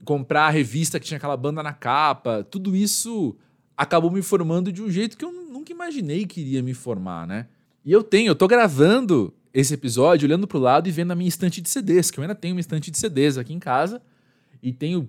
comprar 0.05 0.47
a 0.47 0.51
revista 0.51 0.99
que 0.99 1.07
tinha 1.07 1.19
aquela 1.19 1.37
banda 1.37 1.63
na 1.63 1.73
capa, 1.73 2.47
tudo 2.49 2.75
isso 2.75 3.37
acabou 3.77 4.11
me 4.11 4.23
formando 4.23 4.73
de 4.73 4.83
um 4.83 4.91
jeito 4.91 5.17
que 5.17 5.25
eu 5.25 5.33
nunca 5.33 5.73
imaginei 5.73 6.27
que 6.27 6.41
iria 6.41 6.63
me 6.63 6.75
formar, 6.75 7.27
né? 7.27 7.47
E 7.85 7.93
eu 7.93 8.03
tenho, 8.03 8.31
eu 8.31 8.35
tô 8.35 8.47
gravando 8.47 9.33
esse 9.53 9.75
episódio 9.75 10.27
olhando 10.27 10.47
pro 10.47 10.59
lado 10.59 10.89
e 10.89 10.93
vendo 10.93 11.11
a 11.11 11.15
minha 11.15 11.29
estante 11.29 11.61
de 11.61 11.69
CDs, 11.69 12.11
que 12.11 12.19
eu 12.19 12.23
ainda 12.23 12.35
tenho 12.35 12.55
uma 12.55 12.61
estante 12.61 12.91
de 12.91 12.99
CDs 12.99 13.39
aqui 13.39 13.53
em 13.53 13.59
casa 13.59 14.03
e 14.63 14.73
tenho, 14.73 15.09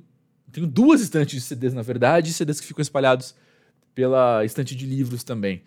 tenho 0.51 0.67
duas 0.67 1.01
estantes 1.01 1.35
de 1.35 1.41
CDs, 1.41 1.73
na 1.73 1.81
verdade, 1.81 2.33
CDs 2.33 2.59
que 2.59 2.67
ficam 2.67 2.81
espalhados 2.81 3.35
pela 3.93 4.43
estante 4.45 4.75
de 4.75 4.85
livros 4.85 5.23
também. 5.23 5.61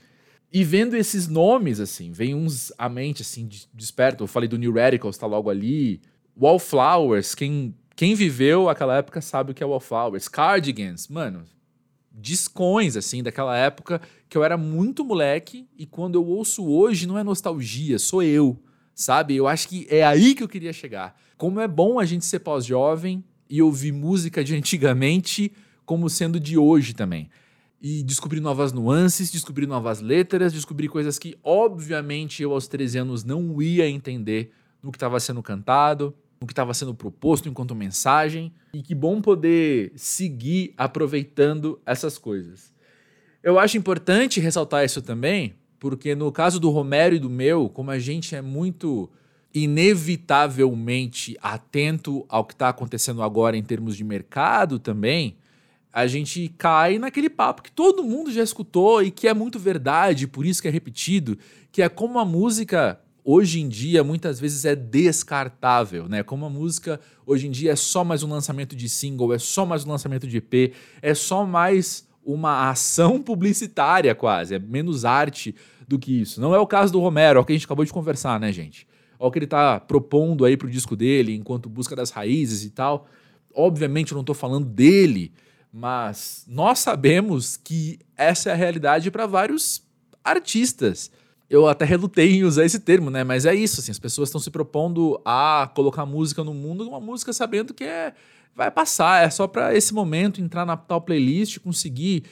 E 0.52 0.62
vendo 0.62 0.96
esses 0.96 1.26
nomes, 1.26 1.80
assim, 1.80 2.12
vem 2.12 2.34
uns 2.34 2.72
à 2.78 2.88
mente, 2.88 3.22
assim, 3.22 3.48
desperto. 3.72 4.22
Eu 4.22 4.28
falei 4.28 4.48
do 4.48 4.56
New 4.56 4.72
Radicals, 4.72 5.18
tá 5.18 5.26
logo 5.26 5.50
ali. 5.50 6.00
Wallflowers, 6.40 7.34
quem, 7.34 7.74
quem 7.96 8.14
viveu 8.14 8.68
aquela 8.68 8.96
época 8.96 9.20
sabe 9.20 9.52
o 9.52 9.54
que 9.54 9.62
é 9.62 9.66
Wallflowers. 9.66 10.28
Cardigans, 10.28 11.08
mano, 11.08 11.44
discões, 12.12 12.96
assim, 12.96 13.22
daquela 13.22 13.56
época 13.56 14.00
que 14.28 14.36
eu 14.36 14.44
era 14.44 14.56
muito 14.56 15.04
moleque 15.04 15.68
e 15.76 15.86
quando 15.86 16.16
eu 16.16 16.26
ouço 16.26 16.66
hoje 16.66 17.06
não 17.06 17.18
é 17.18 17.24
nostalgia, 17.24 17.98
sou 17.98 18.22
eu, 18.22 18.58
sabe? 18.94 19.36
Eu 19.36 19.46
acho 19.46 19.68
que 19.68 19.86
é 19.88 20.04
aí 20.04 20.34
que 20.34 20.42
eu 20.42 20.48
queria 20.48 20.72
chegar. 20.72 21.20
Como 21.36 21.60
é 21.60 21.68
bom 21.68 21.98
a 21.98 22.04
gente 22.04 22.24
ser 22.24 22.40
pós-jovem 22.40 23.24
e 23.48 23.62
ouvir 23.62 23.92
música 23.92 24.42
de 24.42 24.54
antigamente 24.56 25.52
como 25.84 26.08
sendo 26.08 26.40
de 26.40 26.56
hoje 26.56 26.94
também 26.94 27.28
e 27.86 28.02
descobrir 28.02 28.40
novas 28.40 28.72
nuances, 28.72 29.30
descobrir 29.30 29.66
novas 29.66 30.00
letras, 30.00 30.54
descobrir 30.54 30.88
coisas 30.88 31.18
que, 31.18 31.36
obviamente, 31.44 32.42
eu 32.42 32.54
aos 32.54 32.66
13 32.66 33.00
anos 33.00 33.24
não 33.24 33.60
ia 33.60 33.86
entender 33.86 34.52
no 34.82 34.90
que 34.90 34.96
estava 34.96 35.20
sendo 35.20 35.42
cantado, 35.42 36.14
no 36.44 36.46
que 36.46 36.52
estava 36.52 36.74
sendo 36.74 36.94
proposto 36.94 37.48
enquanto 37.48 37.74
mensagem. 37.74 38.52
E 38.74 38.82
que 38.82 38.94
bom 38.94 39.20
poder 39.20 39.92
seguir 39.96 40.74
aproveitando 40.76 41.80
essas 41.86 42.18
coisas. 42.18 42.72
Eu 43.42 43.58
acho 43.58 43.78
importante 43.78 44.40
ressaltar 44.40 44.84
isso 44.84 45.00
também, 45.00 45.54
porque 45.80 46.14
no 46.14 46.30
caso 46.30 46.60
do 46.60 46.68
Romero 46.70 47.16
e 47.16 47.18
do 47.18 47.30
meu, 47.30 47.68
como 47.68 47.90
a 47.90 47.98
gente 47.98 48.34
é 48.34 48.42
muito 48.42 49.10
inevitavelmente 49.54 51.36
atento 51.40 52.26
ao 52.28 52.44
que 52.44 52.52
está 52.52 52.68
acontecendo 52.68 53.22
agora 53.22 53.56
em 53.56 53.62
termos 53.62 53.96
de 53.96 54.04
mercado 54.04 54.78
também, 54.78 55.36
a 55.92 56.06
gente 56.06 56.52
cai 56.58 56.98
naquele 56.98 57.30
papo 57.30 57.62
que 57.62 57.70
todo 57.70 58.02
mundo 58.02 58.32
já 58.32 58.42
escutou 58.42 59.02
e 59.02 59.10
que 59.10 59.28
é 59.28 59.32
muito 59.32 59.58
verdade, 59.58 60.26
por 60.26 60.44
isso 60.44 60.60
que 60.60 60.68
é 60.68 60.70
repetido, 60.70 61.38
que 61.70 61.80
é 61.80 61.88
como 61.88 62.18
a 62.18 62.24
música 62.24 63.00
hoje 63.24 63.60
em 63.60 63.68
dia 63.68 64.04
muitas 64.04 64.38
vezes 64.38 64.64
é 64.66 64.76
descartável, 64.76 66.06
né? 66.08 66.22
Como 66.22 66.44
a 66.44 66.50
música 66.50 67.00
hoje 67.24 67.46
em 67.48 67.50
dia 67.50 67.72
é 67.72 67.76
só 67.76 68.04
mais 68.04 68.22
um 68.22 68.28
lançamento 68.28 68.76
de 68.76 68.88
single, 68.88 69.32
é 69.32 69.38
só 69.38 69.64
mais 69.64 69.84
um 69.84 69.90
lançamento 69.90 70.26
de 70.26 70.36
EP, 70.36 70.74
é 71.00 71.14
só 71.14 71.46
mais 71.46 72.06
uma 72.22 72.68
ação 72.70 73.20
publicitária 73.22 74.14
quase, 74.14 74.54
é 74.54 74.58
menos 74.58 75.04
arte 75.04 75.54
do 75.88 75.98
que 75.98 76.20
isso. 76.20 76.40
Não 76.40 76.54
é 76.54 76.58
o 76.58 76.66
caso 76.66 76.92
do 76.92 77.00
Romero, 77.00 77.40
o 77.40 77.44
que 77.44 77.52
a 77.52 77.56
gente 77.56 77.64
acabou 77.64 77.84
de 77.84 77.92
conversar, 77.92 78.38
né, 78.38 78.52
gente? 78.52 78.86
Olha 79.18 79.28
o 79.28 79.32
que 79.32 79.38
ele 79.38 79.46
tá 79.46 79.80
propondo 79.80 80.44
aí 80.44 80.56
pro 80.56 80.70
disco 80.70 80.94
dele, 80.94 81.34
enquanto 81.34 81.68
busca 81.68 81.96
das 81.96 82.10
raízes 82.10 82.64
e 82.64 82.70
tal. 82.70 83.06
Obviamente 83.54 84.12
eu 84.12 84.16
não 84.16 84.24
tô 84.24 84.34
falando 84.34 84.66
dele, 84.66 85.32
mas 85.72 86.44
nós 86.48 86.80
sabemos 86.80 87.56
que 87.56 87.98
essa 88.16 88.50
é 88.50 88.52
a 88.52 88.56
realidade 88.56 89.10
para 89.10 89.26
vários 89.26 89.82
artistas. 90.22 91.10
Eu 91.48 91.68
até 91.68 91.84
relutei 91.84 92.34
em 92.34 92.44
usar 92.44 92.64
esse 92.64 92.80
termo, 92.80 93.10
né? 93.10 93.22
Mas 93.22 93.44
é 93.46 93.54
isso, 93.54 93.80
assim, 93.80 93.90
as 93.90 93.98
pessoas 93.98 94.28
estão 94.28 94.40
se 94.40 94.50
propondo 94.50 95.20
a 95.24 95.70
colocar 95.74 96.06
música 96.06 96.42
no 96.42 96.54
mundo, 96.54 96.88
uma 96.88 97.00
música 97.00 97.32
sabendo 97.32 97.74
que 97.74 97.84
é 97.84 98.14
vai 98.54 98.70
passar, 98.70 99.26
é 99.26 99.30
só 99.30 99.48
para 99.48 99.74
esse 99.74 99.92
momento 99.92 100.40
entrar 100.40 100.64
na 100.64 100.76
tal 100.76 101.00
playlist, 101.00 101.58
conseguir 101.58 102.22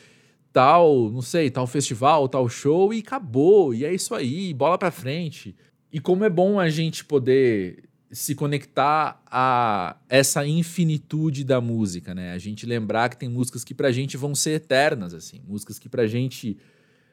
tal, 0.53 1.11
não 1.11 1.23
sei, 1.23 1.51
tal 1.51 1.67
festival, 1.67 2.29
tal 2.29 2.49
show 2.49 2.93
e 2.95 3.01
acabou. 3.01 3.75
E 3.75 3.85
é 3.85 3.93
isso 3.93 4.15
aí, 4.15 4.55
bola 4.55 4.79
para 4.79 4.91
frente. 4.91 5.57
E 5.93 5.99
como 5.99 6.25
é 6.25 6.31
bom 6.31 6.61
a 6.61 6.69
gente 6.69 7.05
poder 7.05 7.85
se 8.11 8.35
conectar 8.35 9.23
a 9.27 9.97
essa 10.09 10.47
infinitude 10.47 11.45
da 11.45 11.61
música, 11.61 12.15
né? 12.15 12.33
A 12.33 12.39
gente 12.39 12.67
lembrar 12.67 13.09
que 13.09 13.17
tem 13.17 13.29
músicas 13.29 13.65
que 13.65 13.75
pra 13.75 13.91
gente 13.91 14.17
vão 14.19 14.35
ser 14.35 14.51
eternas, 14.53 15.15
assim, 15.15 15.41
músicas 15.49 15.79
que 15.79 15.89
pra 15.89 16.07
gente 16.07 16.59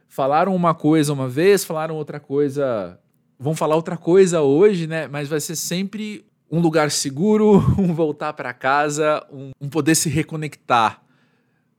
falaram 0.09 0.53
uma 0.53 0.75
coisa 0.75 1.13
uma 1.13 1.29
vez, 1.29 1.63
falaram 1.63 1.95
outra 1.95 2.19
coisa, 2.19 2.99
vão 3.39 3.55
falar 3.55 3.77
outra 3.77 3.95
coisa 3.95 4.41
hoje, 4.41 4.87
né? 4.87 5.07
Mas 5.07 5.29
vai 5.29 5.39
ser 5.39 5.55
sempre 5.55 6.25
um 6.51 6.59
lugar 6.59 6.91
seguro, 6.91 7.59
um 7.79 7.93
voltar 7.93 8.33
para 8.33 8.53
casa, 8.53 9.25
um, 9.31 9.51
um 9.61 9.69
poder 9.69 9.95
se 9.95 10.09
reconectar, 10.09 11.01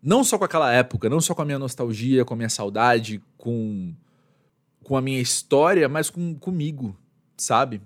não 0.03 0.25
só 0.25 0.39
com 0.39 0.45
aquela 0.45 0.73
época, 0.73 1.11
não 1.11 1.21
só 1.21 1.35
com 1.35 1.43
a 1.43 1.45
minha 1.45 1.59
nostalgia, 1.59 2.25
com 2.25 2.33
a 2.33 2.37
minha 2.37 2.49
saudade, 2.49 3.23
com 3.37 3.93
com 4.83 4.97
a 4.97 5.03
minha 5.03 5.21
história, 5.21 5.89
mas 5.89 6.09
com 6.09 6.35
comigo, 6.35 6.97
sabe? 7.37 7.83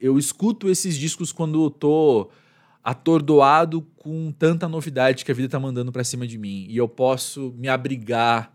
eu 0.00 0.18
escuto 0.18 0.68
esses 0.68 0.96
discos 0.96 1.32
quando 1.32 1.64
eu 1.64 1.70
tô 1.70 2.30
atordoado 2.82 3.82
com 3.96 4.32
tanta 4.32 4.68
novidade 4.68 5.24
que 5.24 5.30
a 5.30 5.34
vida 5.34 5.48
tá 5.48 5.60
mandando 5.60 5.92
para 5.92 6.04
cima 6.04 6.26
de 6.26 6.38
mim 6.38 6.66
e 6.68 6.76
eu 6.76 6.88
posso 6.88 7.52
me 7.56 7.68
abrigar 7.68 8.54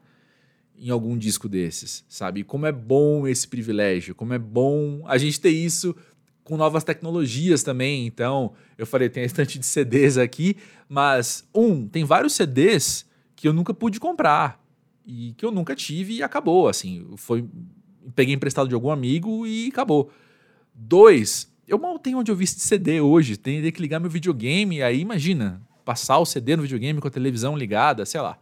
em 0.77 0.89
algum 0.89 1.17
disco 1.17 1.47
desses, 1.47 2.03
sabe? 2.09 2.43
Como 2.43 2.65
é 2.65 2.71
bom 2.71 3.27
esse 3.27 3.47
privilégio, 3.47 4.15
como 4.15 4.33
é 4.33 4.39
bom 4.39 5.03
a 5.05 5.17
gente 5.17 5.39
ter 5.39 5.51
isso 5.51 5.95
com 6.43 6.57
novas 6.57 6.83
tecnologias 6.83 7.63
também. 7.63 8.05
Então, 8.05 8.53
eu 8.77 8.85
falei, 8.85 9.09
tem 9.09 9.23
a 9.23 9.25
estante 9.25 9.57
de 9.57 9.65
CDs 9.65 10.17
aqui, 10.17 10.57
mas 10.89 11.47
um, 11.53 11.87
tem 11.87 12.03
vários 12.03 12.33
CDs 12.33 13.05
que 13.35 13.47
eu 13.47 13.53
nunca 13.53 13.73
pude 13.73 13.99
comprar 13.99 14.61
e 15.05 15.33
que 15.37 15.45
eu 15.45 15.51
nunca 15.51 15.75
tive 15.75 16.15
e 16.15 16.23
acabou, 16.23 16.67
assim, 16.67 17.05
foi 17.17 17.45
peguei 18.15 18.33
emprestado 18.33 18.67
de 18.67 18.75
algum 18.75 18.89
amigo 18.89 19.45
e 19.47 19.67
acabou. 19.67 20.11
Dois, 20.73 21.51
Eu 21.65 21.77
mal 21.77 21.97
tenho 21.97 22.19
onde 22.19 22.29
ouvir 22.29 22.45
CD 22.47 22.99
hoje, 22.99 23.37
tenho 23.37 23.71
que 23.71 23.81
ligar 23.81 23.99
meu 23.99 24.09
videogame, 24.09 24.81
aí 24.81 24.99
imagina, 24.99 25.61
passar 25.85 26.19
o 26.19 26.25
CD 26.25 26.57
no 26.57 26.63
videogame 26.63 26.99
com 26.99 27.07
a 27.07 27.11
televisão 27.11 27.55
ligada, 27.55 28.05
sei 28.05 28.19
lá. 28.19 28.37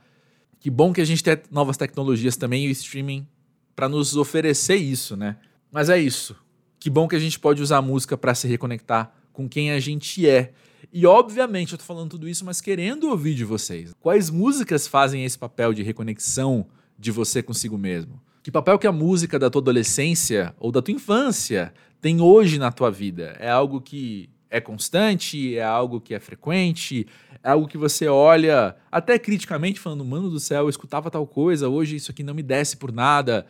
Que 0.61 0.69
bom 0.69 0.93
que 0.93 1.01
a 1.01 1.05
gente 1.05 1.23
tem 1.23 1.37
novas 1.49 1.75
tecnologias 1.75 2.37
também 2.37 2.65
e 2.65 2.69
o 2.69 2.71
streaming 2.71 3.27
para 3.75 3.89
nos 3.89 4.15
oferecer 4.15 4.75
isso, 4.75 5.17
né? 5.17 5.37
Mas 5.71 5.89
é 5.89 5.99
isso. 5.99 6.35
Que 6.79 6.87
bom 6.87 7.07
que 7.07 7.15
a 7.15 7.19
gente 7.19 7.39
pode 7.39 7.63
usar 7.63 7.77
a 7.77 7.81
música 7.81 8.15
para 8.15 8.35
se 8.35 8.47
reconectar 8.47 9.11
com 9.33 9.49
quem 9.49 9.71
a 9.71 9.79
gente 9.79 10.29
é. 10.29 10.53
E 10.93 11.03
obviamente 11.05 11.71
eu 11.71 11.79
tô 11.79 11.83
falando 11.83 12.11
tudo 12.11 12.29
isso, 12.29 12.45
mas 12.45 12.61
querendo 12.61 13.09
ouvir 13.09 13.33
de 13.33 13.43
vocês. 13.43 13.91
Quais 13.99 14.29
músicas 14.29 14.87
fazem 14.87 15.25
esse 15.25 15.37
papel 15.37 15.73
de 15.73 15.81
reconexão 15.81 16.67
de 16.97 17.09
você 17.09 17.41
consigo 17.41 17.75
mesmo? 17.75 18.21
Que 18.43 18.51
papel 18.51 18.77
que 18.77 18.85
a 18.85 18.91
música 18.91 19.39
da 19.39 19.49
tua 19.49 19.61
adolescência 19.61 20.53
ou 20.59 20.71
da 20.71 20.81
tua 20.81 20.93
infância 20.93 21.73
tem 21.99 22.21
hoje 22.21 22.59
na 22.59 22.71
tua 22.71 22.91
vida? 22.91 23.35
É 23.39 23.49
algo 23.49 23.81
que 23.81 24.29
é 24.51 24.59
constante? 24.59 25.57
É 25.57 25.63
algo 25.63 26.01
que 26.01 26.13
é 26.13 26.19
frequente? 26.19 27.07
É 27.41 27.49
algo 27.49 27.67
que 27.67 27.77
você 27.77 28.07
olha 28.07 28.75
até 28.91 29.17
criticamente 29.17 29.79
falando, 29.79 30.03
mano 30.03 30.29
do 30.29 30.39
céu, 30.39 30.63
eu 30.63 30.69
escutava 30.69 31.09
tal 31.09 31.25
coisa, 31.25 31.69
hoje 31.69 31.95
isso 31.95 32.11
aqui 32.11 32.21
não 32.21 32.33
me 32.33 32.43
desce 32.43 32.75
por 32.75 32.91
nada. 32.91 33.47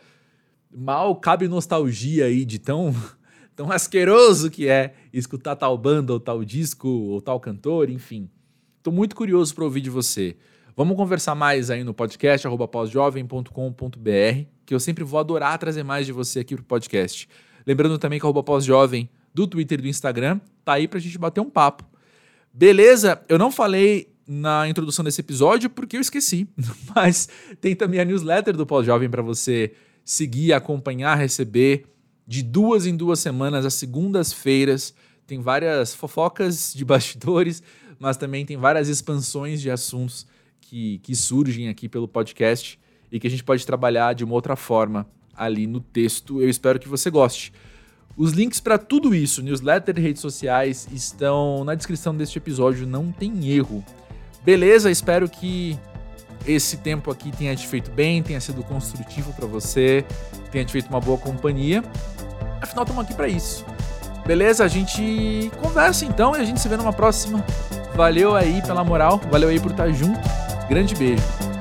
Mal 0.72 1.14
cabe 1.16 1.48
nostalgia 1.48 2.26
aí 2.26 2.44
de 2.44 2.60
tão 2.60 2.94
tão 3.54 3.70
asqueroso 3.70 4.50
que 4.50 4.68
é 4.68 4.94
escutar 5.12 5.56
tal 5.56 5.76
banda 5.76 6.12
ou 6.12 6.20
tal 6.20 6.42
disco 6.44 6.88
ou 6.88 7.20
tal 7.20 7.38
cantor, 7.40 7.90
enfim. 7.90 8.30
Tô 8.82 8.92
muito 8.92 9.14
curioso 9.14 9.54
para 9.54 9.64
ouvir 9.64 9.80
de 9.80 9.90
você. 9.90 10.36
Vamos 10.74 10.96
conversar 10.96 11.34
mais 11.34 11.68
aí 11.68 11.84
no 11.84 11.92
podcast 11.92 12.48
pós-jovem.com.br, 12.70 14.46
que 14.64 14.72
eu 14.72 14.80
sempre 14.80 15.04
vou 15.04 15.20
adorar 15.20 15.58
trazer 15.58 15.82
mais 15.82 16.06
de 16.06 16.12
você 16.12 16.40
aqui 16.40 16.54
pro 16.54 16.64
podcast. 16.64 17.28
Lembrando 17.66 17.98
também 17.98 18.18
que 18.18 18.24
arroba 18.24 18.42
pós-jovem 18.42 19.10
do 19.34 19.46
Twitter 19.46 19.78
e 19.78 19.82
do 19.82 19.88
Instagram 19.88 20.40
tá 20.64 20.74
aí 20.74 20.86
pra 20.86 21.00
gente 21.00 21.18
bater 21.18 21.40
um 21.40 21.50
papo. 21.50 21.84
Beleza? 22.52 23.22
Eu 23.28 23.38
não 23.38 23.50
falei 23.50 24.12
na 24.26 24.68
introdução 24.68 25.04
desse 25.04 25.20
episódio 25.20 25.68
porque 25.68 25.96
eu 25.96 26.00
esqueci, 26.00 26.46
mas 26.94 27.28
tem 27.60 27.74
também 27.74 28.00
a 28.00 28.04
newsletter 28.04 28.56
do 28.56 28.66
Pós-Jovem 28.66 29.10
para 29.10 29.22
você 29.22 29.72
seguir, 30.04 30.52
acompanhar, 30.52 31.16
receber 31.16 31.86
de 32.26 32.42
duas 32.42 32.86
em 32.86 32.96
duas 32.96 33.18
semanas, 33.18 33.66
às 33.66 33.74
segundas-feiras. 33.74 34.94
Tem 35.26 35.40
várias 35.40 35.94
fofocas 35.94 36.72
de 36.74 36.84
bastidores, 36.84 37.62
mas 37.98 38.16
também 38.16 38.44
tem 38.44 38.56
várias 38.56 38.88
expansões 38.88 39.60
de 39.60 39.70
assuntos 39.70 40.26
que, 40.60 40.98
que 40.98 41.14
surgem 41.14 41.68
aqui 41.68 41.88
pelo 41.88 42.08
podcast 42.08 42.78
e 43.10 43.20
que 43.20 43.26
a 43.26 43.30
gente 43.30 43.44
pode 43.44 43.66
trabalhar 43.66 44.14
de 44.14 44.24
uma 44.24 44.34
outra 44.34 44.56
forma 44.56 45.06
ali 45.34 45.66
no 45.66 45.80
texto. 45.80 46.40
Eu 46.40 46.48
espero 46.48 46.78
que 46.78 46.88
você 46.88 47.10
goste. 47.10 47.52
Os 48.16 48.32
links 48.32 48.60
para 48.60 48.76
tudo 48.76 49.14
isso, 49.14 49.42
newsletter 49.42 49.98
e 49.98 50.00
redes 50.00 50.20
sociais, 50.20 50.86
estão 50.92 51.64
na 51.64 51.74
descrição 51.74 52.14
deste 52.14 52.38
episódio, 52.38 52.86
não 52.86 53.10
tem 53.10 53.50
erro. 53.50 53.84
Beleza? 54.44 54.90
Espero 54.90 55.28
que 55.28 55.78
esse 56.46 56.76
tempo 56.76 57.10
aqui 57.10 57.30
tenha 57.30 57.54
te 57.56 57.66
feito 57.66 57.90
bem, 57.90 58.22
tenha 58.22 58.40
sido 58.40 58.62
construtivo 58.62 59.32
para 59.32 59.46
você, 59.46 60.04
tenha 60.50 60.64
te 60.64 60.72
feito 60.72 60.88
uma 60.88 61.00
boa 61.00 61.16
companhia. 61.16 61.82
Afinal, 62.60 62.84
estamos 62.84 63.04
aqui 63.04 63.14
para 63.14 63.28
isso. 63.28 63.64
Beleza? 64.26 64.64
A 64.64 64.68
gente 64.68 65.50
conversa 65.60 66.04
então 66.04 66.36
e 66.36 66.40
a 66.40 66.44
gente 66.44 66.60
se 66.60 66.68
vê 66.68 66.76
numa 66.76 66.92
próxima. 66.92 67.44
Valeu 67.94 68.36
aí 68.36 68.62
pela 68.62 68.84
moral, 68.84 69.20
valeu 69.30 69.48
aí 69.48 69.58
por 69.58 69.70
estar 69.70 69.90
junto. 69.90 70.20
Grande 70.68 70.94
beijo. 70.94 71.51